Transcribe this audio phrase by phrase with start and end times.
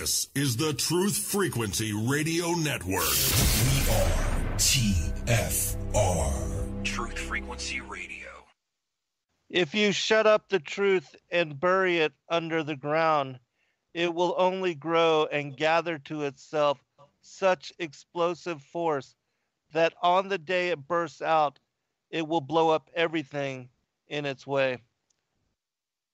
[0.00, 3.02] This is the Truth Frequency Radio Network.
[3.02, 6.32] We are TFR.
[6.84, 8.28] Truth Frequency Radio.
[9.50, 13.40] If you shut up the truth and bury it under the ground,
[13.92, 16.78] it will only grow and gather to itself
[17.20, 19.16] such explosive force
[19.72, 21.58] that on the day it bursts out,
[22.08, 23.68] it will blow up everything
[24.06, 24.78] in its way.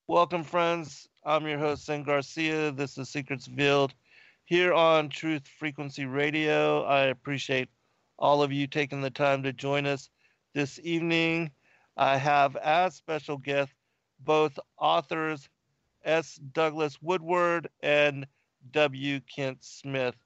[0.07, 1.09] Welcome, friends.
[1.25, 2.71] I'm your host, Zen Garcia.
[2.73, 3.95] This is Secrets Revealed
[4.45, 6.83] here on Truth Frequency Radio.
[6.83, 7.71] I appreciate
[8.19, 10.11] all of you taking the time to join us
[10.53, 11.53] this evening.
[11.97, 13.75] I have as special guests
[14.21, 15.49] both authors
[16.05, 16.39] S.
[16.53, 18.27] Douglas Woodward and
[18.73, 19.21] W.
[19.21, 20.17] Kent Smith.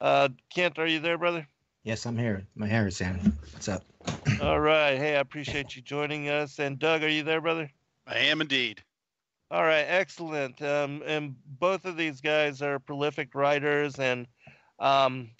[0.00, 1.44] Uh, Kent, are you there, brother?
[1.82, 2.44] Yes, I'm here.
[2.54, 3.36] My hair is Sam.
[3.52, 3.82] What's up?
[4.40, 4.96] All right.
[4.96, 6.60] Hey, I appreciate you joining us.
[6.60, 7.68] And Doug, are you there, brother?
[8.06, 8.84] I am indeed.
[9.50, 10.60] All right, excellent.
[10.62, 14.26] Um, and both of these guys are prolific writers, and
[14.78, 15.30] um,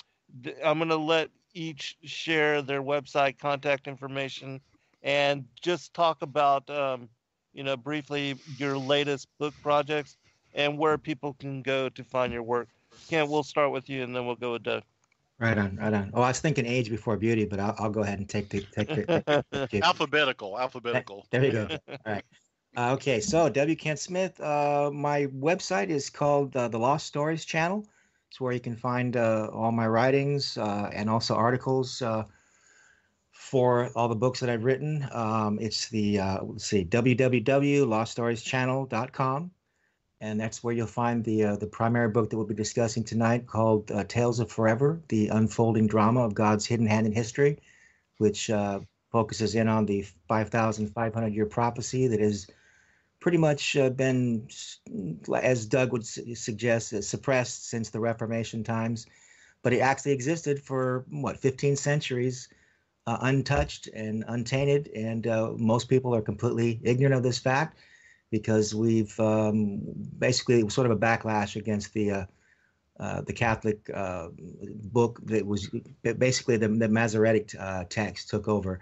[0.43, 4.61] th- I'm going to let each share their website contact information
[5.03, 7.09] and just talk about, um,
[7.53, 10.17] you know, briefly your latest book projects
[10.55, 12.69] and where people can go to find your work.
[13.09, 14.83] Kent, we'll start with you, and then we'll go with Doug.
[15.39, 16.11] Right on, right on.
[16.15, 18.61] Oh, I was thinking age before beauty, but I'll, I'll go ahead and take the
[18.61, 19.07] take the.
[19.53, 21.27] Take the alphabetical, alphabetical.
[21.31, 21.69] There you go.
[22.07, 22.25] All right.
[22.77, 23.77] Uh, okay, so W.
[23.77, 24.41] Kent Smith.
[24.41, 27.87] Uh, my website is called uh, the Lost Stories Channel.
[28.29, 32.25] It's where you can find uh, all my writings uh, and also articles uh,
[33.31, 35.09] for all the books that I've written.
[35.13, 39.51] Um, it's the let's see www.loststorieschannel.com,
[40.21, 43.93] and that's where you'll find the the primary book that we'll be discussing tonight, called
[44.09, 47.61] Tales of Forever: The Unfolding Drama of God's Hidden Hand in History,
[48.19, 48.51] which
[49.13, 52.49] focuses in on the 5,500 year prophecy that is
[53.25, 54.47] pretty much uh, been,
[55.43, 59.07] as Doug would su- suggest, uh, suppressed since the Reformation times.
[59.63, 62.51] But it actually existed for, what, 15 centuries,
[63.07, 64.91] uh, untouched and untainted.
[64.95, 67.79] And uh, most people are completely ignorant of this fact
[68.31, 69.81] because we've um,
[70.19, 72.11] basically sort of a backlash against the.
[72.11, 72.25] Uh,
[73.01, 73.91] uh, the Catholic
[74.93, 75.69] book that was
[76.01, 77.53] basically the, the Masoretic
[77.89, 78.79] text took over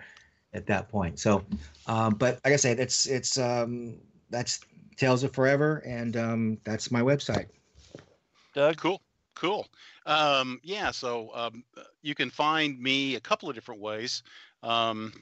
[0.52, 1.18] at that point.
[1.18, 1.42] So,
[1.86, 3.96] um, but like I say, it's it's um,
[4.32, 4.60] that's
[4.96, 7.46] Tales of Forever, and um, that's my website.
[8.54, 9.00] Doug, cool,
[9.36, 9.68] cool.
[10.06, 11.62] Um, yeah, so um,
[12.02, 14.22] you can find me a couple of different ways.
[14.62, 15.12] Um,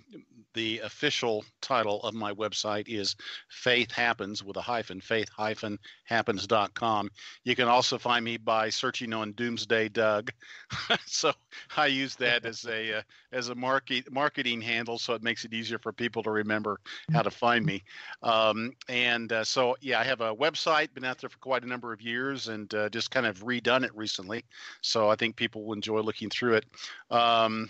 [0.54, 3.14] the official title of my website is
[3.48, 7.10] Faith Happens with a hyphen, faith hyphen happens.com.
[7.44, 10.32] You can also find me by searching on Doomsday Doug.
[11.06, 11.32] so
[11.76, 13.02] I use that as a uh,
[13.32, 16.80] as a market marketing handle, so it makes it easier for people to remember
[17.12, 17.84] how to find me.
[18.22, 21.68] Um, and uh, so yeah, I have a website, been out there for quite a
[21.68, 24.44] number of years, and uh, just kind of redone it recently.
[24.80, 26.66] So I think people will enjoy looking through it.
[27.10, 27.68] Um,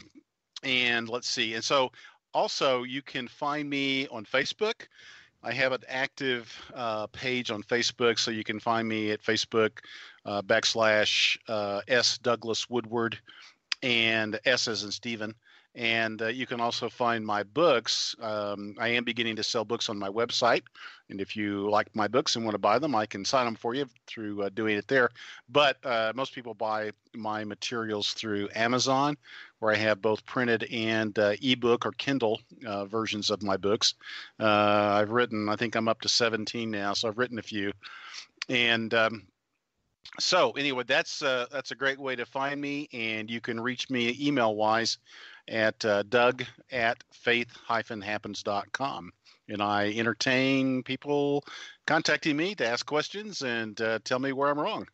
[0.62, 1.54] and let's see.
[1.54, 1.90] And so
[2.34, 4.86] also you can find me on Facebook.
[5.42, 9.78] I have an active uh, page on Facebook, so you can find me at Facebook
[10.26, 13.18] uh, backslash uh, S Douglas Woodward
[13.82, 15.34] and S as in Stephen.
[15.74, 18.16] And uh, you can also find my books.
[18.20, 20.62] Um, I am beginning to sell books on my website.
[21.08, 23.54] And if you like my books and want to buy them, I can sign them
[23.54, 25.10] for you through uh, doing it there.
[25.48, 29.16] But uh, most people buy my materials through Amazon,
[29.60, 33.94] where I have both printed and uh, ebook or Kindle uh, versions of my books.
[34.40, 34.46] Uh,
[35.00, 37.72] I've written, I think I'm up to 17 now, so I've written a few.
[38.48, 39.22] And um,
[40.18, 43.90] so anyway, that's uh, that's a great way to find me, and you can reach
[43.90, 44.98] me email wise
[45.48, 49.12] at uh, doug at faith-happens.com.
[49.48, 51.44] And I entertain people
[51.86, 54.86] contacting me to ask questions and uh, tell me where I'm wrong.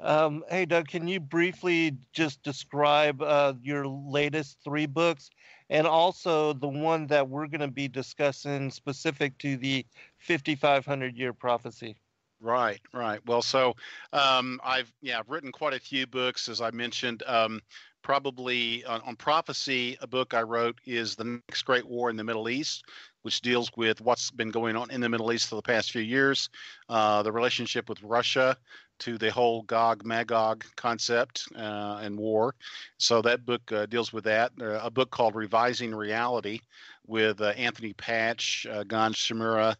[0.00, 5.30] Um, hey, Doug, can you briefly just describe uh, your latest three books
[5.70, 9.86] and also the one that we're going to be discussing specific to the
[10.18, 11.96] 5,500 year prophecy?
[12.40, 13.20] Right, right.
[13.24, 13.74] Well, so
[14.12, 17.22] um, I've yeah I've written quite a few books, as I mentioned.
[17.26, 17.62] Um,
[18.04, 22.22] probably on, on, prophecy, a book I wrote is the next great war in the
[22.22, 22.84] Middle East,
[23.22, 26.02] which deals with what's been going on in the Middle East for the past few
[26.02, 26.50] years,
[26.90, 28.56] uh, the relationship with Russia
[29.00, 32.54] to the whole Gog Magog concept uh, and war.
[32.98, 34.52] So that book uh, deals with that.
[34.60, 36.60] Uh, a book called Revising Reality
[37.06, 39.74] with uh, Anthony Patch, uh, Gonz Shimura,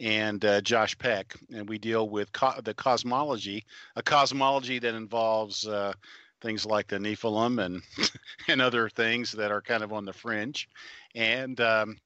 [0.00, 3.64] and uh, Josh Peck, and we deal with co- the cosmology,
[3.96, 5.92] a cosmology that involves uh,
[6.40, 7.82] things like the Nephilim and
[8.48, 10.68] and other things that are kind of on the fringe,
[11.14, 11.98] and um,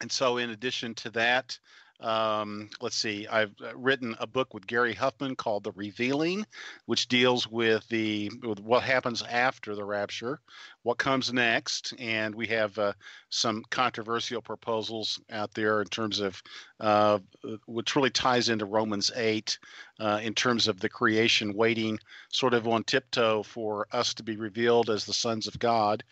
[0.00, 1.58] and so in addition to that,
[2.00, 6.46] Um, let's see, I've uh, written a book with Gary Huffman called The Revealing,
[6.86, 10.40] which deals with the with what happens after the rapture,
[10.82, 12.94] what comes next, and we have uh,
[13.28, 16.42] some controversial proposals out there in terms of
[16.80, 17.18] uh,
[17.66, 19.58] which really ties into Romans eight
[19.98, 21.98] uh, in terms of the creation waiting
[22.30, 26.02] sort of on tiptoe for us to be revealed as the sons of God.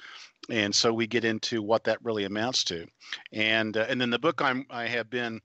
[0.50, 2.86] And so we get into what that really amounts to.
[3.32, 5.40] And uh, and then the book i'm i have been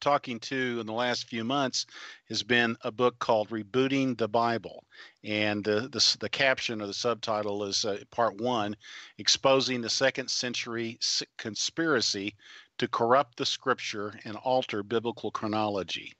[0.00, 1.86] talking to in the last few months
[2.28, 4.84] has been a book called rebooting the bible.
[5.22, 8.76] And the the, the caption or the subtitle is uh, part one
[9.18, 10.98] exposing the second century
[11.38, 12.34] conspiracy
[12.78, 16.12] to corrupt the scripture and alter biblical chronology.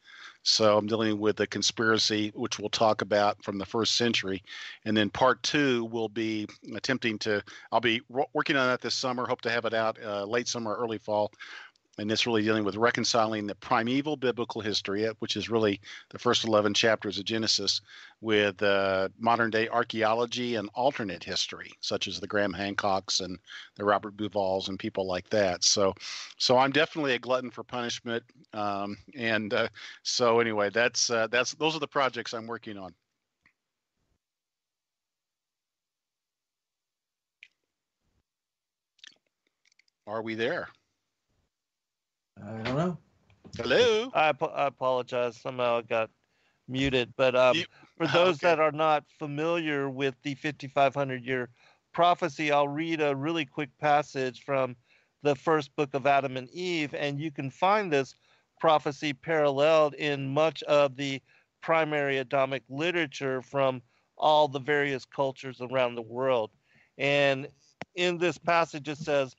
[0.47, 4.43] So I'm dealing with the conspiracy, which we'll talk about from the first century.
[4.85, 6.47] And then part two will be
[6.77, 7.43] attempting to,
[7.73, 10.77] I'll be working on that this summer, hope to have it out uh, late summer,
[10.77, 11.33] early fall,
[11.99, 15.81] and it's really dealing with reconciling the primeval biblical history, uh, which is really
[16.11, 17.81] the first 11 chapters of Genesis,
[18.21, 23.39] with uh, modern day archaeology and alternate history, such as the Graham Hancocks and
[23.77, 25.65] the Robert Bauvals and people like that.
[25.65, 25.95] So,
[26.39, 29.69] so I'm definitely a glutton for punishment, um, and uh,
[30.03, 32.95] so anyway, that's uh, that's those are the projects I'm working on.
[40.07, 40.69] Are we there?
[42.43, 42.99] I don't know.
[43.57, 44.11] Hello.
[44.15, 45.41] I, I apologize.
[45.41, 46.11] Somehow I got
[46.69, 47.13] muted.
[47.17, 47.65] But um, you,
[47.97, 48.49] for those okay.
[48.49, 51.51] that are not familiar with the 5,500 year
[51.93, 54.77] prophecy, I'll read a really quick passage from
[55.23, 58.15] the first book of Adam and Eve, and you can find this
[58.61, 61.21] prophecy paralleled in much of the
[61.63, 63.81] primary Adamic literature from
[64.19, 66.51] all the various cultures around the world.
[66.99, 67.49] And
[67.95, 69.35] in this passage, it says,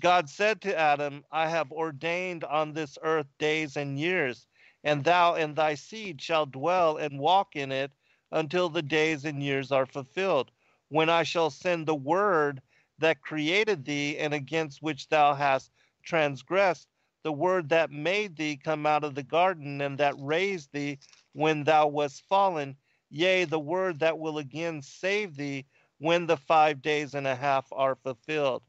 [0.00, 4.46] God said to Adam, I have ordained on this earth days and years,
[4.84, 7.90] and thou and thy seed shall dwell and walk in it
[8.30, 10.50] until the days and years are fulfilled,
[10.88, 12.62] when I shall send the word
[12.98, 15.72] that created thee and against which thou hast
[16.04, 16.88] transgressed,
[17.24, 20.98] the word that made thee come out of the garden and that raised thee
[21.32, 22.76] when thou wast fallen,
[23.10, 25.64] yea, the word that will again save thee
[25.98, 28.62] when the five days and a half are fulfilled.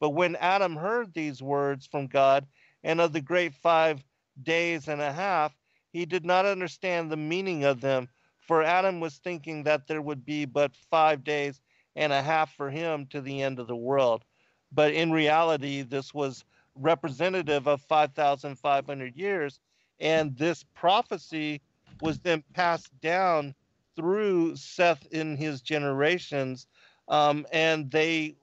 [0.00, 2.46] But when Adam heard these words from God
[2.84, 4.04] and of the great five
[4.42, 5.56] days and a half,
[5.92, 8.08] he did not understand the meaning of them,
[8.38, 11.60] for Adam was thinking that there would be but five days
[11.96, 14.24] and a half for him to the end of the world.
[14.70, 16.44] But in reality, this was
[16.74, 19.60] representative of 5,500 years.
[19.98, 21.62] And this prophecy
[22.02, 23.54] was then passed down
[23.96, 26.66] through Seth in his generations.
[27.08, 28.36] Um, and they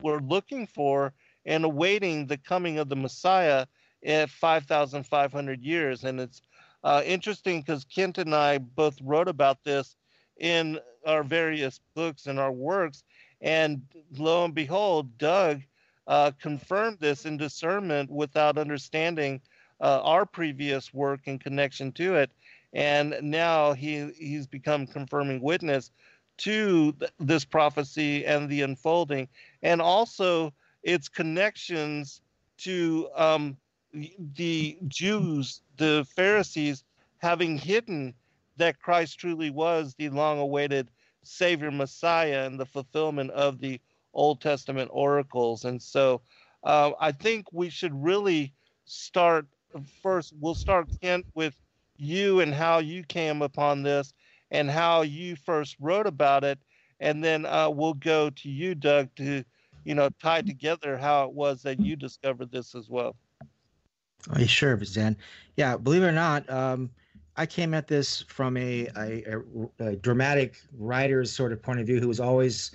[0.00, 1.12] were looking for
[1.46, 3.66] and awaiting the coming of the Messiah
[4.04, 6.04] at 5,500 years.
[6.04, 6.42] And it's
[6.82, 9.96] uh, interesting because Kent and I both wrote about this
[10.38, 13.04] in our various books and our works.
[13.40, 13.82] And
[14.16, 15.62] lo and behold, Doug
[16.06, 19.40] uh, confirmed this in discernment without understanding
[19.80, 22.30] uh, our previous work in connection to it.
[22.72, 25.90] And now he, he's become confirming witness
[26.38, 29.28] to th- this prophecy and the unfolding,
[29.62, 30.52] and also
[30.82, 32.20] its connections
[32.58, 33.56] to um,
[34.34, 36.84] the Jews, the Pharisees,
[37.18, 38.14] having hidden
[38.56, 40.90] that Christ truly was the long awaited
[41.22, 43.80] Savior Messiah and the fulfillment of the
[44.12, 45.64] Old Testament oracles.
[45.64, 46.20] And so
[46.62, 48.52] uh, I think we should really
[48.84, 49.46] start
[50.02, 51.54] first, we'll start, Kent, with
[51.96, 54.12] you and how you came upon this
[54.50, 56.58] and how you first wrote about it,
[57.00, 59.44] and then uh, we'll go to you, Doug, to
[59.84, 63.16] you know tie together how it was that you discovered this as well.
[64.30, 65.16] Oh, sure, Zen.
[65.56, 66.90] Yeah, believe it or not, um,
[67.36, 69.42] I came at this from a, a,
[69.80, 72.74] a, dramatic writer's sort of point of view who was always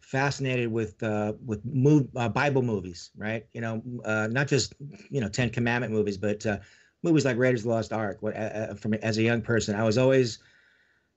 [0.00, 3.46] fascinated with uh, with move, uh, Bible movies, right?
[3.52, 4.74] You know, uh, not just
[5.10, 6.58] you know Ten Commandment movies, but uh,
[7.02, 8.18] movies like Raiders of the Lost Ark.
[8.20, 10.40] What, uh, uh, from as a young person, I was always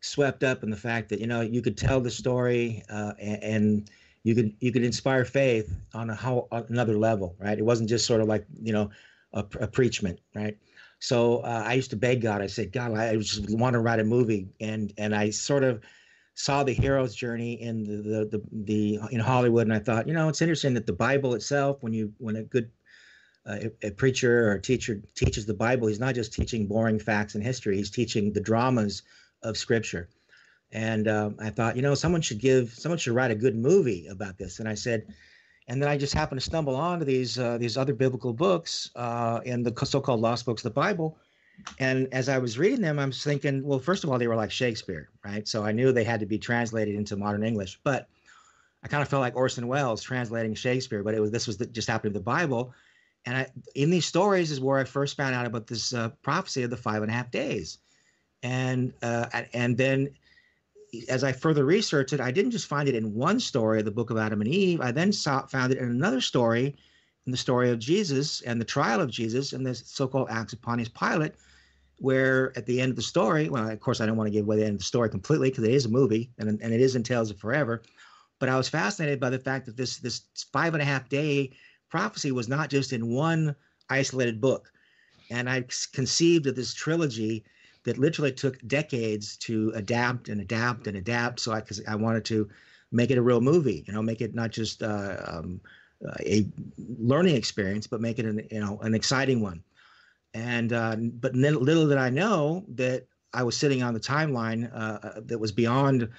[0.02, 3.44] swept up in the fact that you know you could tell the story uh, and,
[3.44, 3.92] and,
[4.24, 7.58] you could you could inspire faith on a how on another level, right?
[7.58, 8.90] It wasn't just sort of like you know
[9.32, 10.58] a, a preachment, right?
[11.00, 12.42] So uh, I used to beg God.
[12.42, 15.82] I said, God, I just want to write a movie, and and I sort of
[16.34, 20.14] saw the hero's journey in the the, the, the in Hollywood, and I thought, you
[20.14, 22.70] know, it's interesting that the Bible itself, when you when a good
[23.46, 27.44] uh, a, preacher or teacher teaches the Bible, he's not just teaching boring facts and
[27.44, 27.78] history.
[27.78, 29.04] He's teaching the dramas
[29.44, 30.10] of scripture.
[30.72, 34.08] And um, I thought, you know, someone should give, someone should write a good movie
[34.08, 34.60] about this.
[34.60, 35.06] And I said,
[35.68, 39.40] And then I just happened to stumble onto these uh, these other biblical books uh,
[39.46, 41.18] in the so-called lost books of the Bible.
[41.80, 44.36] And as I was reading them, I was thinking, well, first of all, they were
[44.36, 45.48] like Shakespeare, right?
[45.48, 47.80] So I knew they had to be translated into modern English.
[47.84, 48.08] But
[48.84, 51.66] I kind of felt like Orson Welles translating Shakespeare, but it was this was the,
[51.66, 52.74] just happened in the Bible.
[53.26, 56.64] And I, in these stories is where I first found out about this uh, prophecy
[56.64, 57.80] of the five and a half days,
[58.44, 60.10] and uh, and then
[61.10, 63.92] as I further researched it, I didn't just find it in one story of the
[63.92, 64.82] Book of Adam and Eve.
[64.82, 66.76] I then saw, found it in another story,
[67.26, 70.62] in the story of Jesus and the trial of Jesus and the so-called Acts of
[70.62, 71.34] Pontius Pilate,
[71.98, 74.46] where at the end of the story, well, of course, I don't want to give
[74.46, 76.80] away the end of the story completely because it is a movie and, and it
[76.80, 77.84] is in Tales of Forever.
[78.40, 80.22] But I was fascinated by the fact that this this
[80.54, 81.52] five and a half day
[81.90, 83.56] prophecy was not just in one
[83.90, 84.72] isolated book.
[85.30, 87.44] And I conceived of this trilogy
[87.88, 91.40] that literally took decades to adapt and adapt and adapt.
[91.40, 92.50] So I, cause I wanted to
[92.92, 95.62] make it a real movie, you know, make it not just uh, um,
[96.20, 96.46] a
[97.00, 99.64] learning experience, but make it an, you know, an exciting one.
[100.34, 105.22] And, uh, but little did I know that I was sitting on the timeline uh,
[105.22, 106.10] that was beyond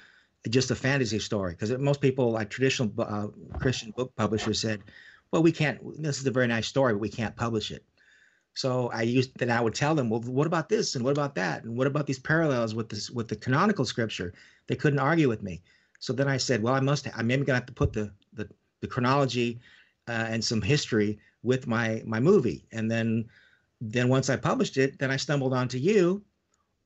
[0.49, 1.51] just a fantasy story.
[1.51, 3.27] Because most people, like traditional uh,
[3.59, 4.81] Christian book publishers, said,
[5.31, 7.85] well, we can't, this is a very nice story, but we can't publish it.
[8.59, 11.33] So I used then I would tell them, well, what about this and what about
[11.35, 14.33] that and what about these parallels with this with the canonical scripture?
[14.67, 15.61] They couldn't argue with me.
[15.99, 17.07] So then I said, well, I must.
[17.15, 18.49] I'm maybe gonna have to put the the,
[18.81, 19.61] the chronology
[20.09, 22.65] uh, and some history with my my movie.
[22.73, 23.29] And then
[23.79, 26.21] then once I published it, then I stumbled onto you,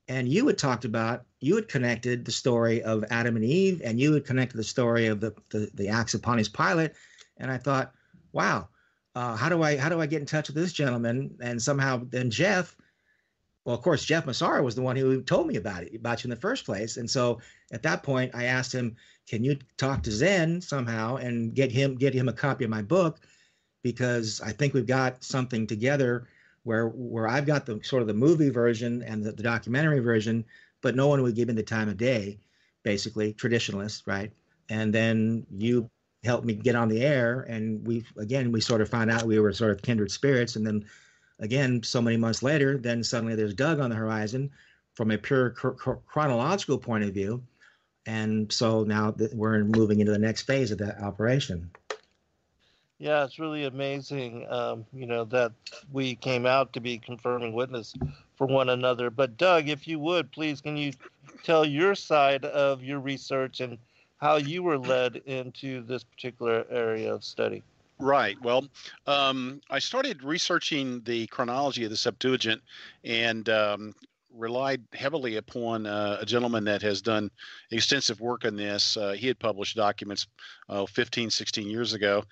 [0.08, 4.00] and you had talked about you had connected the story of Adam and Eve, and
[4.00, 6.92] you had connected the story of the the, the Acts of Pontius Pilate,
[7.38, 7.94] and I thought,
[8.32, 8.70] wow,
[9.16, 11.36] uh, how do I how do I get in touch with this gentleman?
[11.40, 12.76] And somehow then Jeff,
[13.66, 16.28] well, of course, Jeff Massara was the one who told me about it, about you
[16.28, 16.98] in the first place.
[16.98, 17.40] And so
[17.72, 18.96] at that point, I asked him,
[19.28, 22.82] "Can you talk to Zen somehow and get him get him a copy of my
[22.82, 23.20] book?"
[23.84, 26.28] Because I think we've got something together
[26.64, 30.46] where where I've got the sort of the movie version and the, the documentary version,
[30.82, 32.40] but no one would give me the time of day,
[32.84, 34.32] basically traditionalists, right?
[34.70, 35.90] And then you
[36.24, 37.42] helped me get on the air.
[37.42, 40.56] And we, again, we sort of found out we were sort of kindred spirits.
[40.56, 40.86] And then
[41.40, 44.50] again, so many months later, then suddenly there's Doug on the horizon
[44.94, 47.44] from a pure chronological point of view.
[48.06, 51.72] And so now that we're moving into the next phase of that operation.
[53.00, 55.52] Yeah, it's really amazing, um, you know, that
[55.92, 57.94] we came out to be confirming witness
[58.38, 59.10] for one another.
[59.10, 60.94] But Doug, if you would, please, can you
[61.44, 63.78] tell your side of your research and
[64.24, 67.62] how you were led into this particular area of study.
[68.00, 68.42] Right.
[68.42, 68.66] Well,
[69.06, 72.62] um, I started researching the chronology of the Septuagint
[73.04, 73.94] and um,
[74.34, 77.30] relied heavily upon uh, a gentleman that has done
[77.72, 78.96] extensive work on this.
[78.96, 80.28] Uh, he had published documents
[80.70, 82.24] uh, 15, 16 years ago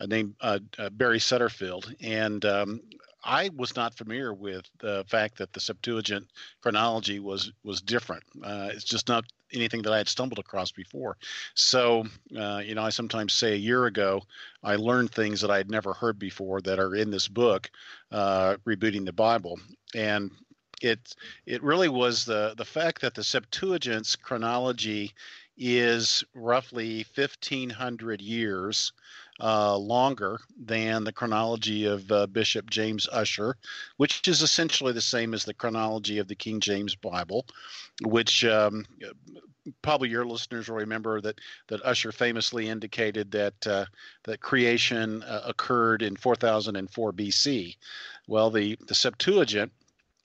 [0.00, 1.92] uh, named uh, uh, Barry Setterfield.
[2.00, 2.80] And um,
[3.22, 6.26] I was not familiar with the fact that the Septuagint
[6.62, 8.24] chronology was was different.
[8.44, 11.16] it's just not anything that I had stumbled across before.
[11.54, 12.04] So,
[12.36, 14.22] uh, you know, I sometimes say a year ago,
[14.62, 17.70] I learned things that I had never heard before that are in this book,
[18.12, 19.58] uh, rebooting the Bible,
[19.94, 20.30] and
[20.80, 21.14] it
[21.46, 25.12] it really was the the fact that the Septuagint's chronology
[25.56, 28.92] is roughly 1500 years
[29.40, 33.54] uh, longer than the chronology of uh, Bishop James Ussher,
[33.96, 37.46] which is essentially the same as the chronology of the King James Bible,
[38.02, 38.84] which um,
[39.82, 43.86] probably your listeners will remember that that Ussher famously indicated that uh,
[44.24, 47.76] that creation uh, occurred in 4004 BC.
[48.26, 49.72] Well, the the Septuagint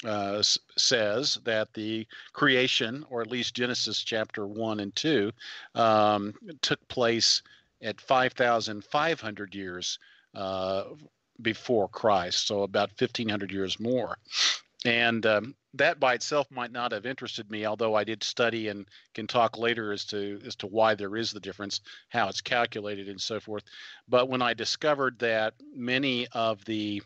[0.04, 0.44] uh,
[0.78, 5.32] says that the creation, or at least Genesis chapter 1 and 2,
[5.74, 7.42] um, took place
[7.86, 10.00] at 5,500 years
[10.34, 10.84] uh,
[11.42, 14.18] before Christ, so about 1,500 years more.
[14.84, 18.88] And um, that by itself might not have interested me, although I did study and
[19.14, 23.10] can talk later as to as to why there is the difference, how it's calculated,
[23.10, 23.64] and so forth.
[24.08, 27.02] But when I discovered that many of the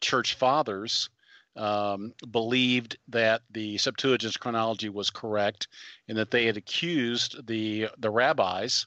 [0.00, 1.08] church fathers
[1.56, 5.68] um, believed that the Septuagint's chronology was correct,
[6.08, 8.86] and that they had accused the the rabbis,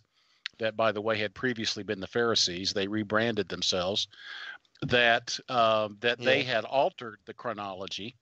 [0.60, 4.08] that by the way had previously been the Pharisees, they rebranded themselves,
[4.82, 6.26] that uh, that yeah.
[6.26, 8.16] they had altered the chronology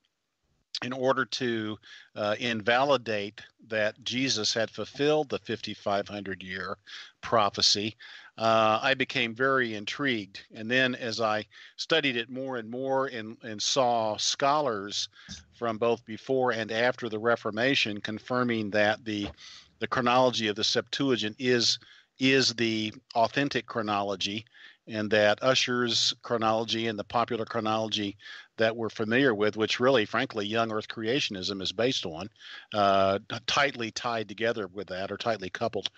[0.84, 1.78] in order to
[2.16, 6.78] uh, invalidate that Jesus had fulfilled the 5,500 year
[7.22, 7.96] prophecy,
[8.38, 10.42] uh, I became very intrigued.
[10.54, 11.46] And then as I
[11.78, 15.08] studied it more and more and, and saw scholars
[15.58, 19.30] from both before and after the Reformation confirming that the,
[19.80, 21.80] the chronology of the Septuagint is,
[22.20, 24.46] is the authentic chronology,
[24.88, 28.18] and that Ussher's chronology and the popular chronology
[28.58, 32.30] that we're familiar with, which really, frankly, young Earth creationism is based on,
[32.74, 35.90] uh, tightly tied together with that or tightly coupled.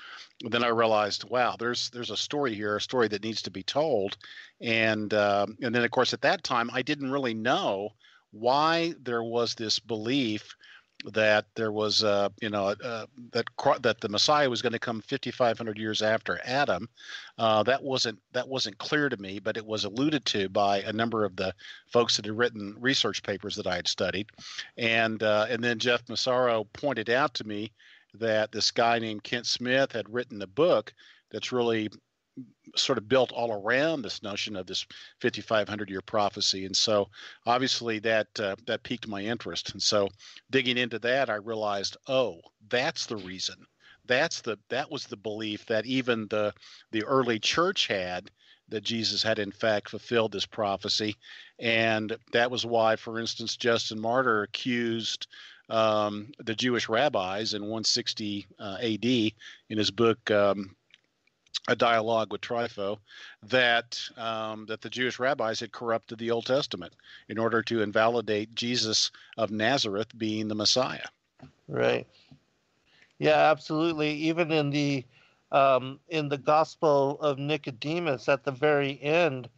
[0.44, 3.52] And then I realized, wow, there's there's a story here, a story that needs to
[3.52, 4.18] be told,
[4.62, 7.90] and um, and then of course at that time I didn't really know
[8.32, 10.56] why there was this belief
[11.06, 13.46] that there was, uh, you know, uh, that
[13.82, 16.89] that the Messiah was going to come 5,500 years after Adam.
[17.38, 20.94] Uh, that wasn't that wasn't clear to me, but it was alluded to by a
[20.94, 21.54] number of the
[21.88, 24.27] folks that had written research papers that I had studied,
[24.77, 27.72] and uh, and then Jeff Massaro pointed out to me
[28.16, 30.94] that this guy named Kent Smith had written a book
[31.32, 31.89] that's really
[32.75, 34.86] sort of built all around this notion of this
[35.22, 36.65] 5500 year prophecy.
[36.65, 37.10] And so
[37.46, 39.72] obviously that uh, that piqued my interest.
[39.74, 40.10] And so
[40.51, 42.39] digging into that i realized oh
[42.70, 43.56] that's the reason.
[44.06, 46.53] That's the that was the belief that even the
[46.91, 48.32] the early church had
[48.70, 51.15] that jesus had in fact fulfilled this prophecy.
[51.60, 55.27] And that was why for instance justin martyr accused
[55.70, 59.34] um, the Jewish rabbis in 160 uh, AD in
[59.77, 60.77] his book um,
[61.68, 62.98] a dialogue with Trypho
[63.44, 66.94] that um, that the Jewish rabbis had corrupted the Old Testament
[67.30, 71.08] in order to invalidate Jesus of Nazareth being the Messiah.
[71.68, 72.08] Right.
[73.20, 74.12] Yeah, absolutely.
[74.12, 75.06] Even in the
[75.52, 79.50] um, in the Gospel of Nicodemus, at the very end,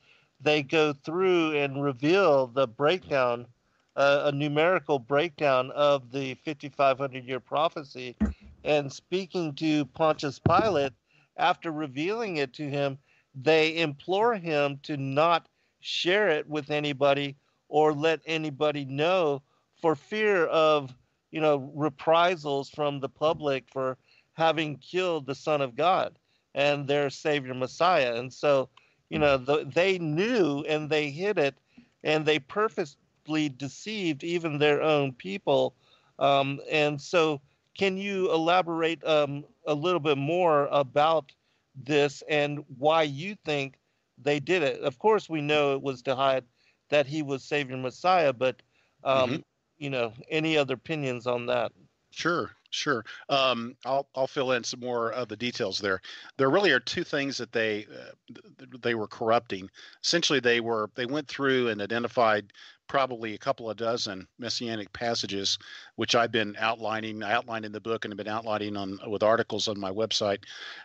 [0.41, 3.47] they go through and reveal the breakdown,
[3.95, 8.15] uh, a numerical breakdown of the 5,500 year prophecy.
[8.63, 10.93] And speaking to Pontius Pilate,
[11.39, 12.97] after revealing it to him,
[13.33, 15.47] they implore him to not
[15.79, 17.37] share it with anybody
[17.69, 19.41] or let anybody know
[19.81, 20.93] for fear of,
[21.31, 23.97] you know, reprisals from the public for
[24.33, 26.17] having killed the Son of God
[26.55, 28.15] and their Savior Messiah.
[28.15, 28.69] And so,
[29.09, 31.55] you know, the, they knew and they hid it
[32.03, 35.75] and they purposely deceived even their own people.
[36.17, 37.41] Um, and so,
[37.79, 41.31] can you elaborate um, a little bit more about
[41.73, 43.79] this and why you think
[44.21, 44.81] they did it?
[44.81, 46.43] Of course, we know it was to hide
[46.89, 48.61] that he was Savior Messiah, but
[49.05, 49.39] um, mm-hmm.
[49.77, 51.71] you know, any other opinions on that?
[52.11, 53.05] Sure, sure.
[53.29, 56.01] Um, I'll I'll fill in some more of the details there.
[56.35, 58.35] There really are two things that they uh,
[58.81, 59.69] they were corrupting.
[60.03, 62.51] Essentially, they were they went through and identified
[62.89, 65.57] probably a couple of dozen messianic passages,
[65.95, 69.23] which I've been outlining, I outlined in the book, and have been outlining on with
[69.23, 70.39] articles on my website,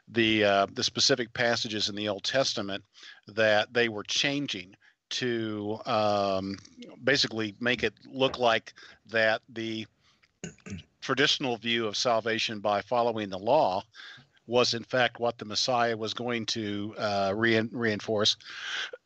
[0.07, 2.85] the uh, the specific passages in the Old Testament
[3.27, 4.77] that they were changing
[5.11, 6.57] to um,
[7.03, 8.75] basically make it look like
[9.11, 9.87] that the
[11.01, 13.83] traditional view of salvation by following the law
[14.47, 18.37] was in fact what the Messiah was going to uh, re- reinforce,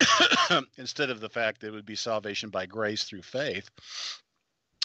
[0.78, 3.70] instead of the fact that it would be salvation by grace through faith.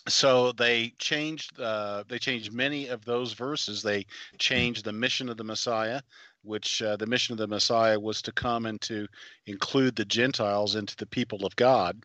[0.08, 1.60] So they changed.
[1.60, 3.82] Uh, they changed many of those verses.
[3.82, 4.06] They
[4.38, 6.02] changed the mission of the Messiah,
[6.44, 9.08] which uh, the mission of the Messiah was to come and to
[9.46, 12.04] include the Gentiles into the people of God.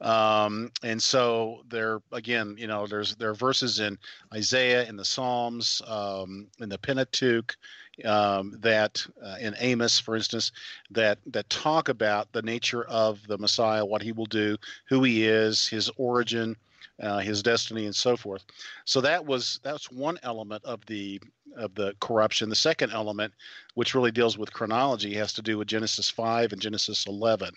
[0.00, 3.98] Um, and so there again, you know, there's there are verses in
[4.32, 7.56] Isaiah, in the Psalms, um, in the Pentateuch,
[8.04, 10.52] um, that uh, in Amos, for instance,
[10.90, 14.56] that that talk about the nature of the Messiah, what he will do,
[14.88, 16.56] who he is, his origin,
[17.02, 18.44] uh, his destiny, and so forth.
[18.84, 21.20] So that was that's one element of the
[21.56, 22.48] of the corruption.
[22.48, 23.32] The second element,
[23.74, 27.50] which really deals with chronology, has to do with Genesis five and Genesis eleven,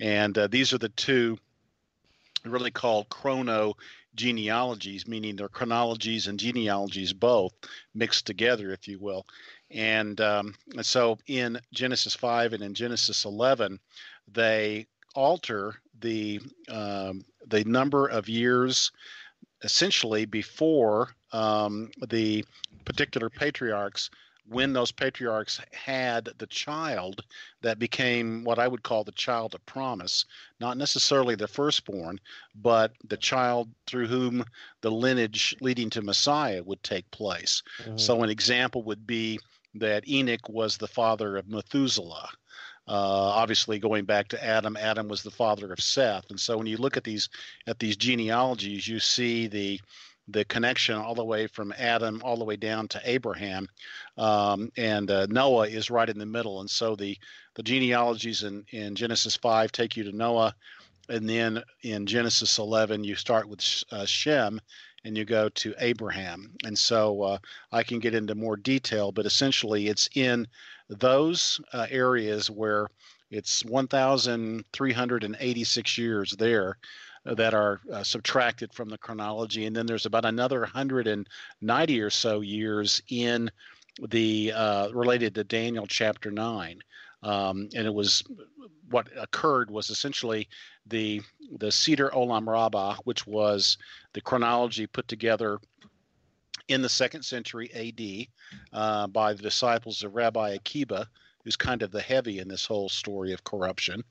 [0.00, 1.38] and uh, these are the two
[2.44, 3.76] really called chrono
[4.14, 7.52] genealogies, meaning they're chronologies and genealogies both
[7.94, 9.26] mixed together, if you will.
[9.70, 13.80] And, um, so in Genesis 5 and in Genesis 11,
[14.32, 18.92] they alter the um, the number of years
[19.62, 22.44] essentially before um, the
[22.84, 24.10] particular patriarchs
[24.48, 27.24] when those patriarchs had the child
[27.62, 30.24] that became what I would call the child of promise,
[30.60, 32.20] not necessarily the firstborn,
[32.54, 34.44] but the child through whom
[34.82, 37.62] the lineage leading to Messiah would take place.
[37.82, 37.96] Mm-hmm.
[37.96, 39.40] So, an example would be
[39.78, 42.28] that Enoch was the father of Methuselah.
[42.88, 42.92] Uh,
[43.34, 46.76] obviously, going back to Adam, Adam was the father of Seth, and so when you
[46.76, 47.28] look at these
[47.66, 49.80] at these genealogies, you see the
[50.28, 53.68] the connection all the way from Adam all the way down to Abraham,
[54.18, 56.60] um, and uh, Noah is right in the middle.
[56.60, 57.18] And so the
[57.54, 60.54] the genealogies in in Genesis five take you to Noah,
[61.08, 64.60] and then in Genesis eleven you start with uh, Shem,
[65.06, 66.52] and you go to Abraham.
[66.64, 67.38] And so uh,
[67.70, 70.48] I can get into more detail, but essentially it's in
[70.88, 72.88] those uh, areas where
[73.30, 76.76] it's 1,386 years there
[77.24, 79.66] that are uh, subtracted from the chronology.
[79.66, 83.48] And then there's about another 190 or so years in
[84.08, 86.80] the uh, related to Daniel chapter 9.
[87.22, 88.22] Um, and it was
[88.90, 90.48] what occurred was essentially
[90.86, 91.20] the
[91.58, 93.78] the Seder Olam Rabbah, which was
[94.16, 95.58] the chronology put together
[96.68, 98.28] in the second century AD
[98.72, 101.06] uh, by the disciples of Rabbi Akiba,
[101.44, 104.02] who's kind of the heavy in this whole story of corruption.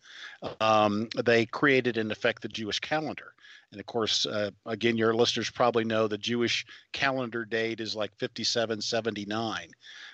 [0.61, 3.33] Um, they created, in effect, the Jewish calendar.
[3.71, 8.11] And of course, uh, again, your listeners probably know the Jewish calendar date is like
[8.19, 9.69] 5779.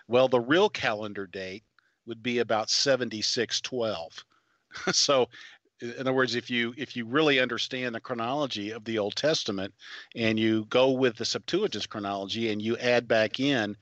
[0.08, 1.66] Well, the real calendar date
[2.06, 4.24] would be about 7612.
[4.94, 5.28] so
[5.82, 9.74] in other words if you if you really understand the chronology of the old testament
[10.16, 13.76] and you go with the septuagint chronology and you add back in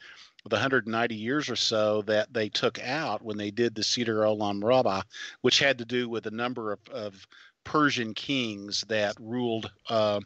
[0.46, 4.64] the 190 years or so that they took out when they did the Seder Olam
[4.64, 5.02] Rabbah,
[5.42, 7.28] which had to do with a number of, of
[7.64, 10.22] Persian kings that ruled uh,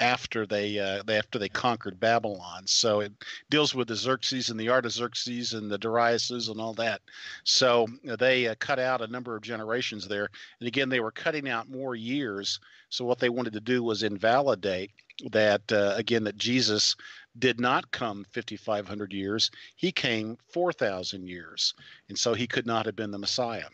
[0.00, 2.66] after they uh, after they conquered Babylon.
[2.66, 3.12] So it
[3.50, 7.02] deals with the Xerxes and the Artaxerxes and the Dariuses and all that.
[7.44, 7.86] So
[8.18, 10.28] they uh, cut out a number of generations there,
[10.60, 12.60] and again they were cutting out more years.
[12.88, 14.92] So what they wanted to do was invalidate
[15.30, 16.96] that uh, again that Jesus
[17.38, 21.74] did not come 5500 years he came 4000 years
[22.08, 23.68] and so he could not have been the messiah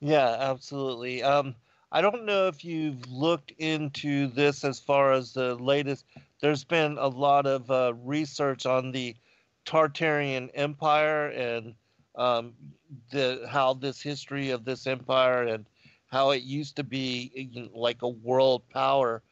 [0.00, 1.54] yeah absolutely um
[1.92, 6.04] I don't know if you've looked into this as far as the latest.
[6.40, 9.14] There's been a lot of uh, research on the
[9.64, 11.74] Tartarian Empire and
[12.16, 12.54] um,
[13.10, 15.66] the how this history of this empire and
[16.06, 19.22] how it used to be like a world power.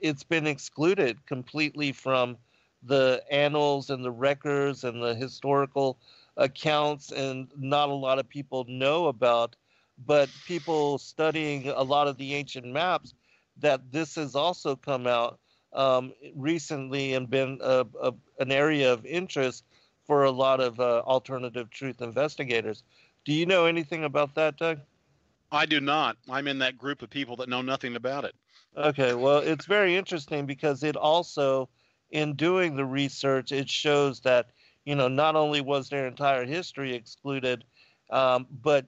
[0.00, 2.36] It's been excluded completely from
[2.82, 5.98] the annals and the records and the historical
[6.36, 9.56] accounts, and not a lot of people know about
[10.06, 13.14] but people studying a lot of the ancient maps
[13.58, 15.38] that this has also come out
[15.72, 19.64] um, recently and been a, a, an area of interest
[20.06, 22.82] for a lot of uh, alternative truth investigators.
[23.24, 24.80] Do you know anything about that, Doug?
[25.50, 26.16] I do not.
[26.28, 28.34] I'm in that group of people that know nothing about it.
[28.76, 31.68] Okay, well, it's very interesting because it also,
[32.10, 34.46] in doing the research, it shows that
[34.86, 37.64] you know not only was their entire history excluded,
[38.10, 38.86] um, but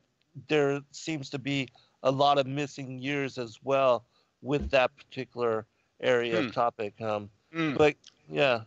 [0.49, 1.69] there seems to be
[2.03, 4.05] a lot of missing years as well
[4.43, 5.67] with that particular
[6.01, 6.47] area mm.
[6.47, 7.01] of topic.
[7.01, 7.77] Um, mm.
[7.77, 7.97] But
[8.29, 8.63] yeah,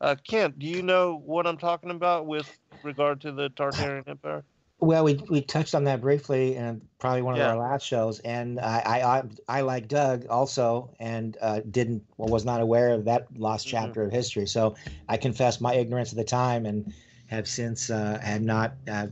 [0.00, 2.50] uh, Kent, do you know what I'm talking about with
[2.82, 4.44] regard to the Tartarian Empire?
[4.80, 7.50] Well, we we touched on that briefly and probably one of yeah.
[7.50, 12.28] our last shows, and I I I, I like Doug also, and uh, didn't well,
[12.28, 13.76] was not aware of that lost mm-hmm.
[13.76, 14.08] chapter mm-hmm.
[14.08, 14.46] of history.
[14.48, 14.74] So
[15.08, 16.92] I confess my ignorance at the time, and
[17.32, 18.74] have since uh, have not.
[18.86, 19.06] Uh,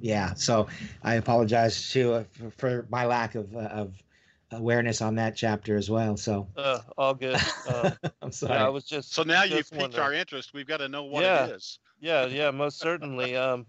[0.00, 0.66] yeah, so
[1.02, 4.02] I apologize to uh, for, for, my lack of uh, of
[4.50, 6.16] awareness on that chapter as well.
[6.16, 7.36] So uh, all good.
[7.68, 7.90] Uh,
[8.22, 8.54] I'm sorry.
[8.54, 10.02] Yeah, I was just so now you've piqued wondering.
[10.02, 10.54] our interest.
[10.54, 11.46] We've got to know what yeah.
[11.46, 11.78] it is.
[12.00, 13.36] Yeah, yeah, most certainly.
[13.46, 13.66] Um,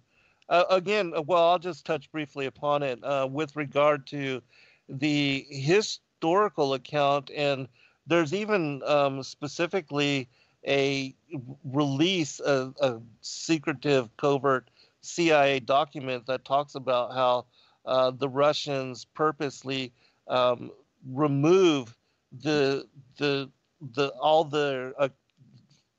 [0.69, 4.41] again, well, I'll just touch briefly upon it with regard to
[4.87, 7.67] the historical account, and
[8.05, 10.29] there's even um, specifically
[10.67, 11.15] a
[11.63, 14.69] release, a, a secretive, covert
[15.01, 17.45] CIA document that talks about how
[17.86, 19.93] uh, the Russians purposely
[20.27, 20.71] um,
[21.10, 21.95] remove
[22.41, 22.86] the
[23.17, 23.49] the
[23.93, 25.08] the all the uh,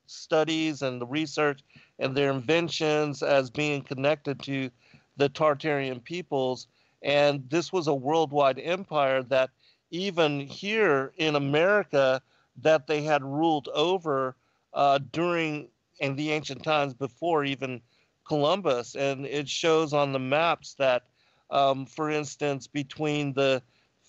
[0.06, 1.62] studies and the research
[1.98, 4.70] and their inventions as being connected to
[5.16, 6.66] the Tartarian peoples.
[7.02, 9.50] And this was a worldwide empire that
[9.90, 12.20] even here in America
[12.60, 14.36] that they had ruled over
[14.78, 17.82] uh, during in the ancient times before even
[18.24, 21.02] Columbus, and it shows on the maps that,
[21.50, 23.60] um, for instance, between the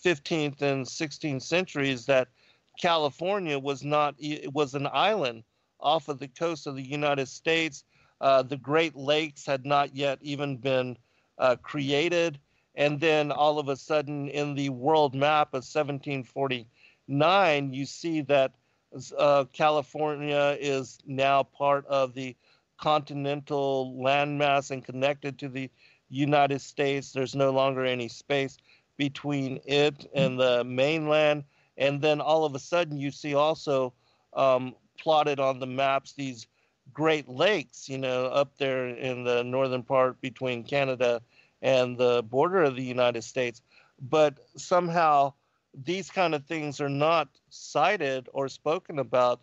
[0.06, 2.28] 15th and 16th centuries, that
[2.80, 5.44] California was not it was an island
[5.80, 7.84] off of the coast of the United States.
[8.22, 10.96] Uh, the Great Lakes had not yet even been
[11.40, 12.38] uh, created,
[12.76, 18.54] and then all of a sudden, in the world map of 1749, you see that
[19.18, 22.36] uh, California is now part of the
[22.78, 25.70] continental landmass and connected to the
[26.10, 27.12] United States.
[27.12, 28.58] There's no longer any space
[28.98, 31.44] between it and the mainland.
[31.78, 33.94] And then all of a sudden, you see also
[34.34, 36.48] um, plotted on the maps these
[36.94, 41.22] Great Lakes, you know, up there in the northern part between Canada
[41.62, 43.62] and the border of the United States.
[44.02, 45.34] But somehow
[45.74, 49.42] these kind of things are not cited or spoken about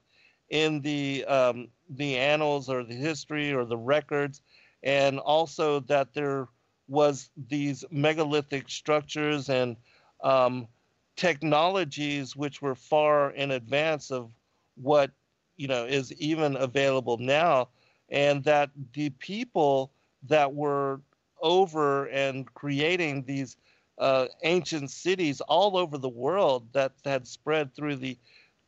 [0.50, 4.42] in the um, the annals or the history or the records,
[4.82, 6.48] and also that there
[6.88, 9.76] was these megalithic structures and
[10.22, 10.68] um,
[11.16, 14.30] technologies which were far in advance of
[14.76, 15.10] what
[15.56, 17.68] you know is even available now,
[18.10, 21.00] and that the people that were
[21.42, 23.56] over and creating these
[23.98, 28.18] uh, ancient cities all over the world that had spread through the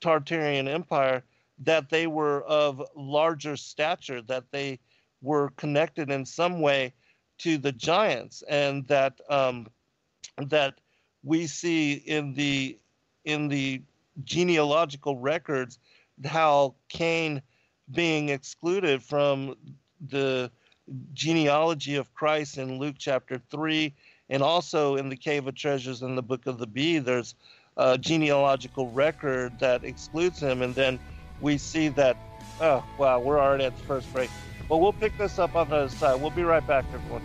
[0.01, 1.23] Tartarian Empire,
[1.61, 4.79] that they were of larger stature, that they
[5.23, 6.93] were connected in some way
[7.38, 9.67] to the giants, and that um,
[10.37, 10.75] that
[11.23, 12.79] we see in the
[13.25, 13.83] in the
[14.25, 15.79] genealogical records
[16.25, 17.43] how Cain
[17.93, 19.57] being excluded from
[20.09, 20.51] the
[21.12, 23.95] genealogy of Christ in Luke chapter 3,
[24.31, 27.35] and also in the Cave of Treasures in the Book of the Bee, there's
[27.77, 30.62] a genealogical record that excludes him.
[30.62, 30.99] And then
[31.41, 32.17] we see that,
[32.61, 34.31] oh, wow, we're already at the first break.
[34.69, 36.21] But we'll pick this up on the other side.
[36.21, 37.23] We'll be right back, everyone.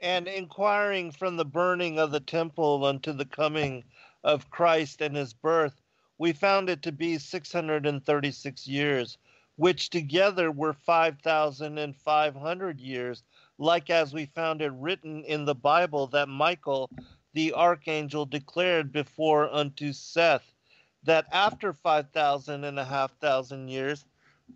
[0.00, 3.84] And inquiring from the burning of the temple unto the coming
[4.22, 5.80] of Christ and his birth,
[6.18, 9.18] we found it to be 636 years,
[9.58, 13.24] which together were 5,500 years,
[13.58, 16.88] like as we found it written in the Bible that Michael,
[17.34, 20.54] the archangel, declared before unto Seth,
[21.02, 24.04] that after 5,000 and a half thousand years,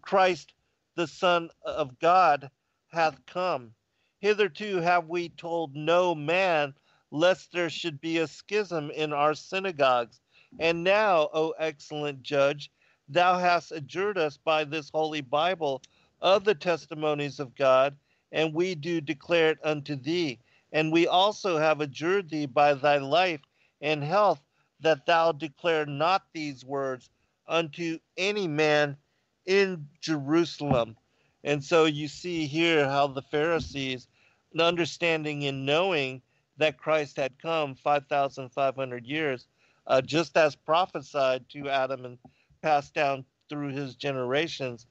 [0.02, 0.54] Christ,
[0.94, 2.48] the Son of God,
[2.92, 3.74] hath come.
[4.20, 6.74] Hitherto have we told no man,
[7.10, 10.20] lest there should be a schism in our synagogues.
[10.60, 12.70] And now, O excellent judge,
[13.12, 15.82] thou hast adjured us by this holy Bible
[16.20, 17.96] of the testimonies of God,
[18.30, 20.38] and we do declare it unto thee.
[20.72, 23.40] And we also have adjured thee by thy life
[23.80, 24.40] and health
[24.80, 27.10] that thou declare not these words
[27.46, 28.96] unto any man
[29.46, 30.96] in Jerusalem.
[31.44, 34.08] And so you see here how the Pharisees,
[34.58, 36.22] understanding and knowing
[36.56, 39.46] that Christ had come 5,500 years,
[39.86, 42.18] uh, just as prophesied to Adam and
[42.62, 44.86] passed down through his generations,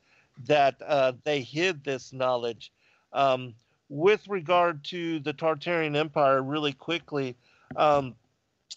[0.46, 2.72] that uh, they hid this knowledge.
[3.14, 3.54] Um,
[3.90, 7.36] with regard to the Tartarian Empire, really quickly,
[7.76, 8.16] um,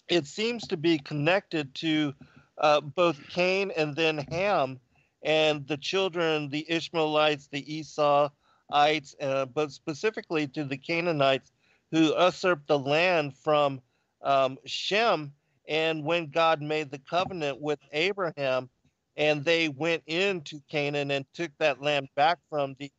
[0.09, 2.13] it seems to be connected to
[2.57, 4.79] uh, both Cain and then Ham
[5.23, 11.51] and the children, the Ishmaelites, the Esauites, uh, but specifically to the Canaanites
[11.91, 13.81] who usurped the land from
[14.21, 15.33] um, Shem.
[15.67, 18.69] And when God made the covenant with Abraham,
[19.17, 22.91] and they went into Canaan and took that land back from the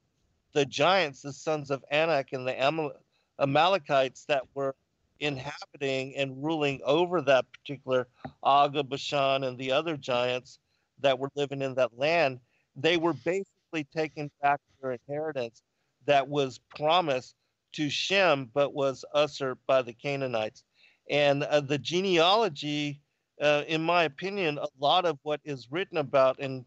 [0.52, 2.94] the giants, the sons of Anak and the Amal-
[3.38, 4.74] Amalekites that were
[5.20, 8.06] inhabiting and ruling over that particular
[8.42, 10.58] of Bashan and the other giants
[11.00, 12.40] that were living in that land,
[12.74, 15.62] they were basically taking back their inheritance
[16.06, 17.34] that was promised
[17.72, 20.64] to Shem but was usurped by the Canaanites.
[21.10, 23.00] And uh, the genealogy
[23.40, 26.64] uh, in my opinion, a lot of what is written about and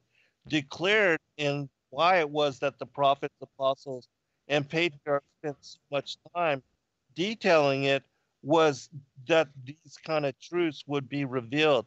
[0.47, 4.07] declared in why it was that the prophets, apostles,
[4.47, 6.61] and patriarchs spent so much time
[7.15, 8.03] detailing it
[8.41, 8.89] was
[9.27, 11.85] that these kind of truths would be revealed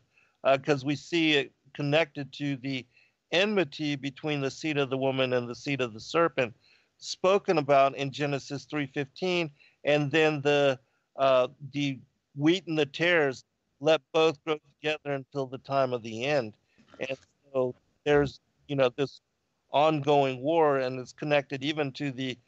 [0.53, 2.85] because uh, we see it connected to the
[3.33, 6.55] enmity between the seed of the woman and the seed of the serpent
[6.99, 9.51] spoken about in Genesis 3:15
[9.85, 10.79] and then the
[11.17, 11.99] uh, the
[12.37, 13.45] wheat and the tares
[13.83, 16.55] let both grow together until the time of the end.
[17.01, 17.19] And
[17.53, 19.21] so there's, you know, this
[19.73, 22.39] ongoing war, and it's connected even to the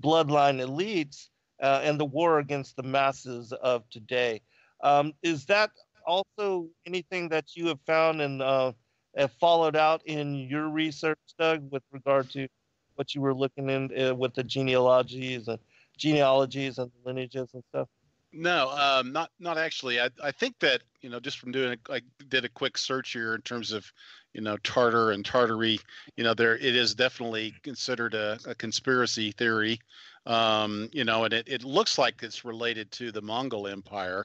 [0.00, 1.30] bloodline elites
[1.62, 4.42] uh, and the war against the masses of today.
[4.82, 5.70] Um, is that
[6.06, 8.72] also anything that you have found and uh,
[9.16, 12.48] have followed out in your research, Doug, with regard to
[12.96, 15.58] what you were looking in uh, with the genealogies and
[15.96, 17.88] genealogies and lineages and stuff?
[18.32, 20.00] No, um, not not actually.
[20.00, 23.12] I I think that you know just from doing a, I did a quick search
[23.12, 23.84] here in terms of
[24.32, 25.78] you know Tartar and Tartary.
[26.16, 29.78] You know there it is definitely considered a, a conspiracy theory.
[30.24, 34.24] Um, you know, and it, it looks like it's related to the Mongol Empire,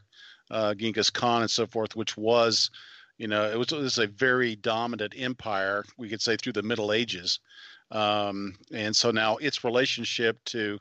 [0.52, 2.70] uh, Genghis Khan and so forth, which was,
[3.18, 5.84] you know, it was, it was a very dominant empire.
[5.98, 7.40] We could say through the Middle Ages,
[7.90, 10.78] um, and so now its relationship to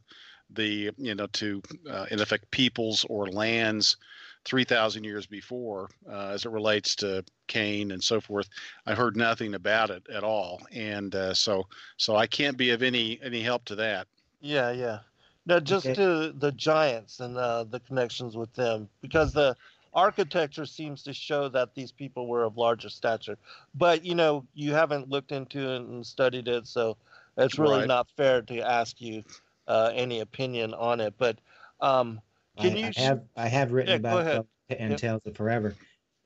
[0.51, 3.97] the you know to uh, in effect peoples or lands
[4.45, 8.49] 3000 years before uh, as it relates to cain and so forth
[8.87, 11.65] i heard nothing about it at all and uh, so
[11.97, 14.07] so i can't be of any any help to that
[14.41, 15.01] yeah yeah
[15.47, 15.97] Now, just Okay.
[15.97, 19.57] to the giants and uh, the connections with them, because the
[19.95, 23.39] architecture seems to show that these people were of larger stature.
[23.75, 26.99] But you know, you haven't looked into it and studied it, so
[27.39, 27.85] it's really Right.
[27.85, 29.25] not fair to ask you
[29.67, 31.15] uh, any opinion on it.
[31.19, 31.41] But
[31.81, 32.21] um,
[32.59, 32.91] can I, you?
[32.97, 34.27] I have I have written Yeah, about
[34.71, 34.99] and Yeah.
[34.99, 35.77] Tales of Forever.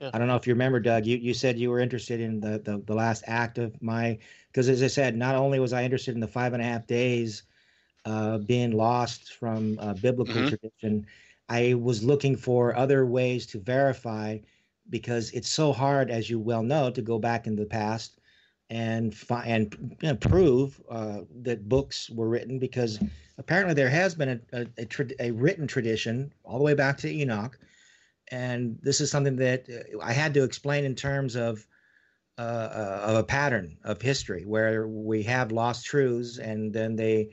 [0.00, 0.12] Yeah.
[0.12, 1.06] I don't know if you remember, Doug.
[1.06, 4.18] You you said you were interested in the the, the last act of my
[4.52, 6.86] because as I said, not only was I interested in the five and a half
[6.86, 7.44] days
[8.04, 10.44] uh, being lost from uh, biblical Mhm.
[10.44, 11.06] tradition,
[11.48, 14.38] I was looking for other ways to verify
[14.88, 18.19] because it's so hard, as you well know, to go back in the past
[18.70, 23.00] and fi- and you know, prove uh, that books were written because
[23.36, 26.96] apparently there has been a a, a, trad- a written tradition all the way back
[26.98, 27.58] to Enoch,
[28.30, 31.66] and this is something that uh, I had to explain in terms of
[32.38, 37.28] uh, uh, of a pattern of history where we have lost truths and then they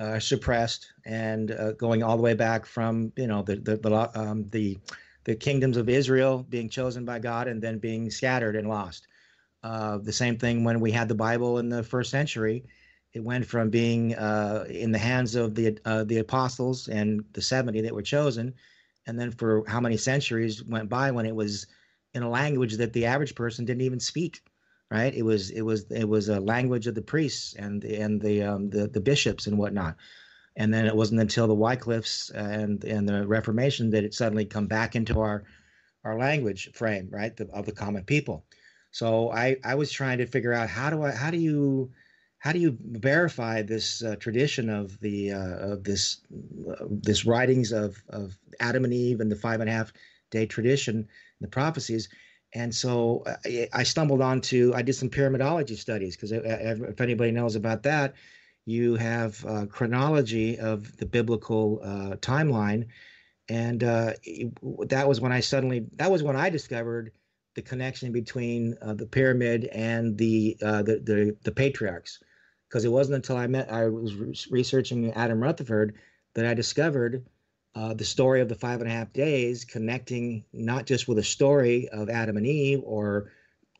[0.00, 4.18] are suppressed and uh, going all the way back from you know the the the,
[4.18, 4.78] um, the
[5.24, 9.06] the kingdoms of Israel being chosen by God and then being scattered and lost.
[9.62, 12.64] Uh, the same thing when we had the Bible in the first century.
[13.12, 17.42] It went from being uh, in the hands of the uh, the apostles and the
[17.42, 18.54] seventy that were chosen,
[19.06, 21.66] and then for how many centuries went by when it was
[22.14, 24.40] in a language that the average person didn't even speak.
[24.90, 25.14] Right?
[25.14, 28.70] It was it was it was a language of the priests and and the um,
[28.70, 29.96] the the bishops and whatnot.
[30.56, 34.66] And then it wasn't until the Wycliffes and and the Reformation that it suddenly come
[34.66, 35.44] back into our
[36.04, 38.44] our language frame, right, the, of the common people.
[38.90, 41.92] So I I was trying to figure out how do I how do you
[42.38, 46.22] how do you verify this uh, tradition of the uh, of this
[46.68, 49.92] uh, this writings of of Adam and Eve and the five and a half
[50.30, 51.08] day tradition,
[51.40, 52.08] the prophecies,
[52.54, 57.30] and so uh, I, I stumbled onto I did some pyramidology studies because if anybody
[57.30, 58.14] knows about that,
[58.66, 62.88] you have uh, chronology of the biblical uh, timeline,
[63.48, 64.14] and uh,
[64.86, 67.12] that was when I suddenly that was when I discovered
[67.54, 72.20] the connection between uh, the pyramid and the uh, the, the the patriarchs,
[72.68, 75.94] because it wasn't until I met I was re- researching Adam Rutherford
[76.34, 77.26] that I discovered
[77.74, 81.24] uh, the story of the five and a half days, connecting not just with a
[81.24, 83.30] story of Adam and Eve or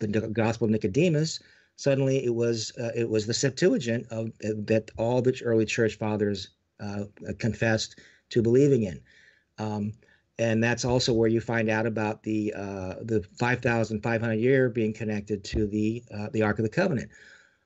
[0.00, 1.40] the Gospel of Nicodemus.
[1.76, 6.48] Suddenly, it was uh, it was the Septuagint of that all the early church fathers
[6.80, 7.04] uh,
[7.38, 7.98] confessed
[8.30, 9.00] to believing in.
[9.58, 9.92] Um,
[10.40, 15.44] and that's also where you find out about the uh, the 5,500 year being connected
[15.44, 17.10] to the uh, the Ark of the Covenant.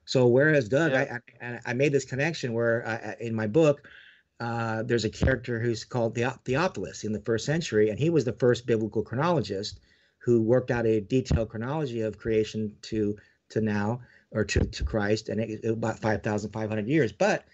[0.06, 1.18] So whereas Doug, Yeah.
[1.42, 3.88] I, I I made this connection where I, in my book
[4.40, 8.24] uh, there's a character who's called the Theophilus in the first century, and he was
[8.24, 9.80] the first biblical chronologist
[10.18, 13.16] who worked out a detailed chronology of creation to
[13.50, 14.00] to now
[14.32, 17.12] or to, to Christ, and it, it- about 5,500 years.
[17.12, 17.46] But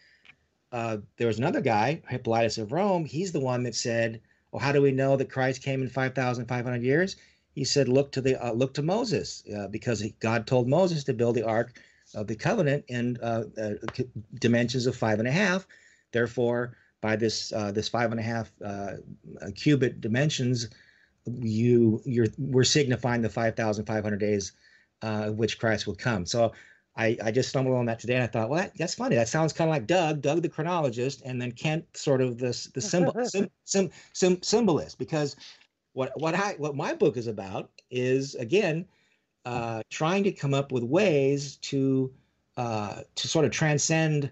[0.73, 3.05] uh, there was another guy, Hippolytus of Rome.
[3.05, 4.21] He's the one that said,
[4.53, 7.17] "Well, how do we know that Christ came in 5,500 years?"
[7.53, 11.05] He said, "Look to the uh, look to Moses, uh, because he, God told Moses
[11.05, 11.73] to build the ark
[12.15, 13.75] of the covenant in uh, uh,
[14.39, 15.67] dimensions of five and a half.
[16.13, 18.53] Therefore, by this uh, this five and a half
[19.55, 20.69] cubit dimensions,
[21.27, 24.53] you you're we're signifying the 5,500 days
[25.29, 26.53] which Christ will come." So.
[26.97, 29.17] I, I just stumbled on that today and I thought, well, that, that's funny.
[29.17, 32.49] That sounds kind of like Doug, Doug the chronologist, and then Kent sort of the
[32.75, 34.99] the symbol sim, sim, sim, symbolist.
[34.99, 35.37] Because
[35.93, 38.87] what what I what my book is about is again
[39.45, 42.13] uh, trying to come up with ways to
[42.57, 44.31] uh, to sort of transcend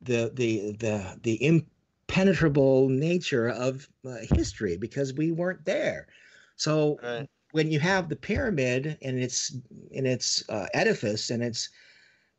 [0.00, 6.08] the the the the impenetrable nature of uh, history because we weren't there.
[6.56, 7.28] So Right.
[7.52, 9.56] when you have the pyramid and its
[9.90, 11.68] in its uh, edifice and its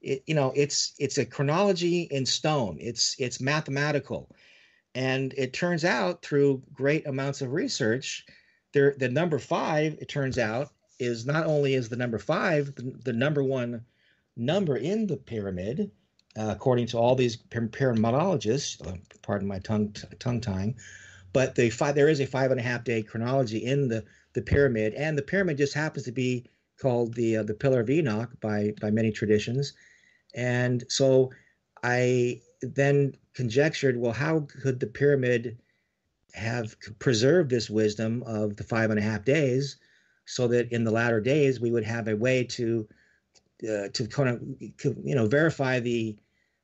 [0.01, 2.77] it, you know it's it's a chronology in stone.
[2.79, 4.35] It's it's mathematical.
[4.95, 8.25] And it turns out through great amounts of research
[8.73, 12.93] there the number five it turns out is not only is the number five the,
[13.03, 13.85] the number one
[14.35, 15.91] number in the pyramid
[16.37, 20.75] uh, according to all these pyramidologists uh, pardon my tongue tongue tying
[21.31, 24.03] but the five there is a five and a half day chronology in the
[24.37, 24.93] the pyramid.
[24.93, 26.45] And the pyramid just happens to be
[26.79, 29.73] called the uh, the Pillar of Enoch by by many traditions,
[30.35, 31.31] and so
[31.83, 35.57] I then conjectured, well, how could the pyramid
[36.33, 39.77] have preserved this wisdom of the five and a half days,
[40.25, 42.87] so that in the latter days we would have a way to
[43.63, 44.41] uh, to kind of
[45.05, 46.17] you know verify the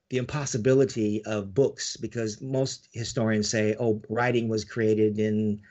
[0.09, 1.97] the impossibility of books?
[1.97, 5.61] Because most historians say oh writing was created in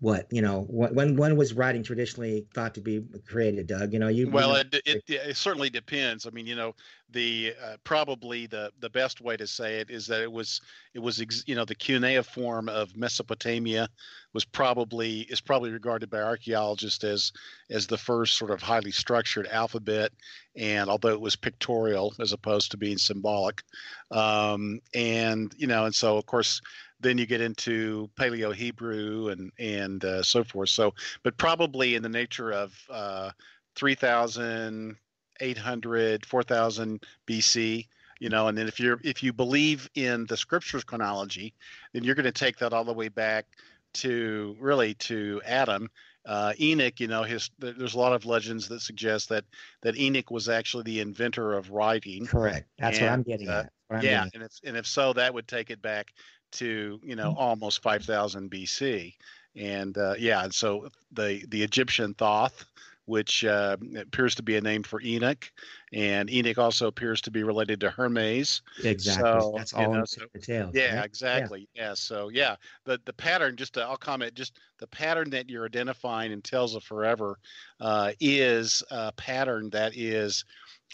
[0.00, 3.92] what you know when when was writing traditionally thought to be created doug?
[3.92, 6.26] You know you well you know, it, it, it certainly depends.
[6.26, 6.74] I mean you know
[7.10, 10.60] the uh, probably the the best way to say it is that it was
[10.94, 13.88] it was ex, you know the cuneiform of Mesopotamia
[14.32, 17.32] was probably is probably regarded by archaeologists as
[17.70, 20.12] as the first sort of highly structured alphabet
[20.56, 23.62] and although it was pictorial as opposed to being symbolic
[24.10, 26.60] um, and you know and so of course
[27.00, 30.70] then you get into paleo hebrew and and uh, so forth.
[30.70, 33.30] So but probably in the nature of uh,
[33.76, 34.96] 3000
[35.40, 37.88] 800 4000 bc
[38.20, 41.52] you know and then if you're if you believe in the scriptures chronology
[41.92, 43.46] then you're going to take that all the way back
[43.94, 45.90] to really to adam.
[46.26, 49.44] Uh, enoch you know his there's a lot of legends that suggest that
[49.82, 52.24] that enoch was actually the inventor of writing.
[52.24, 52.66] Correct.
[52.78, 53.72] That's and, what i'm getting uh, at.
[53.90, 56.14] I'm yeah getting and if and if so that would take it back
[56.54, 57.38] to you know Mm-hmm.
[57.38, 59.14] almost 5000 bc
[59.56, 62.64] and uh, yeah and so the the egyptian thoth
[63.06, 65.52] which uh, appears to be a name for Enoch,
[65.92, 68.62] and Enoch also appears to be related to Hermes.
[68.82, 71.04] exactly so, that's you all know, in so- the tales Yeah, right?
[71.04, 71.68] exactly.
[71.74, 71.92] Yeah.
[71.92, 73.56] So yeah, the the pattern.
[73.56, 74.32] Just to, I'll comment.
[74.32, 77.38] Just the pattern that you're identifying in Tales of Forever
[77.78, 80.46] uh, is a pattern that is.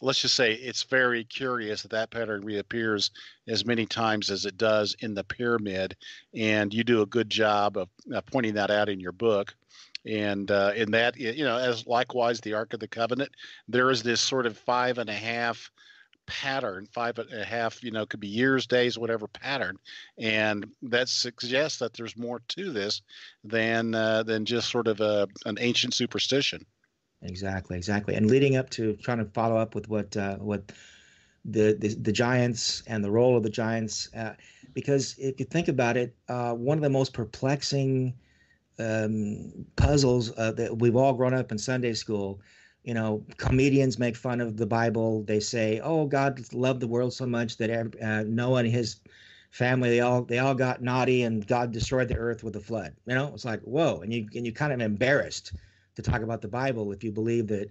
[0.02, 3.10] Let's just say it's very curious that that pattern reappears
[3.46, 5.96] as many times as it does in the pyramid,
[6.34, 9.54] and you do a good job of uh, pointing that out in your book.
[10.06, 13.30] And uh, in that you know as likewise the ark of the covenant
[13.68, 15.70] there is this sort of five and a half
[16.26, 19.76] pattern five and a half you know could be years days whatever pattern.
[20.16, 23.02] And that suggests that there's more to this
[23.44, 26.64] than uh, than just sort of a, an ancient superstition
[27.22, 28.14] Exactly, exactly.
[28.14, 30.72] And leading up to trying to follow up with what uh, what
[31.44, 34.34] the, the the Giants and the role of the Giants, uh,
[34.74, 38.14] because if you think about it, uh, one of the most perplexing
[38.78, 42.40] um, puzzles uh, that we've all grown up in Sunday school.
[42.84, 45.24] You know, comedians make fun of the Bible.
[45.24, 47.70] They say, "Oh, God loved the world so much that
[48.02, 49.00] uh, Noah and his
[49.50, 52.94] family they all they all got naughty, and God destroyed the earth with a flood."
[53.06, 55.52] You know, it's like whoa, and you and you kind of embarrassed
[56.00, 57.70] to talk about the Bible if you believe that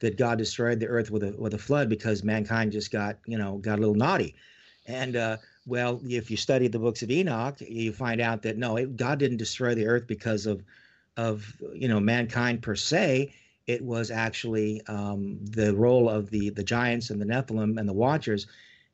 [0.00, 3.38] that God destroyed the earth with a with a flood because mankind just got you
[3.38, 4.34] know got a little naughty,
[4.86, 8.76] and uh, well, if you study the books of Enoch, you find out that no,
[8.76, 10.62] it, God didn't destroy the earth because of
[11.16, 13.34] of you know mankind per se.
[13.66, 17.92] It was actually um, the role of the the giants and the Nephilim and the
[17.92, 18.46] Watchers.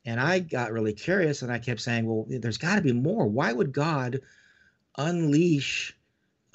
[0.07, 3.25] And I got really curious, and I kept saying, well, there's got to be more.
[3.25, 4.21] Why would God
[4.97, 5.97] unleash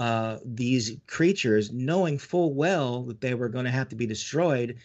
[0.00, 4.78] uh, these creatures, knowing full well that they were going to have to be destroyed.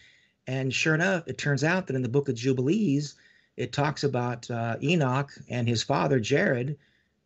[0.46, 3.14] And sure enough, it turns out that in the book of Jubilees,
[3.56, 6.76] it talks about uh, Enoch and his father Jared,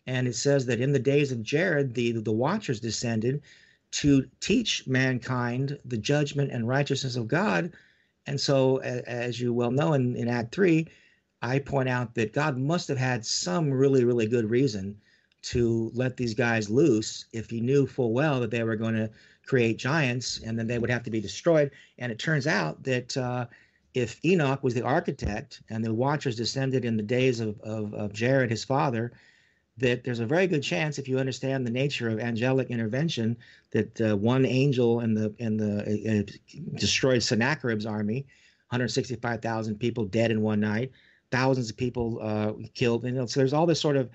[0.06, 3.42] and it says that in the days of Jared, the the Watchers descended
[3.90, 7.72] to teach mankind the judgment and righteousness of God.
[8.24, 10.86] And so, as you well know, in, in Act Three,
[11.42, 14.96] I point out that God must have had some really, really good reason
[15.42, 19.10] to let these guys loose if he knew full well that they were going to
[19.46, 21.70] create giants and then they would have to be destroyed.
[21.98, 23.46] And it turns out that uh,
[23.94, 28.12] if Enoch was the architect and the Watchers descended in the days of, of, of
[28.12, 29.12] Jared, his father,
[29.78, 33.36] that there's a very good chance, if you understand the nature of angelic intervention,
[33.72, 38.26] that uh, one angel in the in the uh, uh, destroyed Sennacherib's army,
[38.68, 40.92] 165,000 people dead in one night,
[41.30, 44.10] thousands of people uh, killed, and you know, so there's all this sort of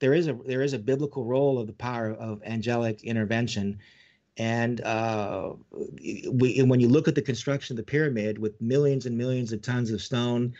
[0.00, 3.78] there is a there is a biblical role of the power of angelic intervention.
[4.38, 5.54] And uh,
[6.00, 9.62] we, when you look at the construction of the pyramid with millions and millions of
[9.62, 10.54] tons of stone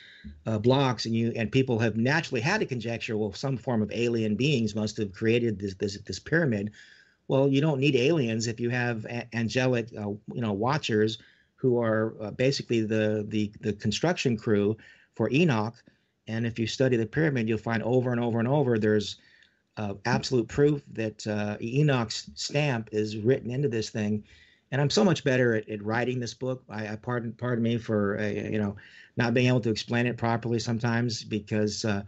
[0.47, 3.93] uh, blocks and you and people have naturally had to conjecture well some form of
[3.93, 6.73] alien beings must have created this this, this pyramid.
[7.29, 11.19] Well you don't need aliens if you have a- angelic uh, you know watchers
[11.55, 14.77] who are uh, basically the, the the construction crew
[15.15, 15.75] for enoch.
[16.27, 19.19] And if you study the pyramid you'll find over and over and over there's
[19.79, 24.25] uh, absolute proof that uh, Enoch's stamp is written into this thing.
[24.71, 26.63] And I'm so much better at, at writing this book.
[26.69, 28.77] I, I pardon pardon me for uh, you know
[29.17, 32.03] not being able to explain it properly sometimes because uh,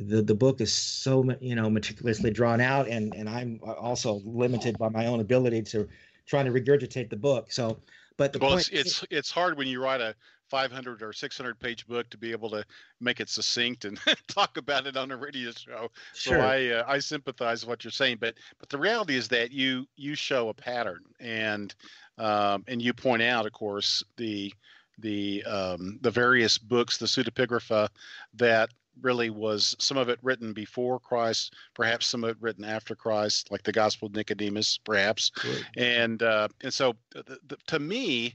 [0.00, 4.78] the the book is so you know meticulously drawn out, and and I'm also limited
[4.78, 5.88] by my own ability to
[6.26, 7.52] trying to regurgitate the book.
[7.52, 7.78] So,
[8.16, 10.16] but the well point it's, it's it's hard when you write a
[10.52, 12.62] 500 or 600 page book to be able to
[13.00, 13.98] make it succinct and
[14.28, 15.90] talk about it on a radio show.
[16.12, 16.36] Sure.
[16.36, 19.50] So I uh, I sympathize with what you're saying, but but the reality is that
[19.50, 21.74] you you show a pattern, and
[22.18, 24.52] um, and you point out, of course, the
[24.98, 27.88] the um, the various books, the pseudepigrapha,
[28.34, 28.68] that
[29.00, 33.50] really was some of it written before Christ, perhaps some of it written after Christ,
[33.50, 35.30] like the Gospel of Nicodemus, perhaps,
[35.78, 38.34] and uh, and so th- th- to me,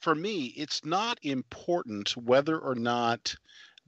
[0.00, 3.34] for me, it's not important whether or not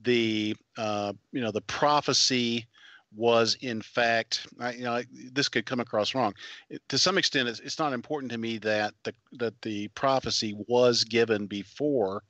[0.02, 2.66] the uh, you know the prophecy
[3.14, 5.02] was in fact I, you know
[5.32, 6.34] this could come across wrong.
[6.70, 10.54] It, to some extent it's, it's, not important to me that the that the prophecy
[10.66, 12.22] was given before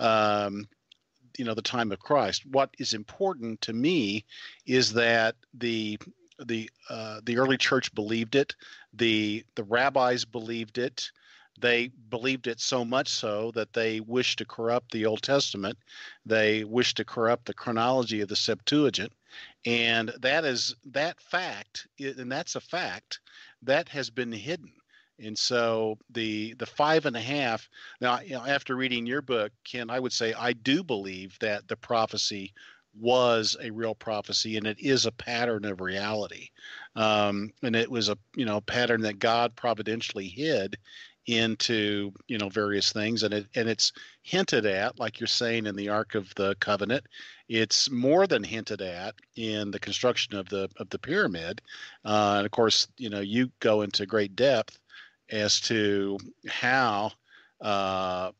[0.00, 0.66] um,
[1.38, 2.44] you know the time of Christ.
[2.46, 4.24] What is important to me
[4.66, 5.98] is that the
[6.44, 8.54] the uh, the early church believed it
[8.92, 11.10] the the rabbis believed it
[11.60, 15.78] they believed it so much so that they wished to corrupt the Old Testament.
[16.24, 19.12] They wished to corrupt the chronology of the Septuagint,
[19.64, 23.20] and that is that fact, and that's a fact
[23.62, 24.72] that has been hidden.
[25.18, 27.68] And so the the five and a half.
[28.00, 31.68] Now, you know, after reading your book, Ken, I would say I do believe that
[31.68, 32.52] the prophecy
[32.98, 36.48] was a real prophecy and it is a pattern of reality
[36.94, 40.76] um, and it was a you know pattern that god providentially hid
[41.26, 45.74] into you know various things and it and it's hinted at like you're saying in
[45.74, 47.04] the ark of the covenant
[47.48, 51.60] it's more than hinted at in the construction of the of the pyramid
[52.04, 54.78] uh, and of course you know you go into great depth
[55.30, 56.16] as to
[56.48, 57.10] how
[57.60, 58.30] uh,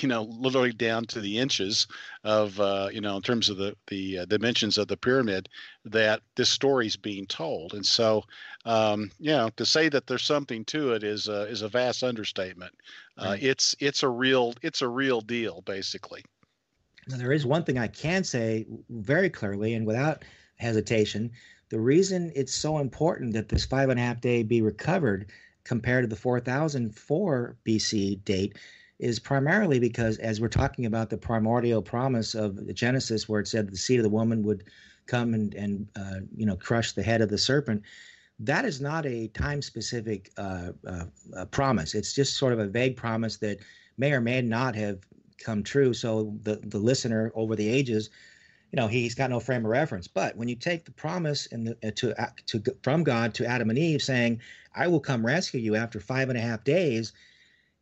[0.00, 1.86] you know, literally down to the inches
[2.24, 5.48] of, uh, you know, in terms of the the uh, dimensions of the pyramid,
[5.84, 7.74] that this story is being told.
[7.74, 8.24] And so,
[8.64, 12.02] um, you know, to say that there's something to it is uh, is a vast
[12.02, 12.72] understatement.
[13.18, 13.42] Uh, right.
[13.42, 16.24] It's it's a real it's a real deal, basically.
[17.08, 20.24] Now, there is one thing I can say very clearly and without
[20.56, 21.32] hesitation.
[21.70, 25.30] The reason it's so important that this five and a half day be recovered
[25.64, 28.58] compared to the 4004 BC date
[29.02, 33.68] is primarily because as we're talking about the primordial promise of Genesis, where it said
[33.68, 34.62] the seed of the woman would
[35.06, 37.82] come and and uh, you know crush the head of the serpent.
[38.38, 41.04] That is not a time specific uh, uh,
[41.36, 41.96] uh, promise.
[41.96, 43.58] It's just sort of a vague promise that
[43.98, 45.00] may or may not have
[45.38, 45.92] come true.
[45.92, 48.08] So the the listener over the ages,
[48.70, 50.06] you know, he's got no frame of reference.
[50.06, 53.68] But when you take the promise and uh, to uh, to from God to Adam
[53.68, 54.40] and Eve, saying,
[54.76, 57.12] "I will come rescue you after five and a half days,"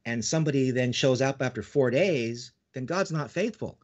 [0.05, 3.79] and somebody then shows up after four days, then God's not faithful.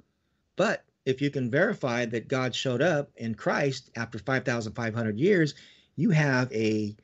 [0.57, 5.55] But if you can verify that God showed up in Christ after 5,500 years,
[5.95, 6.95] you have a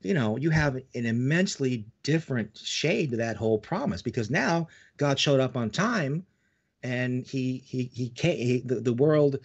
[0.00, 5.18] you know you have an immensely different shade to that whole promise because now God
[5.18, 6.26] showed up on time
[6.82, 9.38] and he he he came he, the, the world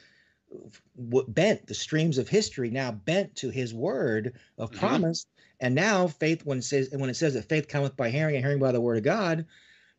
[0.98, 4.80] bent the streams of history now bent to his word of mm-hmm.
[4.80, 5.26] promise
[5.60, 8.44] and now faith, when it says when it says that faith cometh by hearing and
[8.44, 9.46] hearing by the word of God,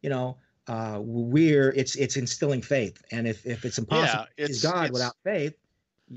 [0.02, 0.36] you know,
[0.66, 3.02] uh, we're it's it's instilling faith.
[3.11, 5.54] And if if it's impossible yeah, it's, God it's, without faith,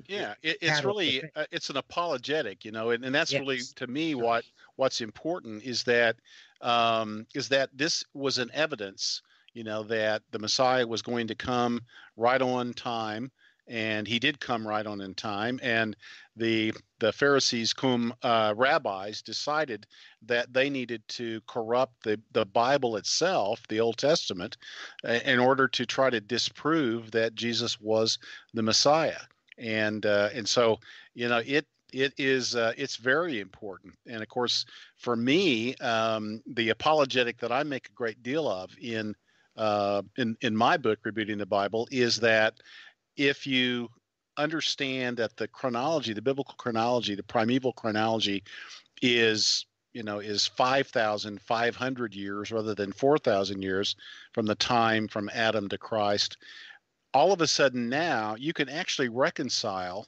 [0.08, 3.40] yeah, it, it's really uh, it's an apologetic, you know, and, and that's yes.
[3.42, 6.16] really to me what what's important is that
[6.62, 9.22] um, is that this was an evidence,
[9.54, 11.82] you know, that the Messiah was going to come
[12.16, 13.30] right on time
[13.68, 15.60] and he did come right on in time.
[15.64, 15.96] And
[16.36, 19.86] the the Pharisees, cum uh, rabbis, decided
[20.26, 24.58] that they needed to corrupt the the Bible itself, the Old Testament,
[25.08, 28.18] uh, in order to try to disprove that Jesus was
[28.54, 29.22] the Messiah.
[29.58, 30.80] And uh, and so
[31.14, 34.66] you know it it is uh, it's very important and of course
[34.98, 39.16] for me um, the apologetic that i make a great deal of in
[39.56, 42.56] uh, in in my book rebooting the bible is that
[43.18, 43.90] if you
[44.38, 48.44] understand that the chronology, the biblical chronology, the primeval chronology
[49.02, 53.96] is you know is 5500 years rather than 4000 years
[54.34, 56.38] from the time from Adam to Christ
[57.14, 60.08] all of a sudden now you can actually reconcile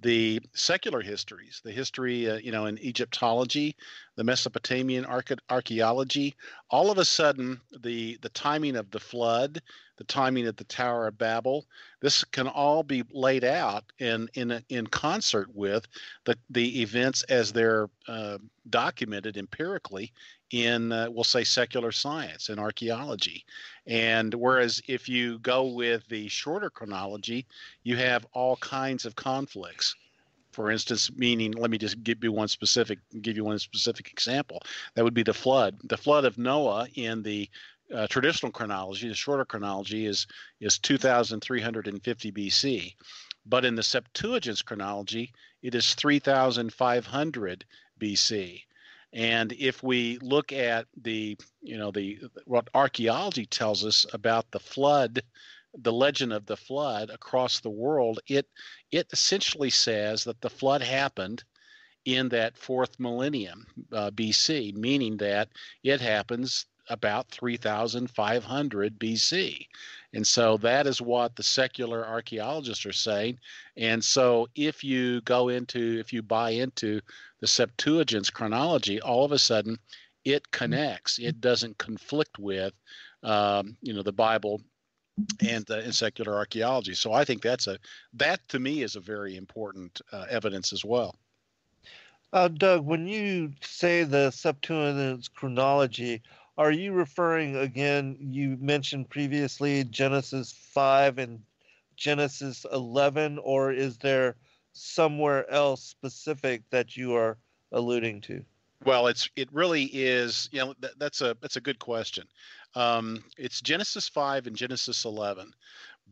[0.00, 3.76] the secular histories, the history, uh, you know, in Egyptology,
[4.20, 5.06] the Mesopotamian
[5.48, 6.36] archaeology,
[6.68, 9.62] all of a sudden, the the timing of the flood,
[9.96, 11.64] the timing of the Tower of Babel,
[12.02, 15.88] this can all be laid out in in in concert with
[16.26, 18.36] the the events as they're uh,
[18.68, 20.12] documented empirically
[20.50, 23.46] in uh, we'll say secular science and archaeology.
[23.86, 27.46] And whereas if you go with the shorter chronology
[27.84, 29.96] you have all kinds of conflicts
[30.52, 34.62] for instance meaning let me just give you one specific give you one specific example.
[34.94, 35.78] That would be the flood.
[35.84, 37.48] The flood of noah in the
[37.94, 40.26] uh, traditional chronology the shorter chronology is
[40.60, 42.94] is 2350 bc
[43.46, 45.32] but in the septuagint's chronology
[45.62, 47.64] it is 3500
[48.00, 48.62] bc
[49.12, 54.60] and if we look at the, you know, the what archaeology tells us about the
[54.60, 55.22] flood,
[55.78, 58.46] the legend of the flood across the world, it
[58.90, 61.44] it essentially says that the flood happened
[62.04, 65.48] in that fourth millennium uh, BC, meaning that
[65.82, 69.66] it happens about 3,500 BC.
[70.12, 73.38] And so that is what the secular archaeologists are saying.
[73.76, 77.00] And so if you go into, if you buy into
[77.40, 79.78] the Septuagint's chronology, all of a sudden
[80.24, 81.18] it connects.
[81.18, 82.74] It doesn't conflict with,
[83.22, 84.60] um, you know, the Bible
[85.46, 86.94] and, uh, and secular archaeology.
[86.94, 87.78] So I think that's a
[88.14, 91.16] that to me is a very important uh, evidence as well.
[92.32, 96.22] Uh, Doug, when you say the Septuagint's chronology,
[96.56, 98.16] are you referring again?
[98.20, 101.42] You mentioned previously Genesis 5 and
[101.96, 104.36] Genesis 11, or is there
[104.72, 107.36] somewhere else specific that you are
[107.72, 108.44] alluding to?
[108.84, 110.48] Well, it's it really is.
[110.52, 112.26] You know, that, that's a that's a good question.
[112.74, 115.52] Um, it's Genesis 5 and Genesis 11,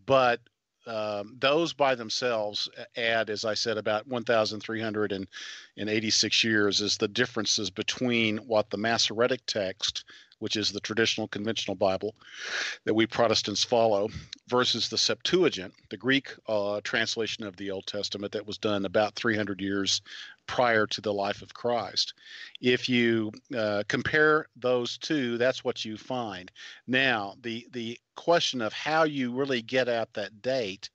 [0.07, 0.41] but
[0.89, 8.39] um, those by themselves add, as I said, about 1,386 years is the differences between
[8.39, 10.05] what the Masoretic text,
[10.39, 12.15] which is the traditional conventional Bible
[12.85, 14.09] that we Protestants follow,
[14.49, 19.15] versus the Septuagint, the Greek uh, translation of the Old Testament that was done about
[19.15, 20.01] 300 years
[20.49, 22.15] prior to the life of Christ.
[22.61, 26.51] If you uh, compare those two, that's what you find.
[26.89, 30.91] Now, the the question of how you really get at that date,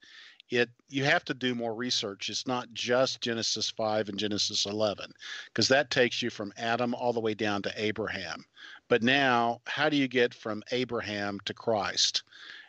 [0.49, 2.29] it you have to do more research.
[2.29, 5.13] It's not just Genesis 5 and Genesis 11
[5.47, 8.43] because that takes you from Adam all the way down to Abraham.
[8.89, 12.23] But now, how do you get from Abraham to Christ?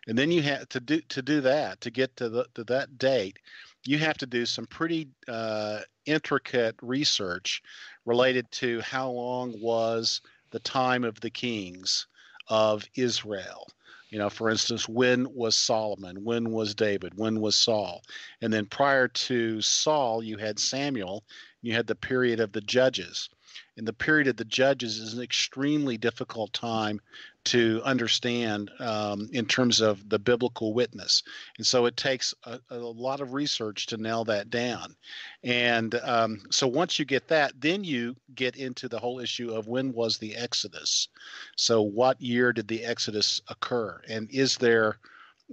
[0.06, 2.98] And then you have to do to do that to get to the to that
[2.98, 3.38] date
[3.86, 7.62] you have to do some pretty uh, intricate research
[8.06, 10.20] related to how long was
[10.50, 12.06] the time of the kings
[12.48, 13.68] of Israel.
[14.10, 16.22] You know, for instance, when was Solomon?
[16.22, 17.14] When was David?
[17.16, 18.02] When was Saul?
[18.40, 21.24] And then prior to Saul, you had Samuel.
[21.62, 23.28] You had the period of the judges.
[23.76, 27.00] And the period of the judges is an extremely difficult time
[27.44, 31.22] to understand um, in terms of the biblical witness.
[31.58, 34.96] And so it takes a, a lot of research to nail that down.
[35.42, 39.68] And um, so once you get that, then you get into the whole issue of
[39.68, 41.08] when was the Exodus?
[41.56, 44.00] So what year did the Exodus occur?
[44.08, 44.98] And is there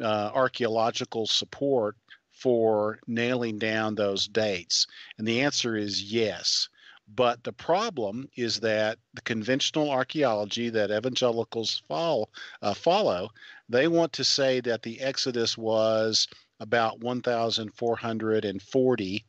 [0.01, 1.97] uh, archaeological support
[2.31, 4.87] for nailing down those dates?
[5.17, 6.69] And the answer is yes.
[7.15, 12.29] But the problem is that the conventional archaeology that evangelicals follow,
[12.61, 13.31] uh, follow,
[13.67, 16.29] they want to say that the Exodus was
[16.61, 19.25] about 1,440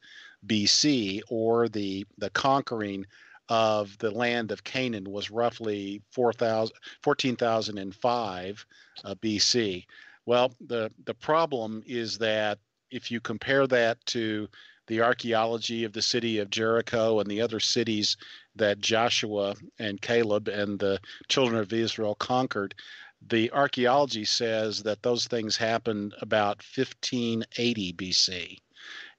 [0.47, 3.05] BC, or the the conquering
[3.49, 8.66] of the land of Canaan was roughly 14,005
[9.05, 9.85] uh, BC.
[10.26, 12.59] Well, the the problem is that
[12.91, 14.49] if you compare that to
[14.87, 18.16] the archaeology of the city of Jericho and the other cities
[18.57, 22.74] that Joshua and Caleb and the children of Israel conquered,
[23.28, 28.59] the archaeology says that those things happened about 1580 BC.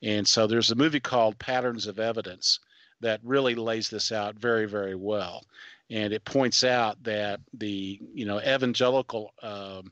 [0.01, 2.59] And so there's a movie called Patterns of Evidence
[2.99, 5.43] that really lays this out very, very well.
[5.89, 9.91] And it points out that the, you know, evangelical um,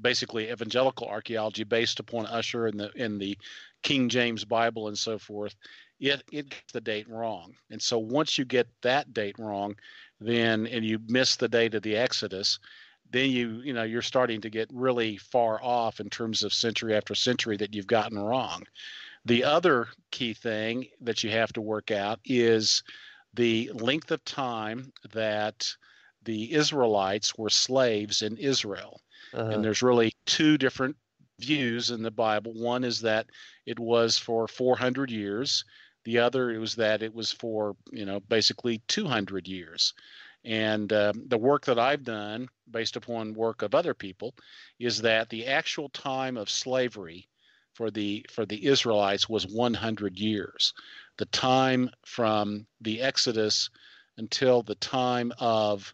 [0.00, 3.38] basically evangelical archaeology based upon Ussher and the in the
[3.86, 5.54] King James Bible and so forth,
[6.00, 7.54] it it gets the date wrong.
[7.70, 9.76] And so once you get that date wrong,
[10.20, 12.58] then and you miss the date of the Exodus,
[13.12, 16.96] then you you know you're starting to get really far off in terms of century
[16.96, 18.64] after century that you've gotten wrong.
[19.24, 22.82] The other key thing that you have to work out is
[23.34, 25.72] the length of time that
[26.24, 29.00] the Israelites were slaves in Israel.
[29.32, 29.48] Uh-huh.
[29.48, 30.96] And there's really two different
[31.38, 32.52] views in the Bible.
[32.54, 33.26] One is that
[33.66, 35.64] it was for 400 years.
[36.04, 39.92] The other it was that it was for, you know, basically 200 years.
[40.44, 44.34] And um, the work that I've done, based upon work of other people,
[44.78, 47.28] is that the actual time of slavery
[47.74, 50.72] for the for the Israelites was 100 years.
[51.18, 53.68] The time from the Exodus
[54.16, 55.92] until the time of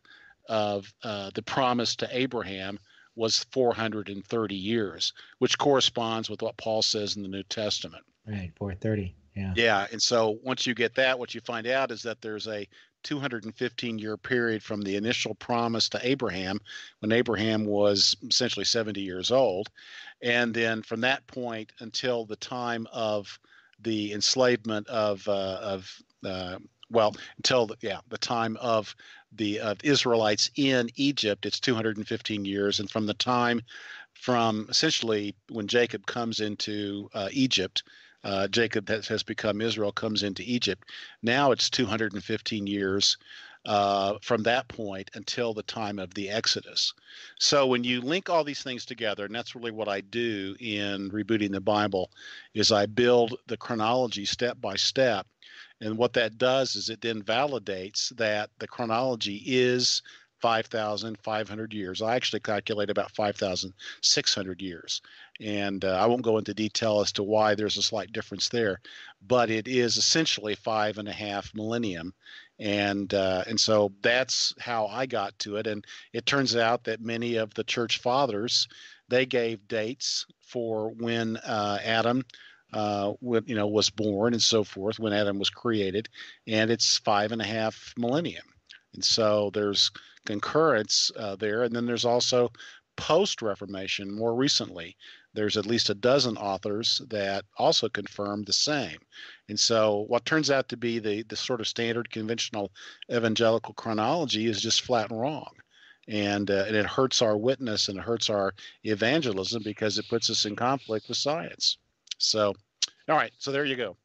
[0.49, 2.79] of uh, the promise to Abraham
[3.15, 8.05] was 430 years, which corresponds with what Paul says in the New Testament.
[8.27, 9.15] Right, 430.
[9.35, 9.53] Yeah.
[9.57, 9.87] Yeah.
[9.93, 12.69] And so once you get that, what you find out is that there's a
[13.03, 16.61] 215 year period from the initial promise to Abraham
[17.01, 19.69] when Abraham was essentially 70 years old.
[20.23, 23.39] And then from that point until the time of
[23.81, 26.59] the enslavement of, uh, of uh,
[26.93, 28.95] well, until the, yeah, the time of
[29.33, 33.63] the uh, Israelites in Egypt, it's 215 years, and from the time
[34.13, 37.83] from essentially when Jacob comes into uh, Egypt,
[38.25, 40.89] uh, Jacob has, has, become Israel, comes into Egypt.
[41.23, 43.17] Now it's 215 years
[43.65, 46.93] uh, from that point until the time of the Exodus.
[47.39, 51.11] So when you link all these things together, and that's really what I do in
[51.11, 52.11] rebooting the Bible,
[52.55, 55.27] is I build the chronology step by step.
[55.83, 60.01] And what that does is it then validates that the chronology is
[60.41, 62.01] 5,500 years.
[62.03, 65.03] I actually calculate about 5,600 years.
[65.41, 68.81] And uh, I won't go into detail as to why there's a slight difference there,
[69.27, 72.15] but it is essentially five and a half millennium.
[72.61, 75.67] And uh, and so that's how I got to it.
[75.67, 78.69] And it turns out that many of the church fathers
[79.09, 82.25] they gave dates for when uh, Adam
[82.73, 86.09] uh, you know, was born and so forth when Adam was created,
[86.47, 88.45] and it's five and a half millennium.
[88.95, 89.91] And so there's
[90.27, 91.63] concurrence uh, there.
[91.63, 92.51] And then there's also
[92.97, 94.97] post Reformation more recently.
[95.35, 98.99] There's at least a dozen authors that also confirm the same.
[99.49, 102.71] And so, what turns out to be the, the sort of standard conventional
[103.11, 105.51] evangelical chronology is just flat wrong.
[106.09, 108.53] And, uh, and it hurts our witness and it hurts our
[108.85, 111.79] evangelism because it puts us in conflict with science.
[112.19, 112.55] So,
[113.09, 113.97] all right, so there you go.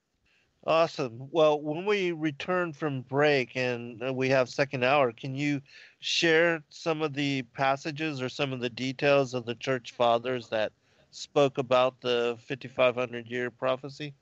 [0.66, 1.30] Awesome.
[1.32, 5.62] Well, when we return from break and uh, we have second hour, can you
[6.00, 10.74] share some of the passages or some of the details of the church fathers that
[11.12, 14.14] spoke about the 5500 year prophecy?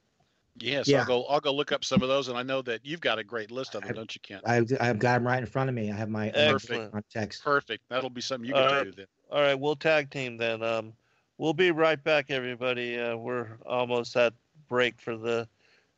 [0.58, 1.00] Yes, yeah.
[1.00, 1.24] I'll go.
[1.26, 3.52] I'll go look up some of those, and I know that you've got a great
[3.52, 4.44] list of them, I, don't you, Kent?
[4.46, 5.92] I, I've got them right in front of me.
[5.92, 7.44] I have my perfect text.
[7.44, 7.84] Perfect.
[7.90, 8.84] That'll be something you can right.
[8.86, 9.08] do then.
[9.32, 10.64] All right, we'll tag team then.
[10.64, 10.94] Um,
[11.38, 13.00] we'll be right back, everybody.
[13.00, 14.34] Uh, we're almost at
[14.68, 15.48] break for the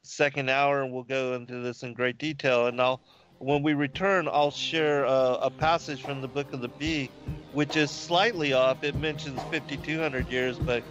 [0.03, 2.67] second hour, and we'll go into this in great detail.
[2.67, 3.01] And I'll
[3.39, 7.09] when we return, I'll share uh, a passage from the Book of the Bee,
[7.53, 8.83] which is slightly off.
[8.83, 10.83] It mentions 5,200 years, but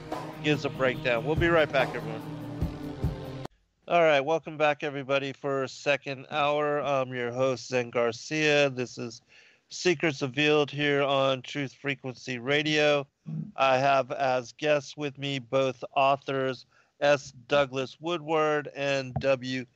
[0.44, 1.24] gives a breakdown.
[1.24, 2.22] We'll be right back, everyone.
[3.88, 6.80] All right, welcome back, everybody, for second hour.
[6.80, 8.70] I'm your host, Zen Garcia.
[8.70, 9.22] This is
[9.71, 13.05] Secrets Revealed here on Truth Frequency Radio.
[13.57, 16.67] I have as guests with me both authors
[17.01, 17.33] S.
[17.49, 19.67] Douglas Woodward and W.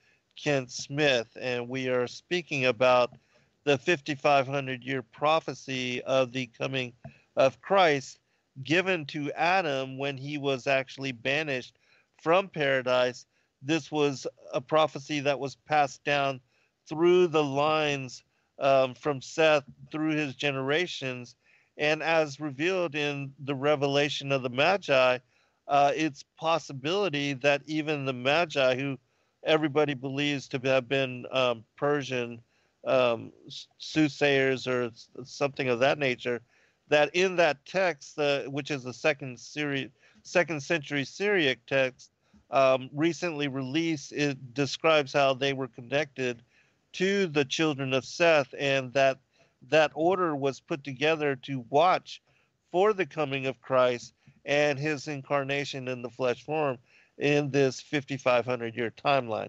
[0.40, 3.16] Kent Smith, and we are speaking about
[3.64, 6.92] the 5,500 year prophecy of the coming
[7.34, 8.20] of Christ
[8.62, 11.76] given to Adam when he was actually banished
[12.22, 13.26] from paradise.
[13.60, 16.40] This was a prophecy that was passed down
[16.88, 18.22] through the lines
[18.60, 21.36] um, from Seth through his generations.
[21.76, 25.18] And as revealed in the revelation of the Magi,
[25.66, 28.98] uh, it's possibility that even the Magi, who
[29.44, 32.42] everybody believes to have been um, Persian
[32.86, 33.32] um,
[33.78, 34.90] soothsayers or
[35.24, 36.40] something of that nature,
[36.88, 39.90] that in that text, uh, which is the second Syri-
[40.22, 42.10] second century Syriac text,
[42.50, 46.42] um, recently released, it describes how they were connected
[46.94, 49.18] to the children of Seth, and that
[49.68, 52.22] that order was put together to watch
[52.70, 54.14] for the coming of Christ
[54.44, 56.78] and his incarnation in the flesh form
[57.18, 59.48] in this 5,500 year timeline.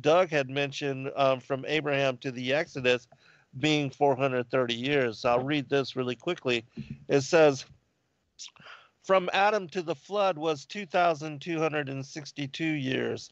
[0.00, 3.06] Doug had mentioned um, from Abraham to the Exodus
[3.58, 5.24] being 430 years.
[5.24, 6.64] I'll read this really quickly.
[7.08, 7.64] It says,
[9.04, 13.30] from Adam to the flood was 2,262 years.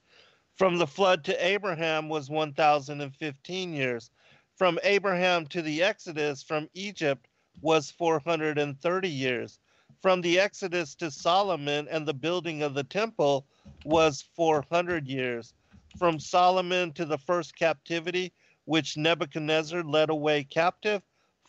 [0.55, 4.11] From the flood to Abraham was 1,015 years.
[4.57, 7.27] From Abraham to the Exodus from Egypt
[7.61, 9.59] was 430 years.
[10.03, 13.47] From the Exodus to Solomon and the building of the temple
[13.85, 15.55] was 400 years.
[15.97, 18.33] From Solomon to the first captivity,
[18.65, 21.03] which Nebuchadnezzar led away captive,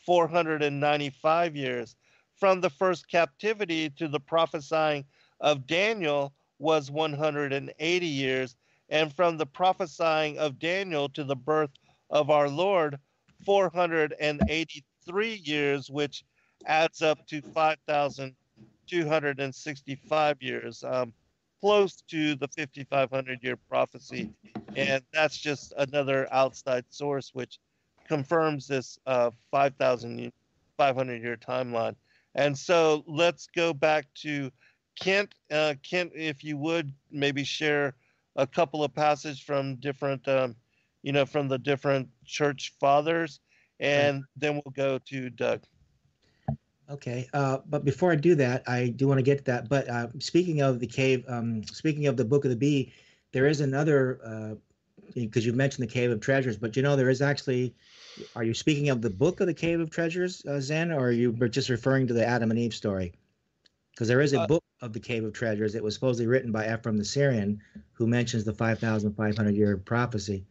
[0.05, 1.95] 495 years
[2.35, 5.05] from the first captivity to the prophesying
[5.39, 8.55] of Daniel was 180 years,
[8.89, 11.71] and from the prophesying of Daniel to the birth
[12.09, 12.99] of our Lord,
[13.45, 16.23] 483 years, which
[16.65, 17.41] adds up to
[18.89, 21.13] 5,265 years, um,
[21.61, 24.29] close to the 5,500 year prophecy.
[24.75, 27.59] And that's just another outside source which
[28.07, 31.95] confirms this uh, 5,500 year timeline.
[32.35, 34.51] And so let's go back to
[34.99, 35.35] Kent.
[35.51, 37.95] Uh, Kent, if you would maybe share
[38.35, 40.55] a couple of passages from different, um,
[41.03, 43.39] you know, from the different church fathers,
[43.79, 45.61] and then we'll go to Doug.
[46.89, 49.69] Okay, uh, but before I do that, I do want to get to that.
[49.69, 52.93] But uh, speaking of the cave, um, speaking of the Book of the Bee,
[53.31, 54.55] there is another uh,
[55.15, 57.73] because you mentioned the Cave of Treasures, but you know there is actually.
[58.35, 61.11] Are you speaking of the book of the Cave of Treasures, uh, Zen, or are
[61.11, 63.13] you just referring to the Adam and Eve story?
[63.91, 65.73] Because there is a Uh, book of the Cave of Treasures.
[65.73, 67.59] It was supposedly written by Ephraim the Syrian,
[67.93, 70.45] who mentions the 5,500 year prophecy.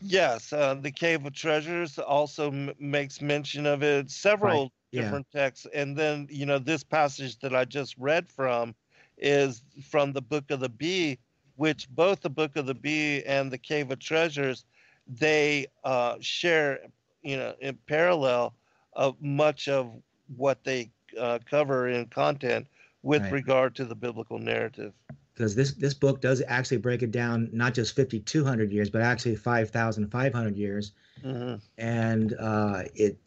[0.00, 4.10] Yes, uh, the Cave of Treasures also m- makes mention of it.
[4.10, 4.81] Several yeah.
[4.94, 8.74] Different texts, and then you know this passage that I just read from
[9.18, 11.18] is from the Book of the Bee,
[11.56, 14.64] which both the Book of the Bee and the Cave of Treasures
[15.06, 16.80] they uh, share,
[17.22, 18.54] you know, in parallel
[18.94, 20.02] of much of
[20.36, 22.66] what they uh, cover in content
[23.02, 23.30] with Right.
[23.30, 24.94] regard to the biblical narrative.
[25.34, 29.36] Because this this book does actually break it down not just 5200 years but actually
[29.36, 33.18] 5500 years hmm and uh, it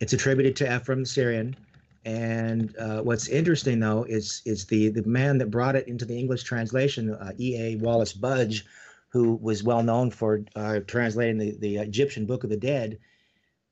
[0.00, 1.56] it's attributed to Ephraim the Syrian
[2.04, 6.18] and uh, what's interesting though is is the the man that brought it into the
[6.18, 7.76] English translation uh, E.A.
[7.76, 8.64] Wallace Budge
[9.08, 12.98] who was well known for uh, translating the, the Egyptian Book of the Dead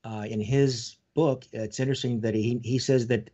[0.04, 3.30] uh, in his book it's interesting that he he says that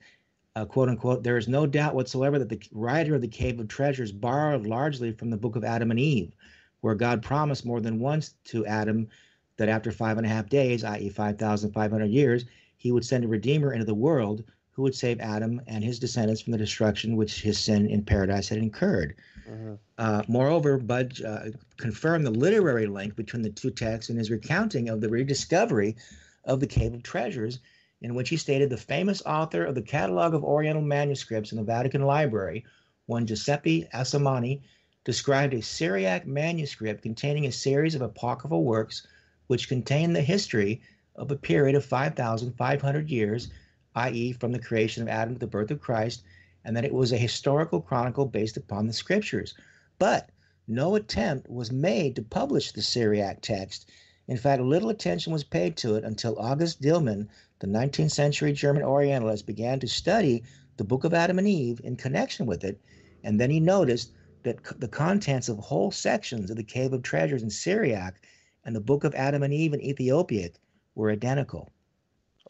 [0.56, 3.68] uh, quote unquote, there is no doubt whatsoever that the writer of the Cave of
[3.68, 6.32] Treasures borrowed largely from the book of Adam and Eve,
[6.80, 9.08] where God promised more than once to Adam
[9.56, 12.46] that after five and a half days, i.e., 5,500 years,
[12.76, 14.42] he would send a Redeemer into the world
[14.72, 18.48] who would save Adam and his descendants from the destruction which his sin in paradise
[18.48, 19.14] had incurred.
[19.46, 24.30] hmm Uh, moreover, Budge uh, confirmed the literary link between the two texts in his
[24.30, 25.96] recounting of the rediscovery
[26.44, 27.60] of the Cave of Treasures,
[28.00, 31.64] in which he stated the famous author of the Catalogue of Oriental Manuscripts in the
[31.64, 32.64] Vatican Library,
[33.06, 34.62] one Giuseppe Assemani,
[35.04, 39.06] described a Syriac manuscript containing a series of apocryphal works
[39.48, 40.80] which contain the history
[41.14, 43.50] of a period of 5,500 years,
[43.94, 46.22] i.e., from the creation of Adam to the birth of Christ,
[46.64, 49.54] and that it was a historical chronicle based upon the scriptures.
[49.98, 50.30] But
[50.66, 53.90] no attempt was made to publish the Syriac text.
[54.28, 57.28] In fact, little attention was paid to it until August Dillmann,
[57.60, 60.42] the 19th century German Orientalist, began to study
[60.76, 62.80] the Book of Adam and Eve in connection with it,
[63.22, 67.02] and then he noticed that c- the contents of whole sections of the Cave of
[67.02, 68.22] Treasures in Syriac
[68.64, 70.56] and the Book of Adam and Eve in Ethiopic
[70.94, 71.70] were identical.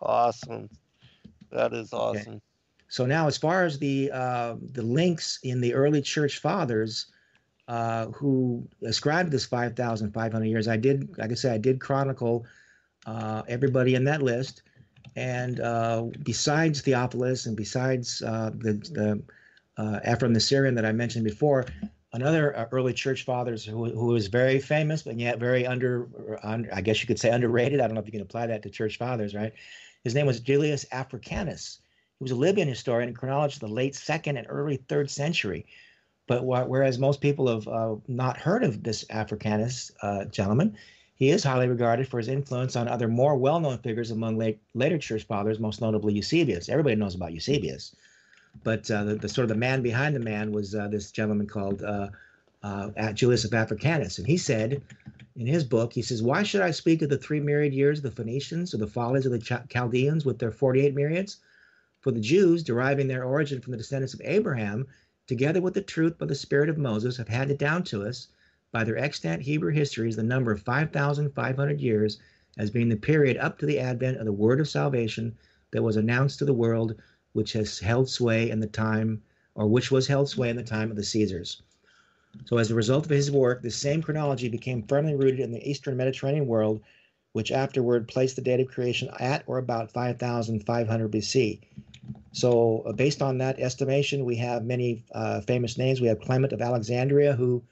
[0.00, 0.68] Awesome.
[1.50, 2.34] That is awesome.
[2.34, 2.40] Okay.
[2.88, 7.06] So now, as far as the uh, the links in the early church fathers
[7.68, 11.58] uh, who ascribed this five thousand five hundred years, I did, like I said, I
[11.58, 12.46] did chronicle
[13.06, 14.62] uh, everybody in that list,
[15.20, 19.22] and uh, besides Theophilus and besides uh, the the
[19.76, 21.66] uh, Ephraim the Syrian that I mentioned before,
[22.14, 26.08] another uh, early church fathers who who was very famous but yet very under,
[26.42, 27.80] under, I guess you could say underrated.
[27.80, 29.52] I don't know if you can apply that to church fathers, right?
[30.04, 31.80] His name was Julius Africanus.
[32.18, 35.66] He was a Libyan historian and chronologist of the late second and early third century.
[36.28, 40.78] But wh- whereas most people have uh, not heard of this Africanus uh, gentleman,
[41.20, 44.98] he is highly regarded for his influence on other more well-known figures among late, later
[44.98, 46.70] church fathers, most notably Eusebius.
[46.70, 47.94] Everybody knows about Eusebius,
[48.64, 51.46] but uh, the, the sort of the man behind the man was uh, this gentleman
[51.46, 52.08] called uh,
[52.62, 54.82] uh, Julius of Africanus, and he said
[55.36, 58.04] in his book, he says, "Why should I speak of the three myriad years of
[58.04, 61.36] the Phoenicians or the follies of the Ch- Chaldeans with their forty-eight myriads?"
[62.00, 64.86] For the Jews, deriving their origin from the descendants of Abraham,
[65.26, 68.28] together with the truth by the Spirit of Moses, have handed down to us,
[68.72, 72.18] by their extant Hebrew histories, the number of 5,500 years
[72.56, 75.34] as being the period up to the advent of the word of salvation
[75.72, 76.94] that was announced to the world,
[77.32, 79.22] which has held sway in the time,
[79.54, 81.62] or which was held sway in the time of the Caesars.
[82.44, 85.68] So, as a result of his work, this same chronology became firmly rooted in the
[85.68, 86.80] Eastern Mediterranean world,
[87.32, 91.60] which afterward placed the date of creation at or about 5,500 BC.
[92.32, 96.00] So, uh, based on that estimation, we have many uh, famous names.
[96.00, 97.64] We have Clement of Alexandria, who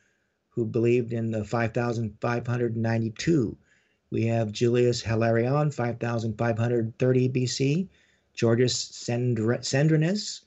[0.59, 3.57] who believed in the 5,592.
[4.11, 7.89] We have Julius Hilarion, 5,530 BC.
[8.35, 10.43] Georgius Sendr- Sendrinus,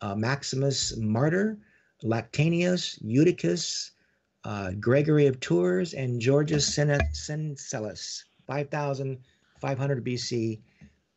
[0.00, 1.58] uh, Maximus Martyr,
[2.02, 3.92] Lactantius, Eutychus,
[4.44, 10.60] uh, Gregory of Tours, and Georgius Syncellus, 5,500 BC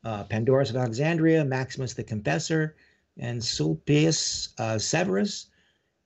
[0.04, 2.76] uh, Pandorus of Alexandria, Maximus the Confessor,
[3.18, 5.48] and Sulpius uh, Severus.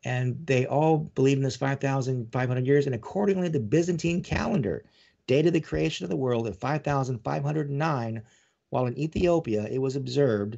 [0.03, 2.85] And they all believe in this 5,500 years.
[2.85, 4.85] And accordingly, the Byzantine calendar
[5.27, 8.21] dated the creation of the world at 5,509,
[8.69, 10.57] while in Ethiopia it was observed,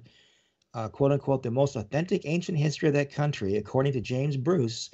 [0.74, 4.92] uh, quote unquote, the most authentic ancient history of that country, according to James Bruce.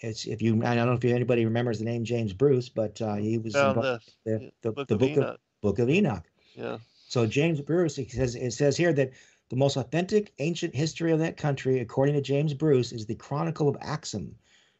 [0.00, 3.14] It's if you, I don't know if anybody remembers the name James Bruce, but uh,
[3.14, 5.40] he was Found the, the, the, Book the of book of, Enoch.
[5.62, 6.24] book of Enoch.
[6.54, 6.78] Yeah.
[7.08, 9.12] So James Bruce says it says here that
[9.50, 13.68] the most authentic ancient history of that country, according to James Bruce, is the Chronicle
[13.68, 14.36] of Axum,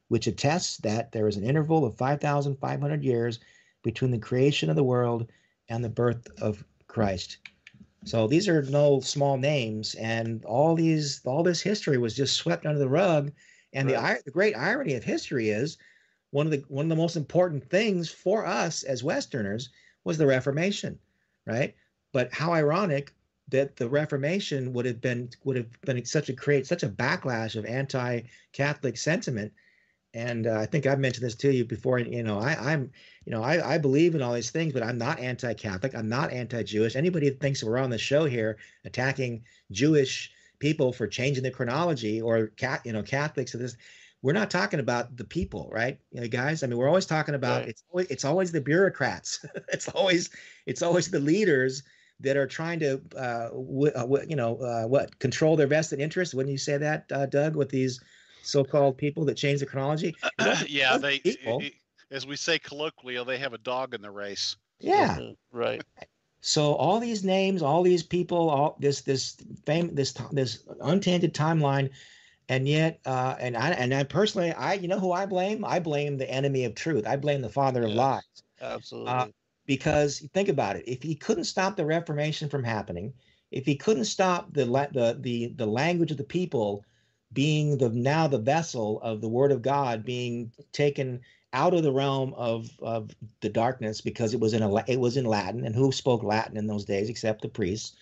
[0.08, 3.40] which attests that there is an interval of 5,500 years
[3.82, 5.30] between the creation of the world
[5.68, 7.38] and the birth of Christ.
[8.04, 12.64] So these are no small names, and all these all this history was just swept
[12.66, 13.32] under the rug.
[13.72, 14.18] And Right.
[14.18, 15.78] the the great irony of history is
[16.30, 19.70] one of the one of the most important things for us as Westerners
[20.04, 20.98] was the Reformation,
[21.46, 21.74] right?
[22.12, 23.12] But how ironic
[23.48, 27.56] that the Reformation would have been would have been such a create such a backlash
[27.56, 29.52] of anti-Catholic sentiment.
[30.14, 31.98] And uh, I think I've mentioned this to you before.
[31.98, 32.90] You know, I, I'm,
[33.26, 35.94] you know, I, I believe in all these things, but I'm not anti-Catholic.
[35.94, 36.96] I'm not anti-Jewish.
[36.96, 42.22] Anybody that thinks we're on the show here attacking Jewish people for changing the chronology
[42.22, 43.76] or cat, you know, Catholics or this,
[44.22, 45.98] we're not talking about the people, right?
[46.10, 46.62] You know, guys.
[46.62, 47.68] I mean, we're always talking about Right.
[47.68, 49.44] it's always it's always the bureaucrats.
[49.72, 50.30] it's always
[50.66, 51.82] it's always the leaders
[52.20, 56.00] that are trying to, uh, w- uh, w- you know, uh, what control their vested
[56.00, 56.34] interests.
[56.34, 58.00] Wouldn't you say that, uh, Doug, with these
[58.42, 60.16] so-called people that change the chronology?
[60.38, 61.62] It wasn't- it yeah, they, people.
[62.10, 64.56] as we say colloquially, they have a dog in the race.
[64.80, 65.16] yeah.
[65.18, 65.36] Mhm.
[65.52, 65.82] Right.
[66.40, 71.90] So all these names, all these people, all this this fame, this this untainted timeline,
[72.48, 75.64] and yet, uh, and I and I personally, I you know who I blame?
[75.64, 77.06] I blame the enemy of truth.
[77.06, 78.22] I blame the father of lies.
[78.60, 79.34] Absolutely.
[79.68, 83.12] Because think about it if he couldn't stop the reformation from happening
[83.52, 86.84] if he couldn't stop the the the, the language of the people
[87.32, 91.20] being the now the vessel of the word of god being taken
[91.52, 95.16] out of the realm of of the darkness because it was in a it was
[95.16, 97.94] in latin and who spoke latin in those days except the priests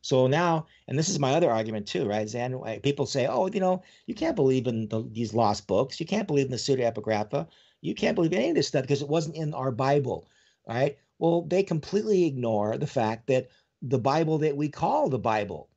[0.00, 3.60] so now and this is my other argument too right zan people say oh you
[3.60, 6.90] know you can't believe in the, these lost books you can't believe in the pseudo
[6.90, 7.46] epigrapha.
[7.82, 10.26] you can't believe any of this stuff because it wasn't in our bible
[10.68, 10.98] right.
[11.22, 13.46] Well, they completely ignore the fact that
[13.80, 15.68] the Bible that we call the Bible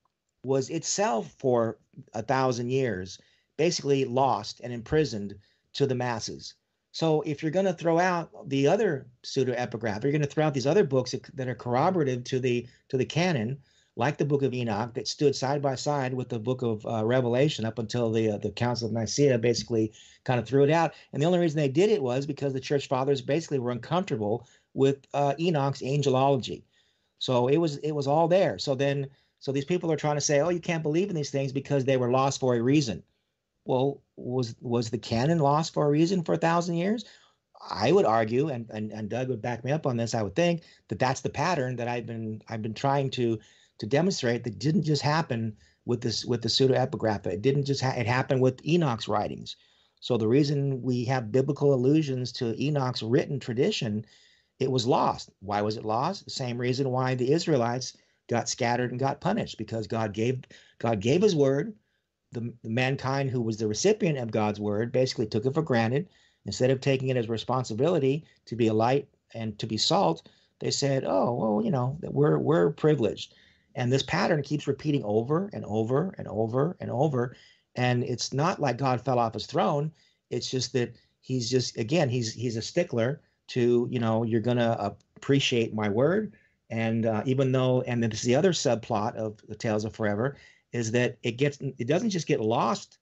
[0.44, 1.78] was itself for
[2.16, 3.20] a thousand years
[3.56, 5.36] basically lost and imprisoned
[5.74, 6.56] to the masses.
[6.94, 10.48] So if you're going to throw out the other pseudo epigraph, you're going to throw
[10.48, 13.60] out these other books that, are corroborative to the to the canon,
[13.96, 17.06] like the Book of Enoch, that stood side by side with the Book of uh,
[17.06, 19.94] Revelation up until the uh, the Council of Nicaea basically
[20.24, 20.96] kind of threw it out.
[21.14, 24.48] And the only reason they did it was because the church fathers basically were uncomfortable
[24.76, 26.62] with uh, Enoch's angelology.
[27.18, 28.60] So it was it was all there.
[28.60, 29.08] So then
[29.40, 31.86] so these people are trying to say, oh, you can't believe in these things because
[31.86, 33.02] they were lost for a reason.
[33.64, 37.06] Well, was was the canon lost for a reason for a thousand years?
[37.68, 40.14] I would argue, and, and and Doug would back me up on this.
[40.14, 43.40] I would think that that's the pattern that I've been I've been trying to
[43.80, 45.56] to demonstrate that didn't just happen
[45.86, 47.28] with this with the pseudo epigrapha.
[47.28, 49.56] It didn't just ha- it happened with Enoch's writings.
[50.00, 54.06] So the reason we have biblical allusions to Enoch's written tradition,
[54.60, 55.30] it was lost.
[55.40, 56.26] Why was it lost?
[56.26, 57.98] The same reason why the Israelites
[58.28, 60.42] got scattered and got punished because God gave
[60.80, 61.76] God gave His word.
[62.32, 66.10] The, the mankind who was the recipient of God's word basically took it for granted.
[66.46, 70.30] Instead of taking it as responsibility to be a light and to be salt,
[70.60, 73.34] they said, "Oh, well, you know, we're we're privileged."
[73.76, 77.36] And this pattern keeps repeating over and over and over and over.
[77.76, 79.92] And it's not like God fell off his throne.
[80.30, 84.96] It's just that he's just again he's he's a stickler to you know you're gonna
[85.16, 86.34] appreciate my word.
[86.70, 90.38] And uh, even though and is the other subplot of the Tales of Forever
[90.72, 92.98] is that it gets it doesn't just get lost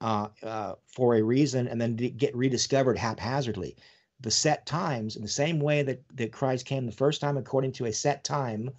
[0.00, 3.76] uh, uh, for a reason and then get rediscovered haphazardly.
[4.20, 7.72] The set times, in the same way that, that Christ came the first time according
[7.72, 8.70] to a set time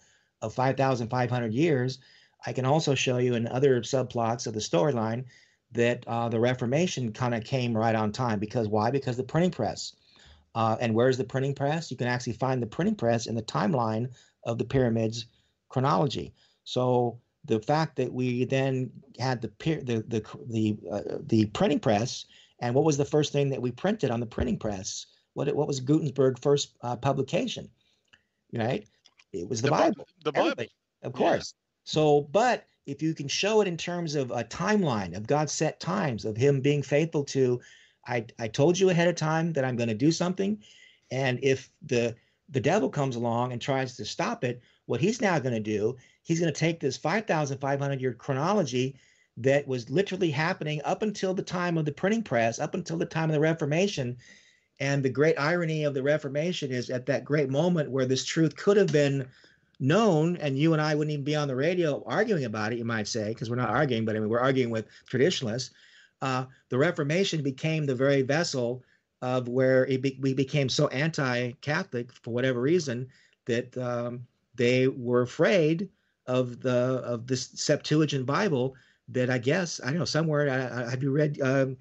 [0.41, 1.99] of 5,500 years,
[2.45, 5.26] I can also show you in other subplots of the storyline
[5.74, 8.39] that uh, the Reformation kind of came right on time.
[8.39, 8.91] Because why?
[8.91, 9.93] Because the printing press.
[10.54, 11.91] Uh, and where's the printing press?
[11.91, 14.10] You can actually find the printing press in the timeline
[14.43, 15.28] of the pyramids
[15.70, 16.34] chronology.
[16.64, 22.26] So the fact that we then had the the the the uh, the printing press,
[22.60, 25.06] and what was the first thing that we printed on the printing press?
[25.34, 27.70] What what was Gutenberg's first uh, publication?
[28.54, 28.86] Right,
[29.32, 30.08] it was the, Bi- Bible.
[30.24, 30.66] The Bible.
[31.04, 31.18] Of Yeah.
[31.18, 31.54] course.
[31.86, 35.80] So, but if you can show it in terms of a timeline of God's set
[35.80, 37.62] times of Him being faithful to,
[38.08, 40.60] I I told you ahead of time that I'm going to do something,
[41.12, 42.16] and if the
[42.49, 45.95] the devil comes along and tries to stop it, what he's now going to do,
[46.24, 48.95] he's going to take this 5,500 year chronology
[49.38, 53.06] that was literally happening up until the time of the printing press, up until the
[53.06, 54.18] time of the Reformation.
[54.80, 58.56] And the great irony of the Reformation is at that great moment where this truth
[58.56, 59.28] could have been
[59.80, 62.86] known, and you and I wouldn't even be on the radio arguing about it, you
[62.86, 65.72] might say, because we're not arguing, but I mean, we're arguing with traditionalists.
[66.22, 68.84] Uh, the Reformation became the very vessel
[69.22, 73.08] of where be, we became so anti-Catholic for whatever reason
[73.46, 75.90] that um, they were afraid
[76.28, 78.76] of the of this Septuagint Bible
[79.10, 80.50] that I guess I don't know somewhere.
[80.50, 81.78] I, I, have you read um,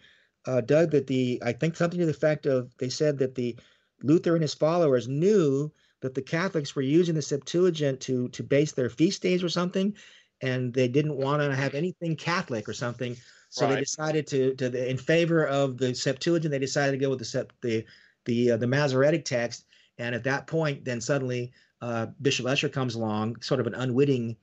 [0.47, 3.57] uh, Doug, that the I think something to the effect of they said that the
[4.03, 5.71] Luther and his followers knew
[6.01, 9.95] that the Catholics were using the Septuagint to to base their feast days or something,
[10.41, 13.17] and they didn't want to have anything Catholic or something.
[13.51, 13.75] So Right.
[13.75, 16.51] they decided to to in favor of the Septuagint.
[16.51, 17.85] They decided to go with the Sept, the
[18.25, 19.67] the uh, the Masoretic text.
[19.99, 24.37] And at that point, then suddenly uh, Bishop Ussher comes along, sort of an unwitting,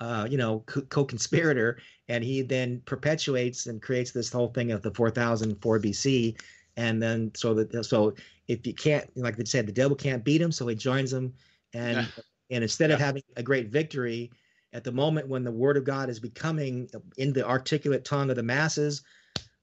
[0.00, 4.82] uh, you know, co- co-conspirator, and he then perpetuates and creates this whole thing of
[4.82, 6.36] the 4004 BC.
[6.76, 8.14] And then so that so
[8.48, 11.34] if you can't, like they said, the devil can't beat him, so he joins them.
[11.74, 12.22] And Yeah.
[12.50, 14.30] and instead of having a great victory,
[14.72, 18.36] at the moment when the word of God is becoming in the articulate tongue of
[18.36, 19.02] the masses,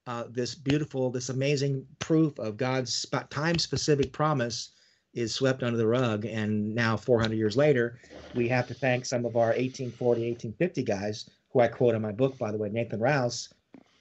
[0.08, 4.72] uh, this beautiful, this amazing proof of God's time-specific promise
[5.14, 6.26] is swept under the rug.
[6.26, 8.00] And now, 400 years later,
[8.36, 12.12] we have to thank some of our 1840, 1850 guys, who I quote in my
[12.12, 13.50] book, by the way, Nathan Rouse,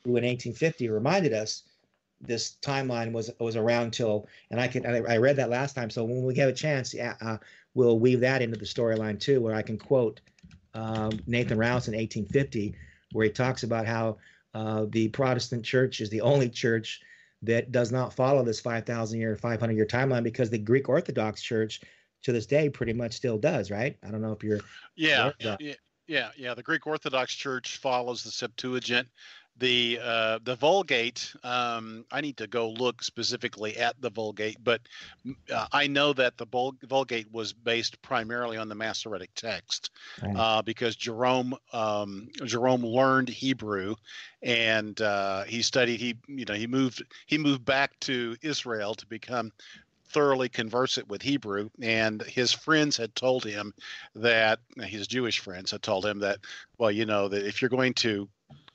[0.04, 1.62] who in 1850 reminded us
[2.20, 5.88] this timeline was was around till, and I can I, read that last time.
[5.88, 7.38] So when we get a chance, uh,
[7.74, 10.20] we'll weave that into the storyline too, where I can quote
[10.78, 12.74] um, Nathan Rouse in 1850,
[13.12, 14.18] where he talks about how
[14.54, 17.00] uh, the Protestant church is the only church
[17.42, 21.80] that does not follow this 5,000 year, 500 year timeline because the Greek Orthodox Church
[22.22, 23.96] to this day pretty much still does, right?
[24.04, 24.60] I don't know if you're.
[24.96, 25.56] Yeah, Yeah.
[25.60, 25.74] yeah,
[26.06, 26.54] yeah, yeah.
[26.54, 29.08] The Greek Orthodox Church follows the Septuagint.
[29.59, 31.34] The uh, the Vulgate.
[31.42, 34.80] Um, I need to go look specifically at the Vulgate, but
[35.52, 39.90] uh, I know that the Vul- Vulgate was based primarily on the Masoretic text
[40.22, 40.36] Right.
[40.36, 43.96] uh, because Jerome um, Jerome learned Hebrew,
[44.42, 46.00] and uh, he studied.
[46.00, 49.52] He you know he moved he moved back to Israel to become
[50.11, 53.74] thoroughly conversant with Hebrew, and his friends had told him
[54.14, 56.38] that his Jewish friends had told him that,
[56.78, 58.28] well, you know, that if you're going to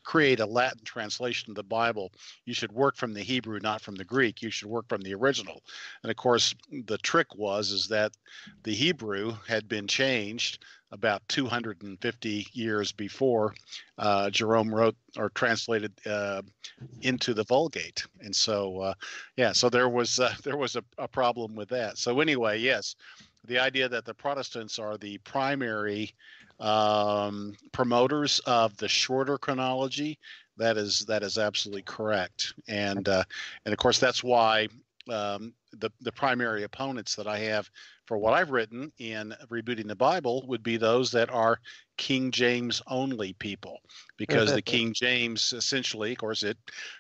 [0.03, 2.11] create a Latin translation of the Bible,
[2.45, 4.41] you should work from the Hebrew, not from the Greek.
[4.41, 5.61] You should work from the original.
[6.03, 6.53] And of course,
[6.85, 8.11] the trick was is that
[8.63, 13.55] the Hebrew had been changed about 250 years before
[13.97, 16.43] uh, Jerome wrote or translated uh,
[17.01, 18.05] into the Vulgate.
[18.21, 18.93] And so, uh,
[19.35, 21.97] yeah, so there was uh, there was a, a problem with that.
[21.97, 22.95] So anyway, yes,
[23.45, 26.13] the idea that the Protestants are the primary
[26.59, 30.17] um, promoters of the shorter chronology
[30.57, 32.53] that is that is absolutely correct.
[32.67, 33.23] And uh,
[33.65, 34.67] and of course that's why
[35.09, 37.69] um, the the primary opponents that I have
[38.05, 41.59] for what I've written in rebooting the Bible would be those that are
[41.97, 43.79] King James only people,
[44.17, 46.57] because the King James essentially, of course, it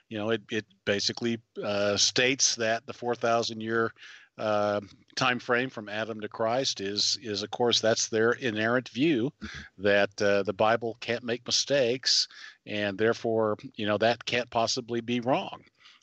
[0.09, 3.91] you know it it basically uh, states that the four thousand year
[4.37, 4.81] uh,
[5.15, 9.31] time frame from Adam to Christ is is of course that's their inerrant view
[9.77, 12.27] that uh, the Bible can't make mistakes
[12.65, 15.61] and therefore you know that can't possibly be wrong.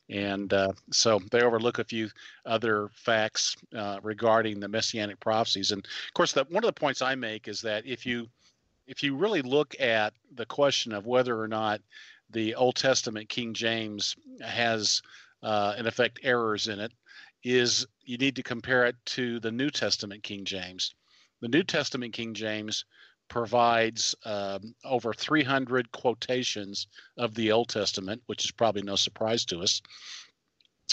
[0.09, 2.09] And uh, so they overlook a few
[2.45, 5.71] other facts uh, regarding the messianic prophecies.
[5.71, 8.29] And of course the, one of the points I make is that if you
[8.87, 11.81] if you really look at the question of whether or not
[12.31, 15.03] the Old Testament King James has
[15.43, 16.93] uh, in effect errors in it
[17.43, 20.95] is you need to compare it to the New Testament King James.
[21.41, 22.85] The New Testament King James
[23.29, 29.61] provides um, over 300 quotations of the Old Testament, which is probably no surprise to
[29.61, 29.81] us.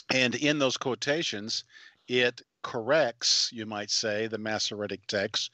[0.10, 1.66] And in those quotations,
[2.08, 5.52] it corrects, you might say, the Masoretic text,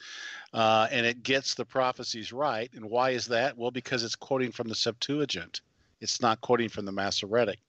[0.53, 2.69] uh, and it gets the prophecies right.
[2.73, 3.57] And why is that?
[3.57, 5.61] Well, because it's quoting from the Septuagint.
[6.01, 7.59] It's not quoting from the Masoretic.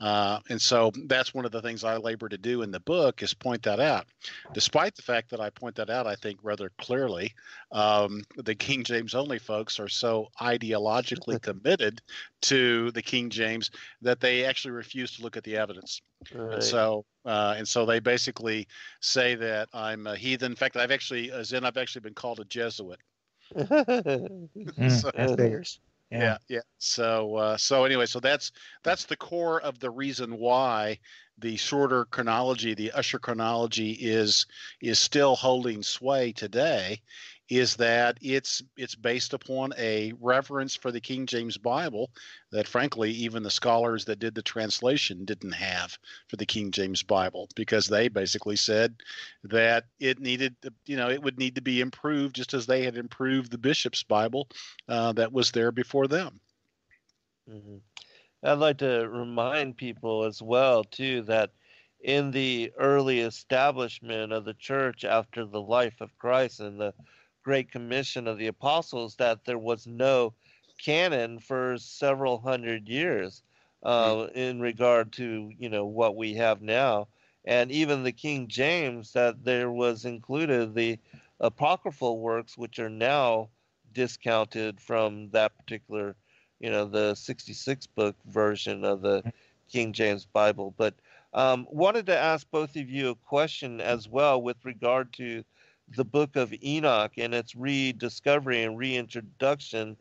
[0.00, 3.22] Uh, and so that's one of the things I labor to do in the book
[3.22, 4.06] is point that out.
[4.54, 7.34] Despite the fact that I point that out, I think rather clearly,
[7.72, 12.00] um, the King James only folks are so ideologically committed
[12.42, 13.70] to the King James
[14.00, 16.00] that they actually refuse to look at the evidence.
[16.32, 16.54] Right.
[16.54, 18.68] And so, uh, and so they basically
[19.00, 20.52] say that I'm a heathen.
[20.52, 23.00] In fact, I've actually, as in, I've actually been called a Jesuit.
[23.54, 24.48] Mm,
[25.00, 25.80] So- that figures.
[26.10, 26.38] Yeah.
[26.48, 28.52] Yeah so uh, so anyway so that's
[28.82, 30.98] that's the core of the reason why
[31.38, 34.46] the shorter chronology the Ussher chronology is
[34.80, 37.00] is still holding sway today
[37.48, 42.10] is that it's it's based upon a reverence for the King James Bible
[42.50, 45.98] that frankly even the scholars that did the translation didn't have
[46.28, 48.94] for the King James Bible because they basically said
[49.44, 50.56] that it needed
[50.86, 54.02] you know it would need to be improved just as they had improved the bishop's
[54.02, 54.48] Bible
[54.88, 56.40] uh, that was there before them.
[57.48, 57.80] Mhm.
[58.42, 61.52] I'd like to remind people as well too that
[62.00, 66.94] in the early establishment of the church after the life of Christ and the
[67.48, 70.34] great commission of the apostles that there was no
[70.84, 73.42] canon for several hundred years
[73.84, 77.08] uh, in regard to you know what we have now,
[77.46, 80.98] and even the King James that there was included the
[81.40, 83.48] apocryphal works, which are now
[83.94, 86.16] discounted from that particular,
[86.60, 89.22] you know, the 66 book version of the
[89.72, 90.74] King James Bible.
[90.76, 90.92] But
[91.32, 95.44] um, wanted to ask both of you a question as well with regard to
[95.96, 99.96] the book of Enoch and its rediscovery and reintroduction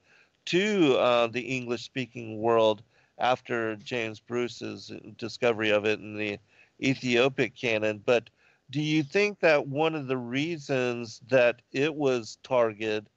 [0.46, 2.82] to uh, the English speaking world
[3.20, 6.40] after James Bruce's discovery of it in the
[6.82, 8.02] Ethiopic canon.
[8.06, 8.30] But
[8.70, 13.10] do you think that one of the reasons that it was targeted,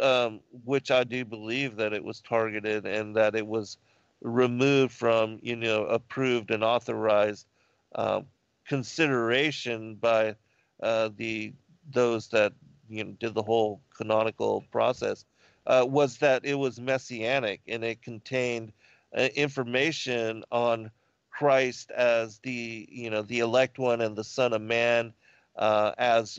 [0.00, 3.76] um, which I do believe that it was targeted and that it was
[4.22, 7.46] removed from, you know, approved and authorized
[7.94, 8.22] uh,
[8.66, 10.34] consideration by
[10.82, 11.52] uh, the
[11.90, 12.52] those that
[12.88, 15.24] you know did the whole canonical process,
[15.66, 18.72] uh, was that it was messianic and it contained
[19.16, 20.90] uh, information on
[21.30, 25.12] Christ as the you know the elect one and the Son of Man,
[25.56, 26.38] uh, as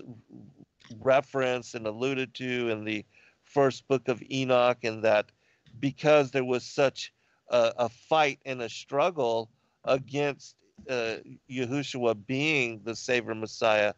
[1.01, 3.05] referenced and alluded to in the
[3.43, 5.31] first book of Enoch, and that
[5.79, 7.13] because there was such
[7.49, 9.49] a, a fight and a struggle
[9.83, 10.55] against
[10.89, 11.15] uh,
[11.49, 13.93] Yahushua being the Savior Messiah,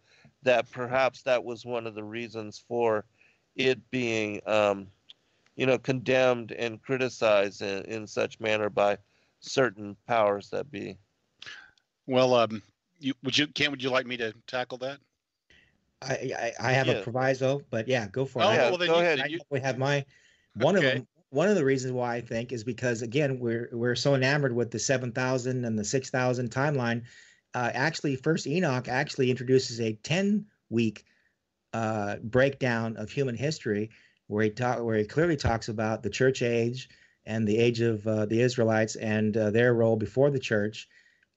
[0.47, 3.03] that perhaps that was one of the reasons for
[3.57, 4.87] it being um,
[5.57, 8.97] you know, condemned and criticized in, in such manner by
[9.39, 10.97] certain powers that be.
[12.05, 12.61] Well, um,
[12.99, 14.99] you, would you, Ken, would you like me to tackle that?
[16.01, 16.93] I I, I have Yeah.
[16.93, 18.55] a proviso, but yeah, go for Oh, it.
[18.55, 19.19] yeah, I, well, then go you- ahead.
[19.19, 20.05] I you- have my
[20.53, 20.99] one of Okay.
[20.99, 21.07] them.
[21.29, 24.71] One of the reasons why I think is because again we're we're so enamored with
[24.71, 27.03] the seven thousand and the six thousand timeline.
[27.57, 31.05] Uh, actually, First Enoch actually introduces a ten week
[31.73, 33.89] uh, breakdown of human history,
[34.27, 36.87] where he talk where he clearly talks about the church age
[37.25, 40.87] and the age of uh, the Israelites and uh, their role before the church,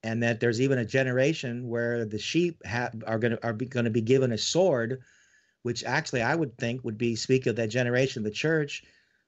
[0.02, 3.86] and that there's even a generation where the sheep ha- are going to are going
[3.86, 5.00] to be given a sword,
[5.62, 8.84] which actually I would think would be speak of that generation the church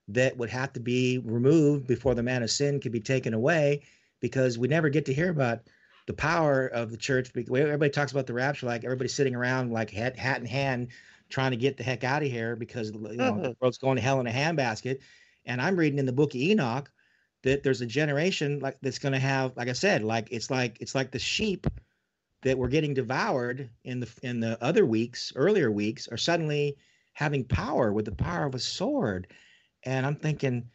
[0.09, 3.81] that would have to be removed before the man of sin could be taken away,
[4.21, 5.61] because we never get to hear about
[6.05, 7.31] the power of the church.
[7.35, 10.89] Everybody talks about the rapture like everybody's sitting around like hat, hat in hand,
[11.29, 14.01] trying to get the heck out of here because you know, the world's going to
[14.01, 14.99] hell in a handbasket.
[15.45, 16.91] And I'm reading in the book of Enoch
[17.43, 20.77] that there's a generation like that's going to have, like I said, like it's like
[20.79, 21.67] it's like the sheep
[22.43, 26.77] that were getting devoured in the in the other weeks, earlier weeks, are suddenly
[27.13, 29.27] having power with the power of a sword.
[29.83, 30.69] And I'm thinking,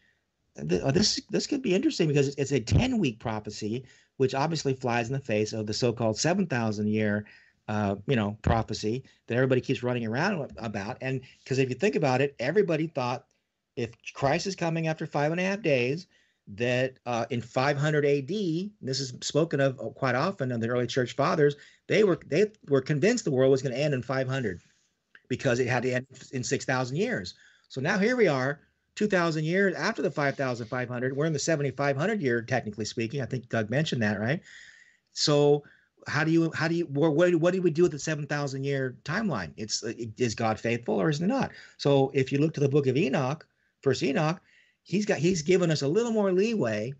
[0.58, 3.86] uh, this this could be interesting because it's, it's a 10 week prophecy,
[4.18, 7.24] which obviously flies in the face of the so-called 7,000 year,
[7.66, 10.98] uh, you know, prophecy that everybody keeps running around about.
[11.00, 13.24] And because if you think about it, everybody thought
[13.76, 16.06] if Christ is coming after five and a half days,
[16.48, 18.28] that uh, in 500 AD,
[18.80, 22.50] this is spoken of uh, quite often in the early church fathers, they were they
[22.68, 24.60] were convinced the world was going to end in 500
[25.28, 27.34] because it had to end in 6,000 years.
[27.68, 28.60] So now here we are,
[28.98, 31.16] 2,000 years after the 5,500.
[31.16, 33.22] We're in the 7,500 year, technically speaking.
[33.22, 34.40] I think Doug mentioned that, right?
[35.12, 35.62] So
[36.08, 38.96] how do you how do you what what do- we do with the 7,000 year
[39.04, 39.52] timeline?
[39.56, 41.52] It's uh, is God faithful or is he not?
[41.76, 43.46] So if you look to the book of Enoch,
[43.82, 44.40] First Enoch,
[44.82, 46.92] he's got he's given us a little more leeway.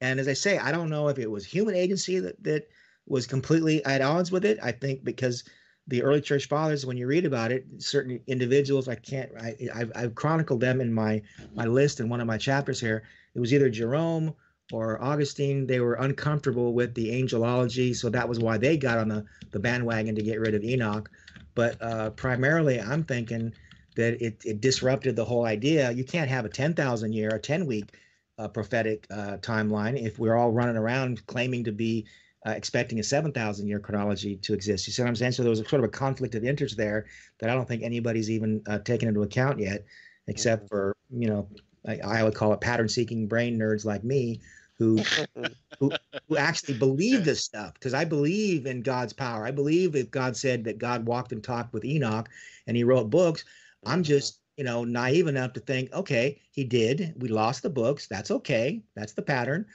[0.00, 2.68] And as I say, I don't know if it was human agency that that
[3.06, 4.58] was completely at odds with it.
[4.60, 5.44] I think because
[5.88, 9.92] the early church fathers, when you read about it, certain individuals, I can't, I, I've,
[9.94, 11.22] I've chronicled them in my
[11.54, 13.04] my list in one of my chapters here.
[13.34, 14.34] It was either Jerome
[14.72, 15.66] or Augustine.
[15.66, 19.60] They were uncomfortable with the angelology, so that was why they got on the the
[19.60, 21.10] bandwagon to get rid of Enoch.
[21.54, 23.52] But uh, primarily, I'm thinking
[23.96, 25.90] that it, it disrupted the whole idea.
[25.90, 27.96] You can't have a 10,000 year, a 10 week
[28.38, 32.04] uh, prophetic uh, timeline if we're all running around claiming to be
[32.46, 34.86] uh, expecting a 7,000 year chronology to exist.
[34.86, 35.32] You see what I'm saying?
[35.32, 37.06] So there was a sort of a conflict of interest there
[37.40, 39.84] that I don't think anybody's even uh, taken into account yet,
[40.28, 41.48] except for, you know,
[41.86, 44.40] I, I would call it pattern seeking brain nerds like me
[44.78, 45.02] who
[45.80, 45.90] who
[46.28, 49.44] who actually believe this stuff because I believe in God's power.
[49.44, 52.28] I believe if God said that God walked and talked with Enoch
[52.66, 53.44] and he wrote books,
[53.84, 57.14] I'm just, you know, naive enough to think, okay, he did.
[57.18, 58.06] We lost the books.
[58.06, 58.82] That's okay.
[58.94, 59.66] That's the pattern.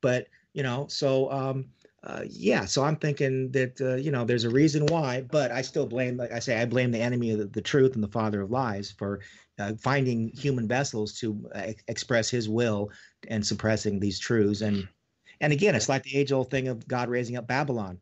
[0.00, 1.66] But, you know, so um
[2.02, 5.60] uh, yeah, so I'm thinking that uh, you know there's a reason why, but I
[5.60, 8.08] still blame, like I say, I blame the enemy of the, the truth and the
[8.08, 9.20] father of lies for
[9.58, 12.90] uh, finding human vessels to uh, ex- express His will
[13.28, 14.62] and suppressing these truths.
[14.62, 14.88] And
[15.42, 17.98] and again, it's like the age-old thing of God raising up Babylon.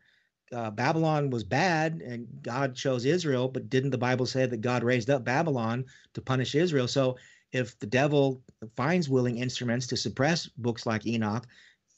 [0.53, 4.85] Uh, Babylon was bad, and God chose Israel, but didn't the Bible say that God
[4.85, 5.85] raised up Babylon
[6.15, 6.87] to punish Israel?
[6.87, 7.17] So
[7.51, 8.43] if the devil
[8.77, 11.47] finds willing instruments to suppress books like Enoch,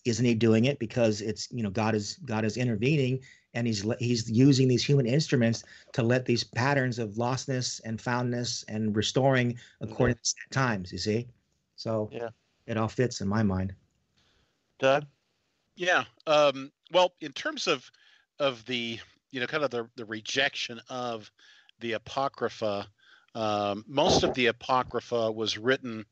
[0.05, 3.21] isn't he doing it because it's you know God is God is intervening
[3.55, 8.65] and he's he's using these human instruments to let these patterns of lostness and foundness
[8.69, 10.93] and restoring according to times.
[10.93, 11.29] You see,
[11.77, 12.29] so Yeah.
[12.67, 13.75] it all fits in my mind.
[14.79, 15.07] Doug?
[15.77, 16.05] Yeah.
[16.27, 17.91] Um, well, in terms of
[18.39, 18.99] of the
[19.31, 21.31] you know kind of the the rejection of
[21.81, 22.87] the apocrypha,
[23.35, 26.05] um, most of the apocrypha was written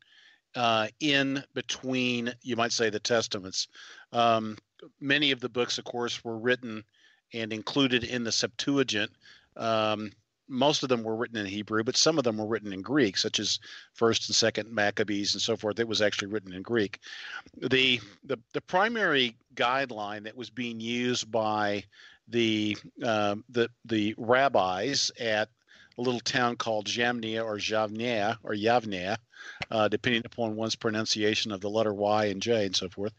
[0.55, 3.69] uh, in between, you might say, the testaments.
[4.13, 4.57] Um,
[5.01, 6.85] many of the books, of course, were written
[7.33, 9.11] and included in the Septuagint.
[9.57, 10.13] Um,
[10.49, 13.19] most of them were written in Hebrew, but some of them were written in Greek,
[13.19, 13.59] such as
[13.93, 15.79] First and Second Maccabees and so forth.
[15.79, 17.01] It was actually written in Greek.
[17.57, 21.85] The the the primary guideline that was being used by
[22.29, 25.51] the um, the the rabbis at
[25.99, 29.17] a little town called Jamnia or Javnia or Yavnia,
[29.71, 33.13] uh, depending upon one's pronunciation of the letter Y and J and so forth.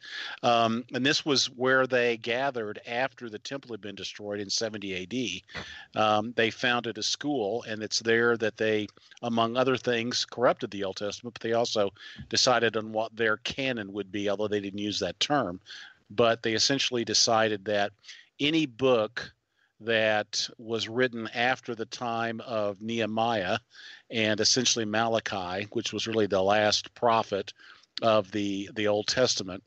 [0.44, 5.44] Um, and this was where they gathered after the temple had been destroyed in 70
[5.96, 6.02] AD.
[6.02, 8.88] Um, they founded a school, and it's there that they,
[9.22, 11.92] among other things, corrupted the Old Testament, but they also
[12.30, 15.60] decided on what their canon would be, although they didn't use that term.
[16.10, 17.92] But they essentially decided that
[18.40, 19.34] any book
[19.82, 23.60] that was written after the time of Nehemiah
[24.10, 27.54] and essentially Malachi, which was really the last prophet
[28.02, 29.64] of the the Old Testament,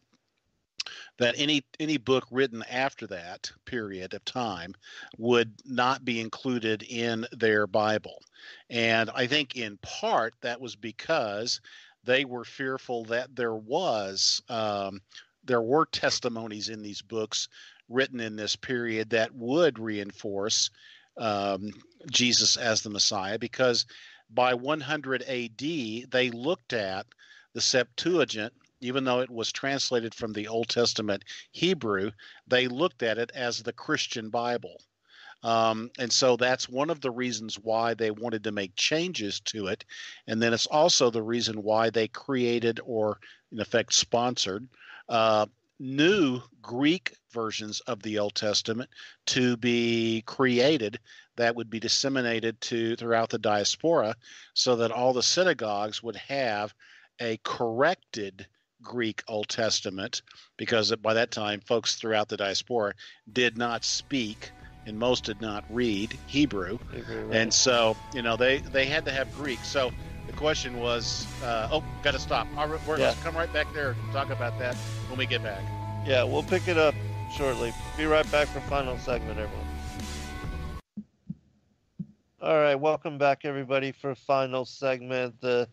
[1.19, 4.75] that any any book written after that period of time
[5.19, 8.23] would not be included in their Bible.
[8.71, 11.61] And I think in part that was because
[12.05, 15.01] they were fearful that there was um,
[15.45, 17.49] there were testimonies in these books
[17.93, 20.71] written in this period that would reinforce
[21.19, 21.71] um,
[22.11, 23.87] Jesus as the Messiah because
[24.31, 27.07] by 100 AD, they looked at
[27.55, 32.11] the Septuagint, even though it was translated from the Old Testament Hebrew,
[32.47, 34.81] they looked at it as the Christian Bible.
[35.43, 39.67] Um, and so that's one of the reasons why they wanted to make changes to
[39.67, 39.85] it.
[40.27, 43.19] And then it's also the reason why they created or,
[43.51, 44.69] in effect, sponsored
[45.09, 45.47] uh,
[45.81, 48.91] new Greek versions of the Old Testament
[49.27, 50.99] to be created
[51.37, 54.15] that would be disseminated to throughout the diaspora
[54.55, 56.75] so that all the synagogues would have
[57.21, 58.47] a corrected
[58.83, 60.23] Greek Old Testament
[60.57, 62.93] because by that time folks throughout the diaspora
[63.33, 64.51] did not speak
[64.87, 66.79] and most did not read Hebrew.
[67.31, 69.61] And so you know they they had to have Greek.
[69.65, 69.93] So
[70.27, 72.47] the question was uh, oh got to stop
[72.87, 73.09] we're, Yeah.
[73.09, 74.75] let's come right back there and talk about that
[75.09, 75.63] when we get back.
[76.07, 76.95] Yeah, we'll pick it up
[77.33, 77.73] shortly.
[77.97, 79.67] Be right back for final segment, everyone.
[82.43, 85.41] All right, welcome back, everybody, for final segment.
[85.41, 85.69] The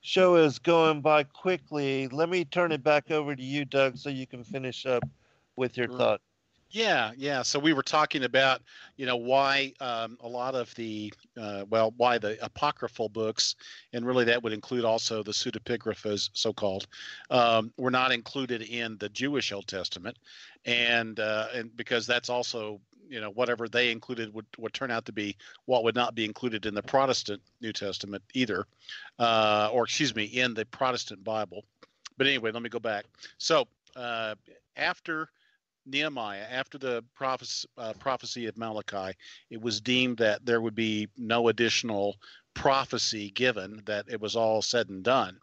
[0.00, 2.08] show is going by quickly.
[2.08, 5.02] Let me turn it back over to you, Doug, so you can finish up
[5.56, 6.20] with your thought.
[6.70, 7.42] Yeah, yeah.
[7.42, 8.60] So we were talking about,
[8.96, 13.54] you know, why um, a lot of the, uh, well, why the apocryphal books,
[13.92, 16.88] and really that would include also the pseudepigraphas, so-called,
[17.30, 20.18] um, were not included in the Jewish Old Testament,
[20.64, 25.06] and uh, and because that's also, you know, whatever they included would would turn out
[25.06, 25.36] to be
[25.66, 28.66] what would not be included in the Protestant New Testament either,
[29.20, 31.64] uh, or excuse me, in the Protestant Bible.
[32.18, 33.04] But anyway, let me go back.
[33.38, 34.34] So uh,
[34.76, 35.28] after
[35.86, 39.16] Nehemiah, after the prophecy, uh, prophecy of Malachi,
[39.50, 42.16] it was deemed that there would be no additional
[42.54, 45.38] prophecy given; that it was all said and done,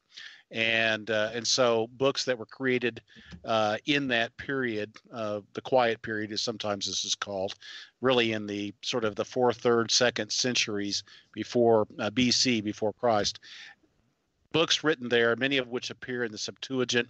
[0.52, 3.02] and uh, and so books that were created
[3.46, 7.56] uh, in that period, uh, the quiet period, is sometimes this is called,
[8.02, 11.04] really in the sort of the fourth, third, second centuries
[11.34, 13.40] before uh, BC, before Christ.
[14.52, 17.10] Books written there, many of which appear in the Septuagint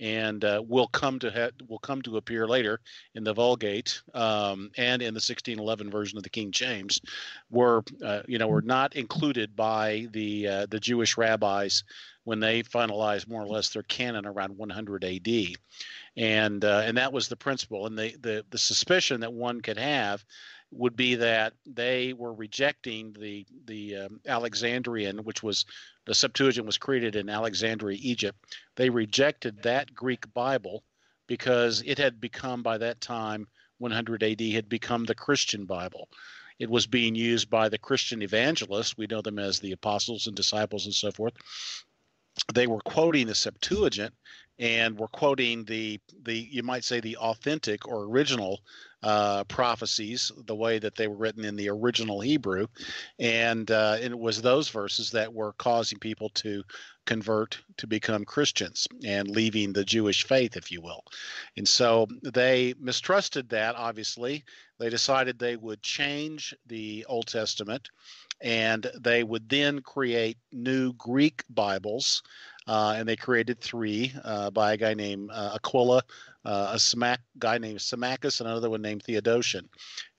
[0.00, 2.80] and uh, will come to ha- will come to appear later
[3.14, 7.00] in the Vulgate um, and in the 1611 version of the King James,
[7.50, 11.84] were uh, you know were not included by the uh, the Jewish rabbis
[12.24, 15.56] when they finalized more or less their canon around 100 A.D.
[16.16, 17.86] and uh, and that was the principle.
[17.86, 20.24] And the the the suspicion that one could have
[20.72, 25.64] would be that they were rejecting the the um, Alexandrian, which was
[26.06, 28.38] the Septuagint was created in Alexandria, Egypt.
[28.76, 30.84] They rejected that Greek Bible
[31.26, 33.46] because it had become by that time
[33.78, 36.08] 100 AD had become the Christian Bible.
[36.58, 38.96] It was being used by the Christian evangelists.
[38.96, 41.34] We know them as the apostles and disciples and so forth.
[42.52, 44.14] They were quoting the Septuagint
[44.58, 48.60] and were quoting the the you might say the authentic or original
[49.02, 52.66] uh, prophecies the way that they were written in the original Hebrew,
[53.18, 56.62] and, uh, and it was those verses that were causing people to
[57.06, 61.02] convert to become Christians and leaving the Jewish faith, if you will.
[61.56, 64.44] And so they mistrusted that, obviously.
[64.78, 67.90] They decided they would change the Old Testament
[68.40, 72.22] and they would then create new Greek Bibles.
[72.66, 76.02] Uh, and they created three uh, by a guy named uh, Aquila,
[76.44, 79.68] uh, a guy named Symmachus, and another one named Theodotion.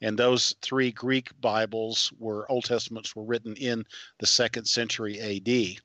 [0.01, 3.83] And those three Greek Bibles were Old Testaments were written in
[4.19, 5.79] the second century A.D.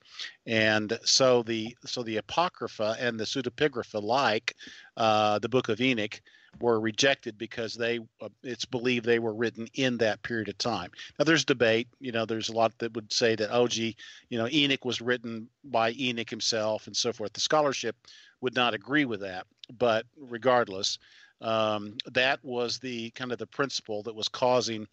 [0.47, 4.55] And so the so the Apocrypha and the Pseudepigrapha, like
[4.97, 6.21] uh, the Book of Enoch,
[6.61, 10.91] were rejected because they uh, it's believed they were written in that period of time.
[11.19, 13.97] Now there's debate, you know, there's a lot that would say that oh gee,
[14.29, 17.33] you know, Enoch was written by Enoch himself and so forth.
[17.33, 17.97] The scholarship
[18.41, 19.47] would not agree with that,
[19.79, 20.99] but regardless,
[21.41, 24.87] um, that was the kind of the principle that was causing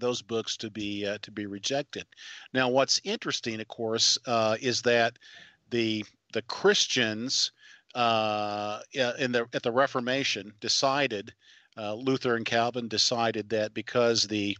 [0.00, 2.06] those books to be uh, to be rejected.
[2.52, 5.18] Now, what's interesting, of course, uh, is that
[5.70, 7.52] the the Christians
[7.94, 11.32] uh, in the at the Reformation decided.
[11.76, 14.58] Uh, Luther and Calvin decided that because the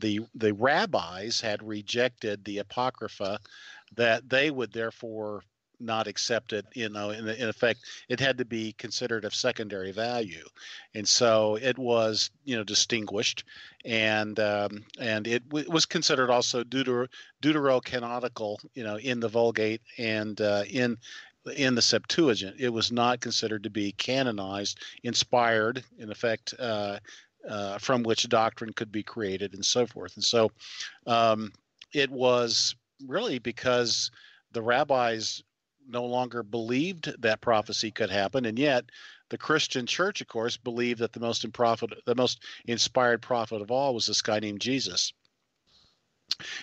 [0.00, 3.38] the the rabbis had rejected the apocrypha,
[3.94, 5.44] that they would therefore
[5.80, 6.66] not accept it.
[6.74, 10.44] You know, in, in effect, it had to be considered of secondary value,
[10.94, 13.44] and so it was you know distinguished,
[13.84, 17.08] and um, and it w- was considered also deuter-
[17.42, 18.58] deuterocanonical.
[18.74, 20.98] You know, in the Vulgate and uh, in
[21.56, 22.56] in the Septuagint.
[22.58, 26.98] It was not considered to be canonized, inspired, in effect, uh,
[27.48, 30.16] uh, from which doctrine could be created, and so forth.
[30.16, 30.50] And so
[31.06, 31.52] um,
[31.92, 32.74] it was
[33.06, 34.10] really because
[34.52, 35.42] the rabbis
[35.88, 38.84] no longer believed that prophecy could happen, and yet
[39.28, 43.70] the Christian church, of course, believed that the most, prophet, the most inspired prophet of
[43.70, 45.12] all was this guy named Jesus.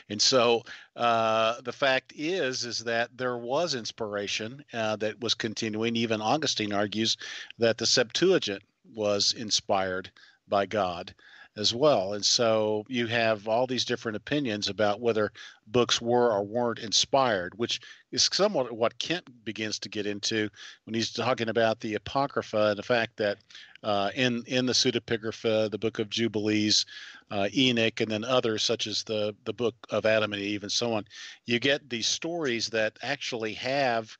[0.10, 0.64] And so
[0.96, 5.96] uh, the fact is, is that there was inspiration uh, that was continuing.
[5.96, 7.18] Even Augustine argues
[7.58, 8.62] that the Septuagint
[8.94, 10.12] was inspired
[10.48, 11.16] by God
[11.56, 12.14] as well.
[12.14, 15.32] And so you have all these different opinions about whether
[15.68, 17.80] books were or weren't inspired, which
[18.12, 20.50] is somewhat what Kent begins to get into
[20.86, 23.38] when he's talking about the Apocrypha and the fact that
[23.84, 26.86] uh, in in the Pseudepigrapha, the Book of Jubilees,
[27.30, 30.72] uh, Enoch, and then others such as the the Book of Adam and Eve, and
[30.72, 31.06] so on,
[31.46, 34.18] you get these stories that actually have,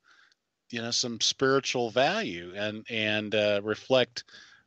[0.70, 4.24] you know, some spiritual value and and uh, reflect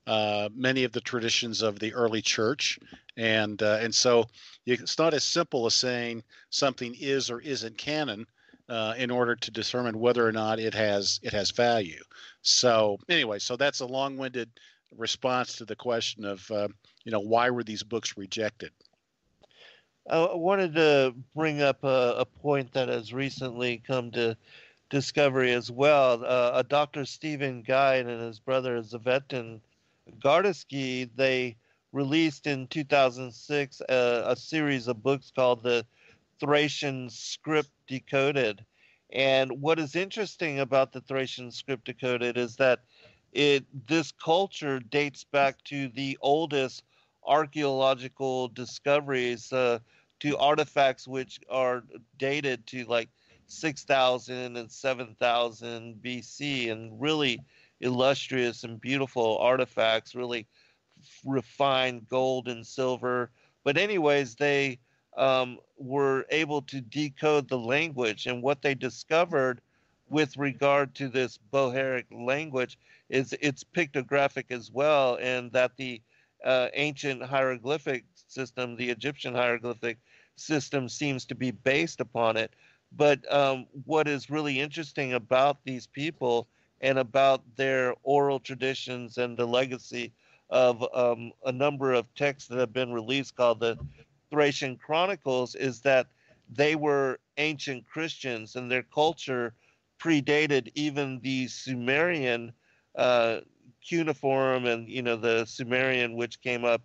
[0.07, 2.79] uh, many of the traditions of the early church,
[3.17, 4.25] and uh, and so
[4.65, 8.25] it's not as simple as saying something is or isn't canon.
[8.69, 12.03] Uh, in order to determine whether or not it has it has value.
[12.41, 14.49] So anyway, so that's a long-winded
[14.97, 16.67] response to the question of uh,
[17.05, 18.71] you know why were these books rejected.
[20.09, 24.35] I wanted to bring up a, a point that has recently come to
[24.89, 26.23] discovery as well.
[26.25, 27.05] Uh, a Dr.
[27.05, 29.61] Stephen Guide and his brother Zvetan
[30.19, 31.57] Gardsky, they
[31.91, 35.85] released in 2006 a, a, series of books called the
[36.39, 38.63] Thracian Script Decoded.
[39.11, 42.81] And what is interesting about the Thracian Script Decoded is that
[43.31, 46.83] it this culture dates back to the oldest
[47.25, 49.79] archaeological discoveries uh,
[50.19, 51.83] to artifacts which are
[52.17, 53.09] dated to like
[53.47, 57.39] 6000 and 7000 BC and really
[57.81, 60.47] illustrious and beautiful artifacts, really
[61.25, 63.29] refined gold and silver.
[63.63, 64.79] But, anyways, they
[65.17, 68.25] um, were able to decode the language.
[68.27, 69.61] And what they discovered
[70.09, 72.77] with regard to this Bohairic language
[73.09, 76.01] is it's pictographic as well, and that the
[76.45, 79.97] uh, ancient hieroglyphic system, the Egyptian hieroglyphic
[80.35, 82.51] system, seems to be based upon it.
[82.95, 86.47] But um, what is really interesting about these people
[86.81, 90.13] and about their oral traditions and the legacy
[90.49, 93.77] of um, a number of texts that have been released called the
[94.29, 96.07] Thracian Chronicles is that
[96.49, 99.53] they were ancient Christians and their culture
[99.99, 102.53] predated even the Sumerian
[102.95, 103.39] uh,
[103.85, 106.81] cuneiform and you know the Sumerian which came up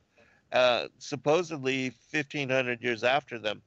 [0.52, 3.62] uh, supposedly 1500 years after them.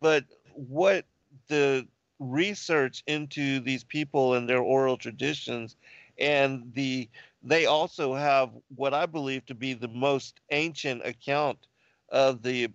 [0.00, 0.24] But
[0.54, 1.06] what
[1.48, 1.86] the
[2.18, 5.76] research into these people and their oral traditions.
[6.18, 7.08] And the
[7.42, 11.66] they also have what I believe to be the most ancient account
[12.08, 12.70] of the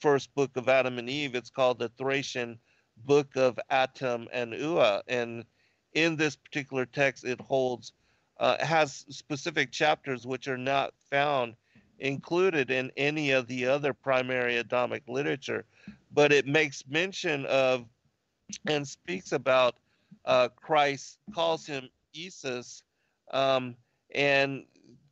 [0.00, 1.34] first book of Adam and Eve.
[1.34, 2.58] It's called the Thracian
[3.06, 5.44] Book of Atum and Ua, and
[5.94, 7.92] in this particular text, it holds
[8.38, 11.54] uh, has specific chapters which are not found
[12.00, 15.64] included in any of the other primary Adamic literature,
[16.12, 17.86] but it makes mention of
[18.66, 19.76] and speaks about
[20.24, 22.82] uh, Christ, calls him Isus,
[23.32, 23.76] um,
[24.14, 24.64] and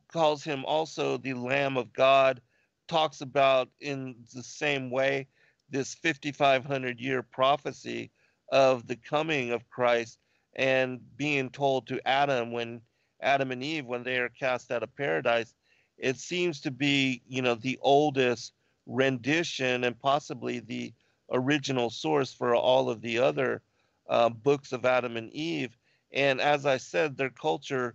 [0.09, 2.41] calls him also the Lamb of God,
[2.89, 5.27] talks about in the same way
[5.71, 8.11] this 5,500 year prophecy
[8.51, 10.19] of the coming of Christ
[10.55, 12.83] and being told to Adam when
[13.23, 15.55] Adam and Eve, when they are cast out of paradise,
[15.97, 18.53] it seems to be, you know, the oldest
[18.87, 20.93] rendition and possibly the
[21.33, 23.63] original source for all of the other
[24.09, 25.77] uh, books of Adam and Eve.
[26.13, 27.95] And as I said, their culture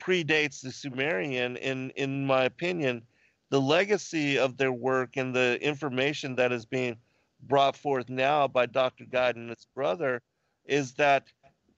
[0.00, 1.56] predates the Sumerian.
[1.56, 3.02] In in my opinion,
[3.50, 6.96] the legacy of their work and the information that is being
[7.42, 9.04] brought forth now by Dr.
[9.04, 10.22] Guide and his brother
[10.64, 11.26] is that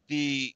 [0.08, 0.54] the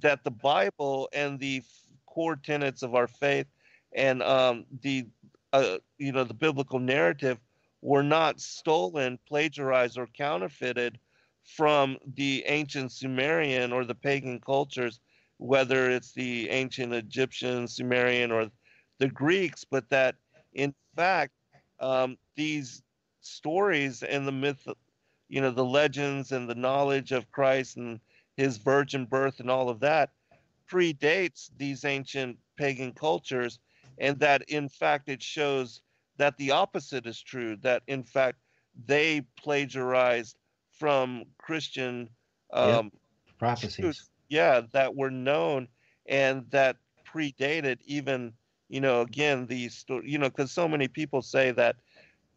[0.00, 1.62] that the Bible and the
[2.06, 3.46] core tenets of our faith
[3.92, 5.06] and um, the
[5.52, 7.38] uh, you know the biblical narrative
[7.82, 10.98] were not stolen, plagiarized, or counterfeited
[11.44, 15.00] from the ancient Sumerian or the pagan cultures,
[15.38, 18.50] whether it's the ancient Egyptian, Sumerian, or
[18.98, 20.16] the Greeks, but that
[20.52, 21.32] in fact
[21.80, 22.82] um, these
[23.22, 24.68] stories and the myth,
[25.28, 28.00] you know, the legends and the knowledge of Christ and
[28.36, 30.10] his virgin birth and all of that
[30.70, 33.58] predates these ancient pagan cultures,
[33.98, 35.80] and that in fact it shows
[36.20, 38.36] that the opposite is true, that in fact
[38.86, 40.36] they plagiarized
[40.70, 42.10] from Christian
[42.52, 42.92] um, yep.
[43.38, 44.10] prophecies.
[44.28, 45.66] Yeah, that were known
[46.06, 46.76] and that
[47.10, 48.32] predated even,
[48.68, 51.76] you know, again, these, you know, because so many people say that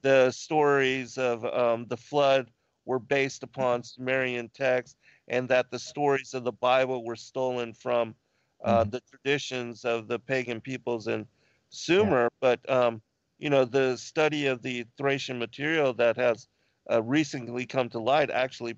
[0.02, 2.50] the stories of um, the flood
[2.86, 4.96] were based upon Sumerian texts,
[5.28, 8.16] and that the stories of the Bible were stolen from
[8.64, 8.92] uh, mm-hmm.
[8.92, 11.28] the traditions of the pagan peoples in
[11.70, 12.24] Sumer.
[12.24, 12.38] Yeah.
[12.40, 13.02] But um,
[13.44, 16.48] you know, the study of the Thracian material that has
[16.90, 18.78] uh, recently come to light actually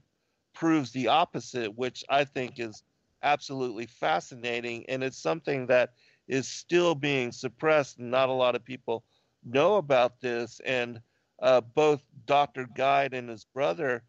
[0.55, 2.81] proves the opposite, which I think is
[3.21, 5.93] absolutely fascinating, and it's something that
[6.27, 9.03] is still being suppressed, not a lot of people
[9.43, 10.59] know about this.
[10.65, 10.99] And
[11.43, 12.67] uh, both Dr.
[12.75, 14.01] Guide and his brother,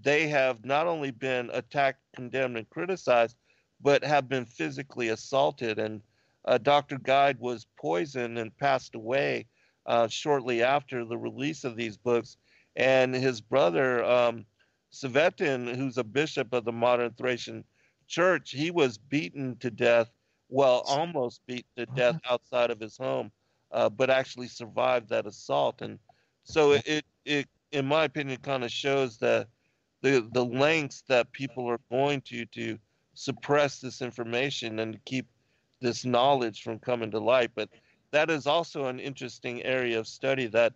[0.00, 3.36] they have not only been attacked, condemned, and criticized,
[3.80, 5.80] but have been physically assaulted.
[5.80, 6.02] And
[6.44, 6.98] uh, Dr.
[6.98, 9.48] Guide was poisoned and passed away
[9.86, 12.36] uh, shortly after the release of these books.
[12.76, 14.44] And his brother, um,
[14.90, 17.64] Savetin, who's a bishop of the modern Thracian
[18.06, 20.10] church, he was beaten to death,
[20.48, 23.30] well, almost beaten to death outside of his home,
[23.72, 25.82] uh, but actually survived that assault.
[25.82, 25.98] And
[26.44, 29.48] so it, it, in my opinion, kind of shows that
[30.02, 32.78] the the lengths that people are going to to
[33.14, 35.26] suppress this information and to keep
[35.80, 37.50] this knowledge from coming to light.
[37.54, 37.70] But
[38.14, 40.72] that is also an interesting area of study that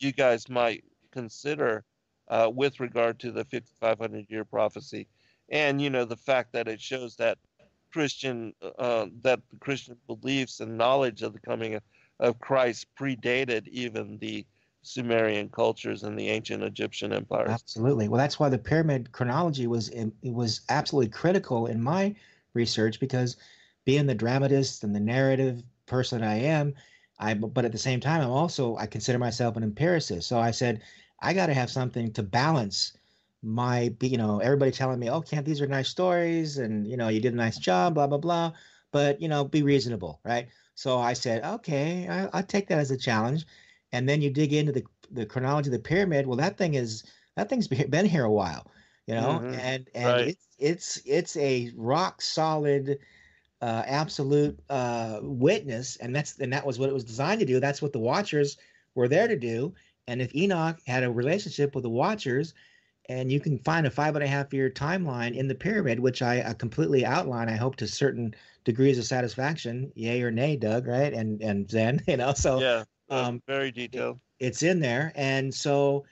[0.00, 0.82] you guys might
[1.12, 1.84] consider
[2.28, 5.06] uh, with regard to the 5500 year prophecy
[5.48, 7.38] and you know the fact that it shows that
[7.92, 11.82] christian uh, that the christian beliefs and knowledge of the coming of,
[12.18, 14.44] of christ predated even the
[14.84, 17.50] Sumerian cultures and the ancient Egyptian empires.
[17.52, 18.08] Absolutely.
[18.08, 22.16] Well, that's why the pyramid chronology was it was absolutely critical in my
[22.52, 23.36] research because
[23.84, 26.74] being the dramatist and the narrative person I am,
[27.18, 30.26] I but at the same time I'm also I consider myself an empiricist.
[30.28, 30.80] So I said
[31.20, 32.96] I got to have something to balance
[33.42, 37.08] my you know everybody telling me oh Kent these are nice stories and you know
[37.08, 38.52] you did a nice job blah blah blah
[38.92, 40.46] but you know be reasonable right
[40.76, 43.44] so i said okay I, i'll take that as a challenge
[43.90, 47.02] and then you dig into the the chronology of the pyramid well that thing is
[47.36, 48.70] that thing's been here a while
[49.08, 49.54] you know mm-hmm.
[49.54, 50.28] and and right.
[50.28, 52.98] it's it's it's a rock solid
[53.62, 57.60] uh, absolute uh, witness and that's and that was what it was designed to do
[57.60, 58.58] that's what the watchers
[58.94, 59.72] were there to do
[60.08, 62.54] and if enoch had a relationship with the watchers
[63.08, 66.22] and you can find a five and a half year timeline in the pyramid which
[66.22, 68.34] i, I completely outline i hope to certain
[68.64, 72.84] degrees of satisfaction yay or nay doug right and and zen you know so yeah
[73.12, 74.20] um, very detailed.
[74.40, 76.04] It's in there, and so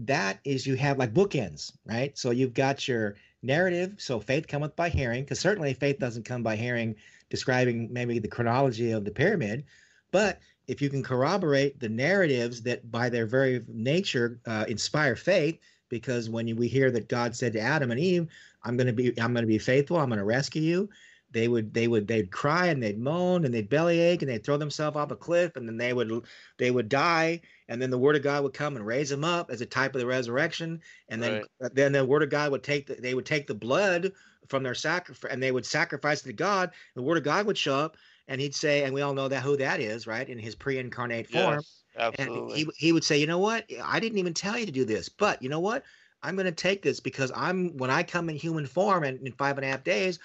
[0.00, 2.16] that is you have like bookends, right?
[2.16, 3.94] So you've got your narrative.
[3.98, 6.96] So faith cometh by hearing, because certainly faith doesn't come by hearing
[7.30, 9.64] describing maybe the chronology of the pyramid,
[10.10, 15.58] but if you can corroborate the narratives that by their very nature uh, inspire faith
[15.88, 18.28] because when we hear that god said to adam and eve
[18.62, 20.88] i'm going to be i'm going to be faithful i'm going to rescue you
[21.30, 24.56] they would they would they'd cry and they'd moan and they'd bellyache and they'd throw
[24.56, 26.10] themselves off a cliff and then they would
[26.58, 29.50] they would die and then the word of God would come and raise them up
[29.50, 31.44] as a type of the resurrection and then right.
[31.62, 34.12] Uh, then the word of God would take the, they would take the blood
[34.48, 37.76] from their sacrifice and they would sacrifice to God the word of God would show
[37.76, 37.96] up
[38.26, 40.28] and he'd say, and we all know that who that is, right?
[40.28, 42.50] In his pre-incarnate form, Yes, absolutely.
[42.50, 43.66] and he he would say, you know what?
[43.82, 45.84] I didn't even tell you to do this, but you know what?
[46.22, 49.32] I'm going to take this because I'm when I come in human form and in
[49.34, 50.18] five and a half days,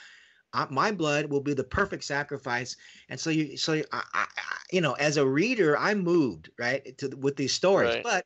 [0.54, 2.76] I, my blood will be the perfect sacrifice.
[3.10, 6.98] And so you, so I, I, I- you know, as a reader, I'm moved right
[6.98, 8.04] to with these stories, Right.
[8.04, 8.26] but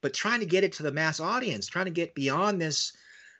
[0.00, 2.92] but trying to get it to the mass audience, trying to get beyond this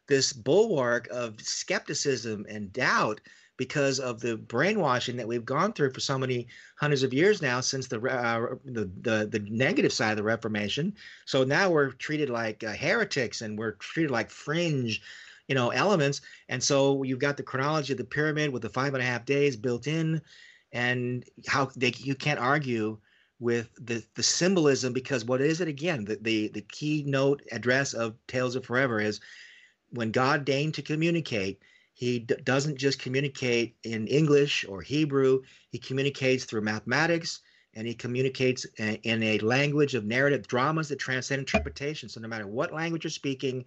[0.09, 3.21] this bulwark of skepticism and doubt
[3.57, 6.47] because of the brainwashing that we've gone through for so many
[6.77, 10.95] hundreds of years now since the uh, the, the the negative side of the Reformation.
[11.25, 15.03] So now we're treated like uh, heretics and we're treated like fringe,
[15.49, 16.21] you know, elements.
[16.49, 19.25] And so you've got the chronology of the pyramid with the five and a half
[19.25, 20.21] days built in,
[20.73, 22.99] and how they you can't argue
[23.39, 26.05] with the the symbolism because what is it again?
[26.05, 29.21] The the the keynote address of Tales of Forever is
[29.91, 31.61] when God deigned to communicate.
[31.95, 35.43] He d- doesn't just communicate in English or Hebrew.
[35.71, 37.41] He communicates through mathematics
[37.73, 42.09] and he communicates a- in a language of narrative dramas that transcend interpretation.
[42.09, 43.65] So no matter what language you're speaking,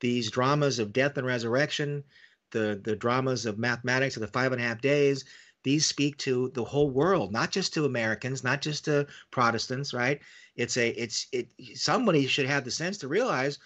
[0.00, 2.04] these dramas of death and resurrection,
[2.50, 5.24] the the dramas of mathematics of the five and a half days,
[5.62, 10.20] these speak to the whole world, not just to Americans, not just to Protestants, right?
[10.56, 13.58] It's a it's it somebody should have the sense to realize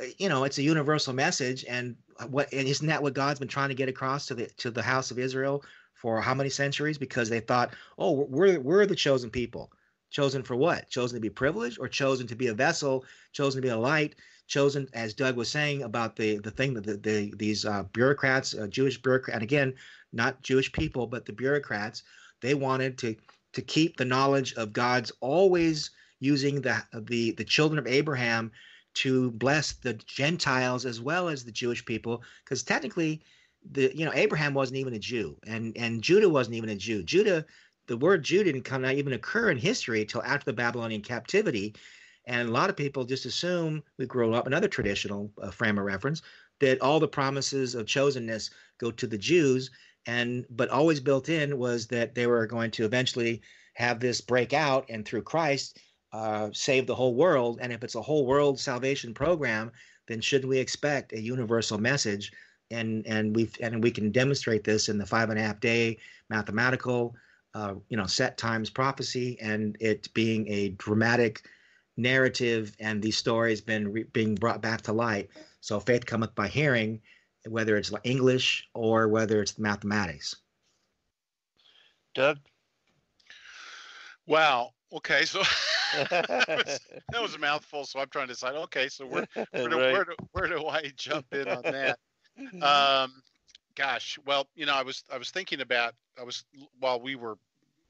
[0.00, 1.96] uh, you know it's a universal message and
[2.28, 4.82] what and isn't that what god's been trying to get across to the to the
[4.82, 5.62] house of israel
[5.94, 6.98] for how many centuries?
[6.98, 9.70] Because they thought oh we're we're the chosen people.
[10.10, 10.90] Chosen for what?
[10.90, 13.04] Chosen to be privileged or chosen to be a vessel?
[13.32, 14.16] Chosen to be a light
[14.52, 18.54] chosen as doug was saying about the the thing that the, the these uh, bureaucrats
[18.54, 19.72] uh, jewish bureaucrats and again
[20.12, 22.02] not jewish people but the bureaucrats
[22.40, 23.16] they wanted to
[23.52, 26.76] to keep the knowledge of god's always using the
[27.06, 28.52] the the children of abraham
[28.94, 33.22] to bless the Gentiles as well as the Jewish people, because technically,
[33.70, 37.02] the you know Abraham wasn't even a Jew, and and Judah wasn't even a Jew.
[37.02, 37.46] Judah,
[37.86, 41.74] the word Jew didn't come out even occur in history until after the Babylonian captivity,
[42.26, 45.84] and a lot of people just assume we grow up another traditional uh, frame of
[45.84, 46.22] reference
[46.60, 49.70] that all the promises of chosenness go to the Jews,
[50.06, 53.42] and but always built in was that they were going to eventually
[53.74, 55.78] have this break out, and through Christ
[56.12, 57.58] uh, save the whole world.
[57.60, 59.72] And if it's a whole world salvation program,
[60.08, 62.32] then shouldn't we expect a universal message?
[62.70, 65.98] And and we and we can demonstrate this in the five and a half day
[66.30, 67.14] mathematical,
[67.54, 71.42] uh, you know, set times prophecy, and it being a dramatic
[71.96, 75.30] narrative, and these stories been re- being brought back to light.
[75.60, 77.00] So faith cometh by hearing,
[77.46, 80.36] whether it's English or whether it's mathematics.
[82.14, 82.38] Doug?
[84.26, 84.70] Wow.
[84.92, 85.24] Okay.
[85.24, 85.42] So
[86.10, 87.84] that, was, that was a mouthful.
[87.84, 88.54] So I'm trying to decide.
[88.54, 88.88] Okay.
[88.88, 89.92] So where where do, Right.
[89.92, 91.98] where, do, where do I jump in on that?
[92.62, 93.22] Um,
[93.74, 94.18] gosh.
[94.24, 96.44] Well, you know, I was I was thinking about I was
[96.80, 97.36] while we were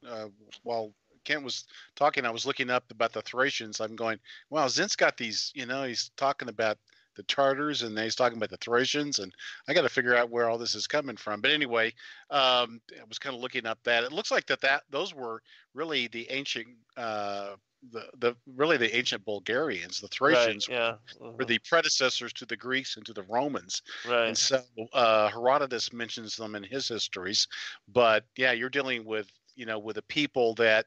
[0.07, 0.27] uh,
[0.63, 0.93] while
[1.23, 3.79] Kent was talking, I was looking up about the Thracians.
[3.79, 4.19] I'm going,
[4.49, 5.51] wow, Zen's got these.
[5.55, 6.77] You know, he's talking about
[7.15, 9.31] the Tartars and he's talking about the Thracians, and
[9.67, 11.41] I got to figure out where all this is coming from.
[11.41, 11.93] But anyway,
[12.29, 15.41] um, I was kind of looking up that it looks like that that those were
[15.73, 16.67] really the ancient.
[16.97, 17.55] Uh,
[17.91, 20.95] the, the really the ancient Bulgarians, the Thracians, Right, yeah.
[21.19, 23.81] were the predecessors to the Greeks and to the Romans.
[24.07, 24.27] right.
[24.27, 24.61] And so
[24.93, 27.45] uh, Herodotus mentions them in his histories.
[27.89, 30.85] But yeah, you're dealing with you know with a people that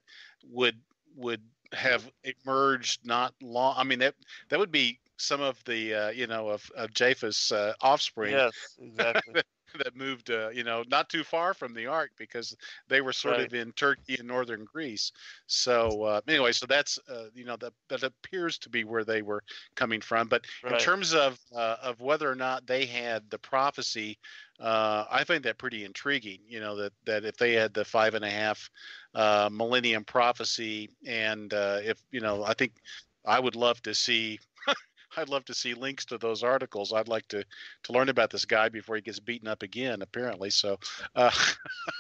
[0.51, 0.81] would
[1.17, 1.43] would
[1.73, 3.75] have emerged not long.
[3.77, 4.15] I mean that
[4.49, 8.53] that would be some of the uh, you know of, of Japheth's uh, offspring Yes,
[8.81, 9.43] exactly.
[9.85, 12.57] that moved uh, you know not too far from the ark because
[12.89, 13.41] they were sort Right.
[13.41, 15.13] of in Turkey and northern Greece.
[15.47, 19.23] So uh, anyway, so that's uh, you know that that appears to be where they
[19.23, 19.43] were
[19.75, 20.29] coming from.
[20.29, 24.19] But in terms of uh, of whether or not they had the prophecy,
[24.61, 26.41] uh, I find that pretty intriguing.
[26.47, 28.71] You know that that if they had the five and a half
[29.15, 32.73] uh, millennium prophecy, and uh, if you know, I think
[33.25, 34.39] I would love to see.
[35.17, 36.93] I'd love to see links to those articles.
[36.93, 37.45] I'd like to
[37.85, 40.03] to learn about this guy before he gets beaten up again.
[40.03, 40.79] Apparently, so
[41.15, 41.31] uh,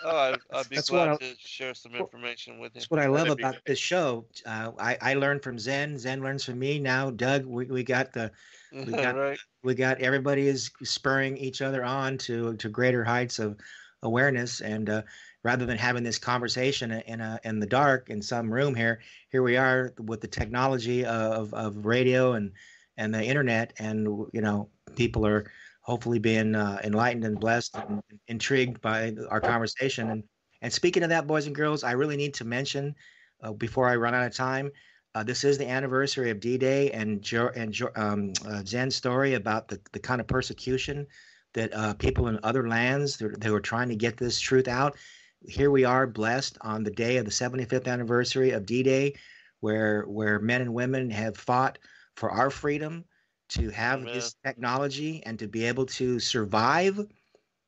[0.04, 2.80] Oh, I'd, I'd be That's glad I- to share some information with him.
[2.80, 4.26] That's what I love about this show.
[4.44, 5.98] Uh, I, I learn from Zen.
[5.98, 6.78] Zen learns from me.
[6.78, 8.30] Now, Doug, we, we got the
[8.72, 9.38] we got- right.
[9.62, 13.56] we got everybody is spurring each other on to to greater heights of
[14.02, 15.02] awareness and uh,
[15.42, 19.42] rather than having this conversation in a in the dark in some room here here
[19.42, 22.52] we are with the technology of of radio and
[22.96, 25.50] and the internet and you know people are
[25.82, 30.22] hopefully being uh, enlightened and blessed and intrigued by our conversation and
[30.62, 32.94] and speaking of that boys and girls i really need to mention
[33.42, 34.70] uh, before i run out of time
[35.16, 39.32] uh, this is the anniversary of D-Day and jo- and jo- um, uh, Zen's story
[39.32, 41.06] about the, the kind of persecution
[41.54, 44.94] that uh, people in other lands they were trying to get this truth out.
[45.40, 49.14] here we are blessed on the day of the 75th anniversary of D-Day,
[49.60, 51.78] where where men and women have fought
[52.16, 53.04] for our freedom
[53.48, 54.14] to have Amen.
[54.14, 57.06] this technology and to be able to survive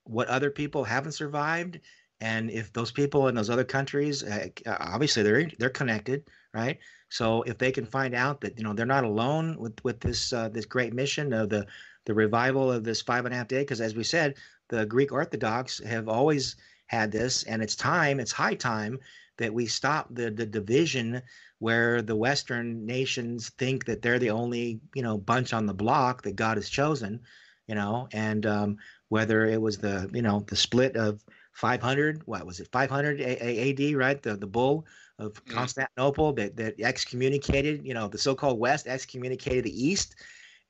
[0.04, 1.80] what other people haven't survived.
[2.20, 6.78] And if those people in those other countries, uh, obviously they're they're connected, right?
[7.10, 10.32] So if they can find out that you know they're not alone with with this
[10.32, 11.66] uh, this great mission of the
[12.06, 14.34] the revival of this five and a half day, because as we said,
[14.68, 16.56] the Greek Orthodox have always
[16.86, 18.98] had this, and it's time, it's high time
[19.38, 21.22] that we stop the the division
[21.58, 26.22] where the Western nations think that they're the only you know bunch on the block
[26.22, 27.20] that God has chosen,
[27.66, 28.76] you know, and um,
[29.08, 33.44] whether it was the you know the split of 500, what was it, 500 A-
[33.44, 34.22] A- AD, right?
[34.22, 34.86] The the bull
[35.18, 35.48] of Mhm.
[35.48, 40.14] Constantinople that that excommunicated, you know, the so-called West excommunicated the East,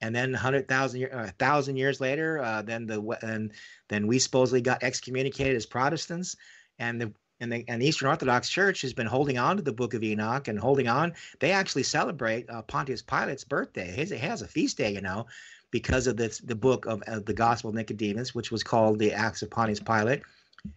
[0.00, 3.52] and then 100,000 year, uh, thousand years later, uh, then the and
[3.88, 6.36] then we supposedly got excommunicated as Protestants,
[6.78, 9.72] and the and the, and the Eastern Orthodox Church has been holding on to the
[9.72, 11.12] Book of Enoch and holding on.
[11.40, 13.90] They actually celebrate uh, Pontius Pilate's birthday.
[13.90, 15.26] His, it has a feast day, you know,
[15.70, 19.12] because of this the book of, of the Gospel of Nicodemus, which was called the
[19.12, 20.22] Acts of Pontius Pilate.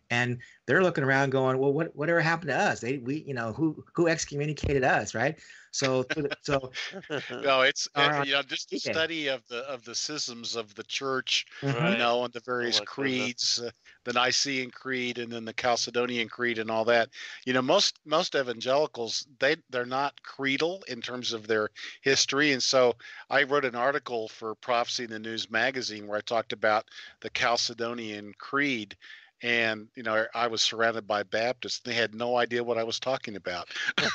[0.09, 2.81] And they're looking around, going, "Well, what whatever happened to us?
[2.81, 5.39] They we you know who who excommunicated us, right?"
[5.71, 6.05] So
[6.43, 6.71] so
[7.43, 8.77] No, it's uh, you know just a Okay.
[8.77, 11.89] study of the of the schisms of the church, mhm.
[11.89, 13.33] You know, and the various my goodness.
[13.33, 13.71] creeds, uh,
[14.03, 17.09] the Nicene Creed, and then the Chalcedonian Creed, and all that.
[17.45, 21.69] You know, most most evangelicals they they're not creedal in terms of their
[22.01, 22.95] history, and so
[23.29, 26.85] I wrote an article for Prophecy in the News magazine where I talked about
[27.21, 28.95] the Chalcedonian Creed.
[29.41, 31.79] And you know, I was surrounded by Baptists.
[31.79, 33.69] They had no idea what I was talking about.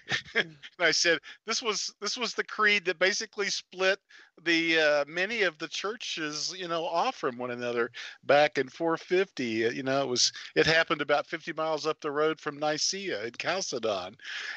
[0.34, 3.98] and I said, "This was this was the creed that basically split
[4.42, 7.90] the uh, many of the churches, you know, off from one another
[8.24, 9.66] back in 450.
[9.66, 13.24] Uh, You know, it was it happened about 50 miles up the road from Nicaea
[13.24, 14.16] in Chalcedon,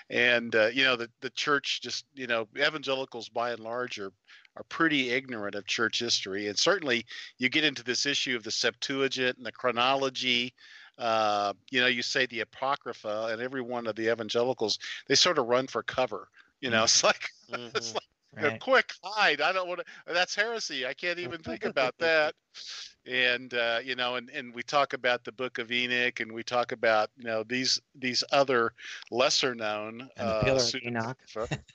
[0.09, 4.11] and uh, you know the the church just you know evangelicals by and large are
[4.57, 7.05] are pretty ignorant of church history, and certainly
[7.37, 10.53] you get into this issue of the Septuagint and the chronology.
[10.97, 15.37] Uh, you know, you say the Apocrypha, and every one of the evangelicals they sort
[15.37, 16.27] of run for cover.
[16.59, 17.95] You know, it's like it's Mhm.
[17.95, 18.03] like
[18.35, 19.39] you know, quick hide.
[19.41, 20.13] I don't want to.
[20.13, 20.85] That's heresy.
[20.87, 22.33] I can't even think about that.
[23.05, 26.43] And uh, you know, and, and we talk about the Book of Enoch, and we
[26.43, 28.73] talk about you know these these other
[29.11, 30.09] lesser known.
[30.17, 31.17] The uh, Pillar of Enoch.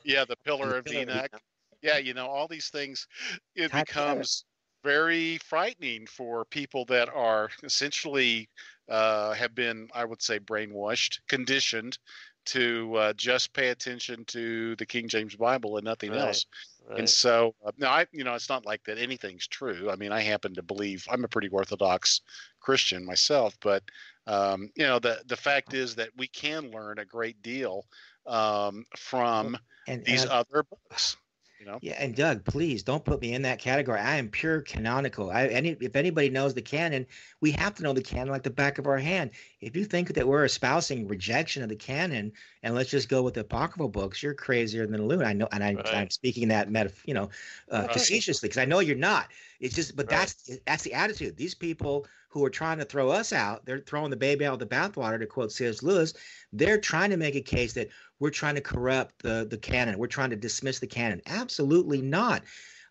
[0.04, 1.40] yeah, the Pillar the Pillar of Enoch.
[1.82, 3.06] Yeah, you know, all these things.
[3.54, 4.44] It becomes
[4.84, 8.48] very frightening for people that are essentially
[8.88, 11.98] uh, have been, I would say, brainwashed, conditioned
[12.44, 16.18] to uh, just pay attention to the King James Bible and nothing Right.
[16.20, 16.46] else.
[16.88, 16.98] Right.
[16.98, 19.90] And so, uh, now I, you know, it's not like that anything's true.
[19.90, 22.20] I mean, I happen to believe I'm a pretty orthodox
[22.60, 23.84] Christian myself, but
[24.26, 27.86] um, you know, the the fact is that we can learn a great deal
[28.26, 29.56] um, from
[29.86, 31.16] And, these and other books.
[31.62, 34.00] You know, Yeah, and Doug, please don't put me in that category.
[34.00, 35.30] I am pure canonical.
[35.30, 37.06] I any if anybody knows the canon,
[37.40, 39.30] we have to know the canon like the back of our hand.
[39.62, 42.32] If you think that we're espousing rejection of the canon
[42.62, 45.22] and let's just go with the apocryphal books, you're crazier than a loon.
[45.22, 46.10] I know, and I, I'm Right.
[46.10, 47.30] speaking that meta, you know,
[47.70, 47.88] uh, Right.
[47.88, 49.30] facetiously because I know you're not.
[49.60, 50.18] It's just, but Right.
[50.18, 51.36] that's that's the attitude.
[51.36, 54.68] These people who are trying to throw us out, they're throwing the baby out with
[54.68, 55.18] the bathwater.
[55.18, 55.82] To quote C.S.
[55.82, 56.12] Lewis,
[56.52, 59.98] they're trying to make a case that we're trying to corrupt the the canon.
[59.98, 61.22] We're trying to dismiss the canon.
[61.26, 62.42] Absolutely not.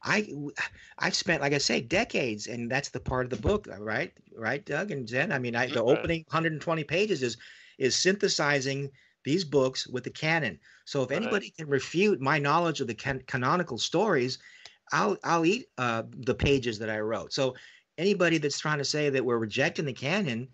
[0.03, 0.32] I
[0.98, 4.11] I've spent, like I say, decades, and that's the part of the book, uh, right?
[4.36, 5.32] Right, Doug and Zen.
[5.32, 7.38] I mean, I, the opening 120 pages is
[7.78, 8.90] is synthesizing
[9.23, 10.60] these books with the canon.
[10.86, 11.18] So if Right.
[11.18, 14.40] anybody can refute my knowledge of the can- canonical stories,
[14.91, 17.34] I'll I'll eat uh, the pages that I wrote.
[17.34, 17.56] So
[17.98, 20.48] anybody that's trying to say that we're rejecting the canon,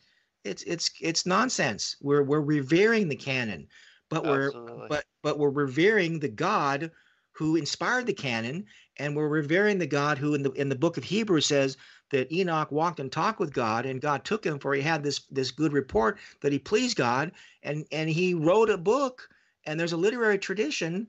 [0.43, 1.95] it's it's it's nonsense.
[2.01, 3.67] We're we're revering the canon,
[4.09, 4.51] but we're
[4.89, 6.91] but but we're revering the God
[7.31, 8.65] who inspired the canon,
[8.99, 11.77] and we're revering the God who in the in the book of Hebrews says
[12.11, 15.21] that Enoch walked and talked with God, and God took him for he had this
[15.31, 17.31] this good report that he pleased God,
[17.63, 19.29] and and he wrote a book,
[19.65, 21.07] and there's a literary tradition,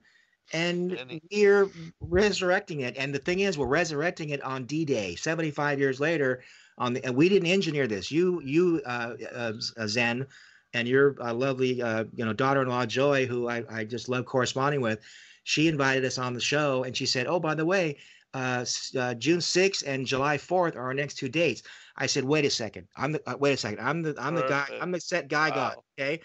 [0.53, 1.69] and And we're
[2.01, 2.97] resurrecting it.
[2.97, 6.43] And the thing is, we're resurrecting it on D-Day, 75 years later.
[6.79, 8.11] On the and we didn't engineer this.
[8.11, 9.53] You you uh, uh,
[9.87, 10.27] Zen
[10.75, 14.81] and your uh, lovely uh, you know daughter-in-law Joy, who I, I just love corresponding
[14.81, 15.01] with,
[15.49, 17.97] she invited us on the show, and she said, "Oh, by the way,
[18.35, 18.67] uh,
[18.99, 21.63] uh, June 6th and July 4th are our next two dates."
[21.97, 22.87] I said, "Wait a second.
[22.99, 23.81] I'm the uh, wait a second.
[23.81, 24.67] I'm the I'm the guy.
[24.79, 25.77] I'm the set guy God.
[25.77, 25.85] Wow.
[25.99, 26.21] Okay."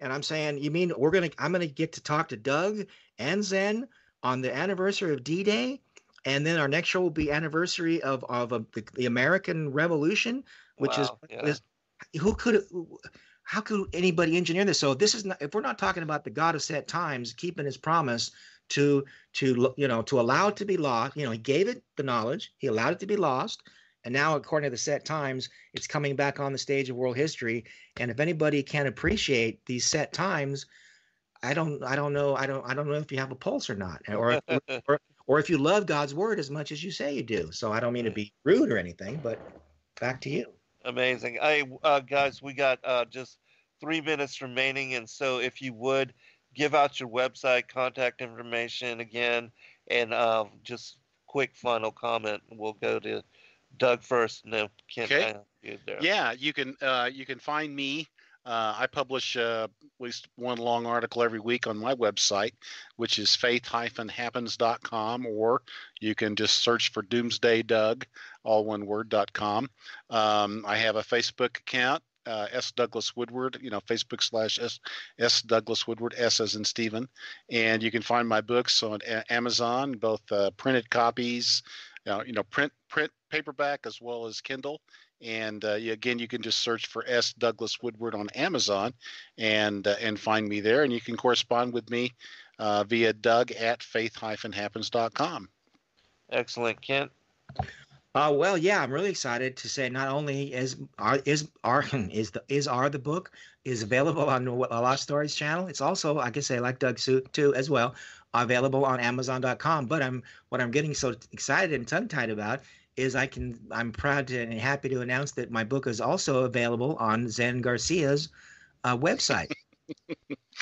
[0.00, 1.30] And I'm saying, you mean we're gonna?
[1.38, 2.88] I'm gonna get to talk to Doug
[3.20, 3.86] and Zen
[4.24, 5.80] on the anniversary of D-Day,
[6.24, 10.42] and then our next show will be anniversary of of, of the, the American Revolution,
[10.78, 11.46] which is yeah.
[11.46, 11.62] is
[12.20, 12.64] who could
[13.44, 14.80] how could anybody engineer this?
[14.80, 17.66] So this is not if we're not talking about the God of set times keeping
[17.66, 18.32] his promise
[18.70, 19.04] to
[19.34, 21.16] to you know to allow it to be lost.
[21.16, 23.62] You know, he gave it the knowledge, he allowed it to be lost,
[24.04, 27.16] and now according to the set times, it's coming back on the stage of world
[27.16, 27.64] history.
[27.98, 30.66] And if anybody can appreciate these set times,
[31.42, 33.68] I don't I don't know I don't I don't know if you have a pulse
[33.70, 34.40] or not, or
[34.88, 37.50] or, or if you love God's word as much as you say you do.
[37.52, 39.40] So I don't mean to be rude or anything, but
[40.00, 40.46] back to you.
[40.84, 41.38] Amazing.
[41.40, 43.38] Hey, uh, guys, we got uh, just
[43.80, 46.12] three minutes remaining, and so if you would
[46.54, 49.50] give out your website, contact information again,
[49.88, 52.42] and uh, just quick final comment.
[52.50, 53.22] We'll go to
[53.76, 55.12] Doug first, and then Kent.
[55.12, 55.34] Okay.
[55.62, 55.98] You there.
[56.00, 58.08] Yeah, you can uh, you can find me.
[58.46, 62.52] Uh, I publish uh, at least one long article every week on my website,
[62.96, 65.62] which is faith-happens.com, or
[65.98, 68.04] you can just search for Doomsday Doug,
[68.42, 69.70] all one word, com.
[70.10, 72.72] Um, I have a Facebook account, uh, S.
[72.72, 74.80] Douglas Woodward, you know, Facebook slash S.
[75.18, 75.42] S.
[75.42, 77.08] Douglas Woodward, S as in Stephen.
[77.50, 81.62] And you can find my books on A- Amazon, both uh, printed copies,
[82.06, 84.80] uh, you know, print, print, paperback, as well as Kindle.
[85.22, 87.32] And uh, again, you can just search for S.
[87.32, 88.92] Douglas Woodward on Amazon,
[89.38, 90.82] and uh, and find me there.
[90.82, 92.12] And you can correspond with me
[92.58, 95.48] uh, via Doug at faith-happens.com.
[96.30, 97.10] Excellent, Kent.
[98.14, 102.30] Uh, well, yeah, I'm really excited to say not only is our is our is
[102.30, 103.32] the is our the book
[103.64, 105.66] is available on the A Lost Stories channel.
[105.66, 107.94] It's also, I can say, like Doug Suit too, as well,
[108.32, 109.86] available on Amazon.com.
[109.86, 112.60] But I'm what I'm getting so excited and tongue tied about
[112.96, 116.44] is I can I'm proud to and happy to announce that my book is also
[116.44, 118.28] available on Zen Garcia's
[118.84, 119.50] uh, website.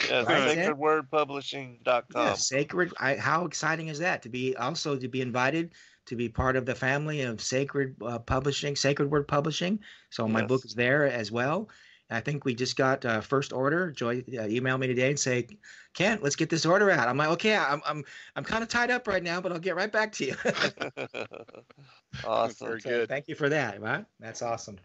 [0.08, 2.26] Yeah, Right, sacredwordpublishing.com.
[2.26, 2.92] Yeah, sacred.
[2.98, 5.72] I, how exciting is that to be also to be invited
[6.06, 9.80] to be part of the family of Sacred uh, Publishing, Sacred Word Publishing.
[10.10, 11.68] So my book is there as well.
[12.10, 13.90] I think we just got uh, first order.
[13.90, 15.46] Joy uh, emailed me today and say,
[15.94, 18.04] "Kent, let's get this order out." I'm like, "Okay, I'm I'm
[18.36, 20.34] I'm kind of tied up right now, but I'll get right back to you."
[22.24, 22.66] awesome.
[22.66, 23.08] Very So good.
[23.08, 23.80] Thank you for that.
[23.80, 24.04] Right?
[24.20, 24.78] That's awesome.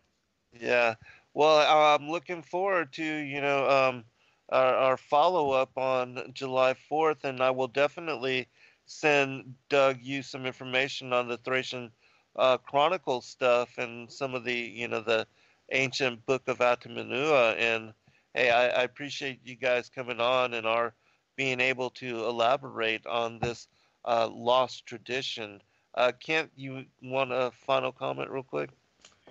[0.53, 0.95] Yeah.
[1.33, 4.05] Well, I'm looking forward to, you know, um,
[4.49, 8.47] our, our follow up on July 4th, and I will definitely
[8.87, 11.91] send Doug you some information on the Thracian
[12.35, 15.27] uh, Chronicle stuff and some of the, you know, the
[15.71, 17.55] ancient book of Atamanua.
[17.57, 17.93] And
[18.33, 20.93] hey, I, I appreciate you guys coming on and our
[21.35, 23.67] being able to elaborate on this
[24.05, 25.61] uh, lost tradition.
[25.93, 28.69] Uh, Kent, you want a final comment real quick?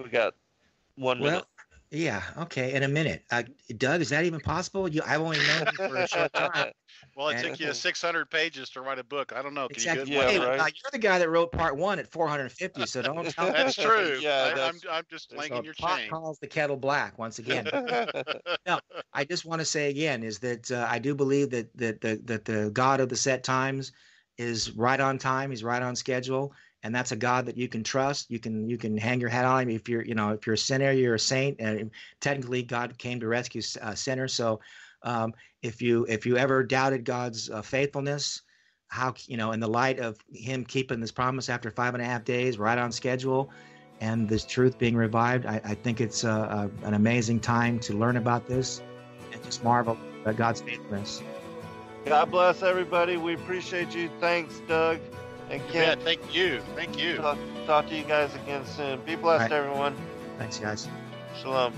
[0.03, 0.35] We got
[0.97, 1.45] one minute.
[1.93, 2.23] Well, yeah.
[2.39, 2.75] Okay.
[2.75, 3.43] In a minute, uh,
[3.77, 4.89] Doug, is that even possible?
[4.89, 6.73] You, I've only known you for a short time.
[7.17, 9.33] Well, it And- took you 600 pages to write a book.
[9.35, 9.69] I don't know.
[9.69, 10.13] Can Exactly.
[10.13, 10.61] You yeah, hey, right?
[10.61, 13.53] uh, you're the guy that wrote part one at 450, so don't tell me.
[13.53, 14.19] That's true.
[14.21, 16.11] Yeah, I, I'm, I'm just that's So your pot chain.
[16.11, 17.67] calls the kettle black once again.
[18.67, 18.81] No,
[19.13, 22.21] I just want to say again is that uh, I do believe that that the
[22.25, 23.93] that the God of the set times
[24.39, 25.51] is right on time.
[25.51, 28.31] He's right on schedule, and that's a God that you can trust.
[28.31, 30.55] You can you can hang your hat on him if you're you know if you're
[30.55, 31.91] a sinner, you're a saint, and
[32.21, 34.33] technically God came to rescue uh, sinners.
[34.33, 34.61] So
[35.03, 35.33] um,
[35.63, 38.43] if you if you ever doubted God's uh, faithfulness,
[38.89, 42.07] how you know in the light of Him keeping this promise after five and a
[42.07, 43.51] half days, right on schedule.
[44.01, 48.47] And this truth being revived, I, I think it's an amazing time to learn about
[48.47, 48.83] this
[49.33, 49.97] and just marvel
[50.27, 51.23] at God's faithfulness.
[52.05, 53.17] God bless everybody.
[53.17, 54.11] We appreciate you.
[54.21, 55.01] Thanks, Doug
[55.51, 56.03] and You Kent.
[56.03, 56.61] Thank you.
[56.75, 57.17] Thank you.
[57.17, 59.01] Talk, talk to you guys again soon.
[59.03, 59.53] Be blessed, Right.
[59.53, 59.97] everyone.
[60.39, 60.89] Thanks, guys.
[61.41, 61.73] Shalom.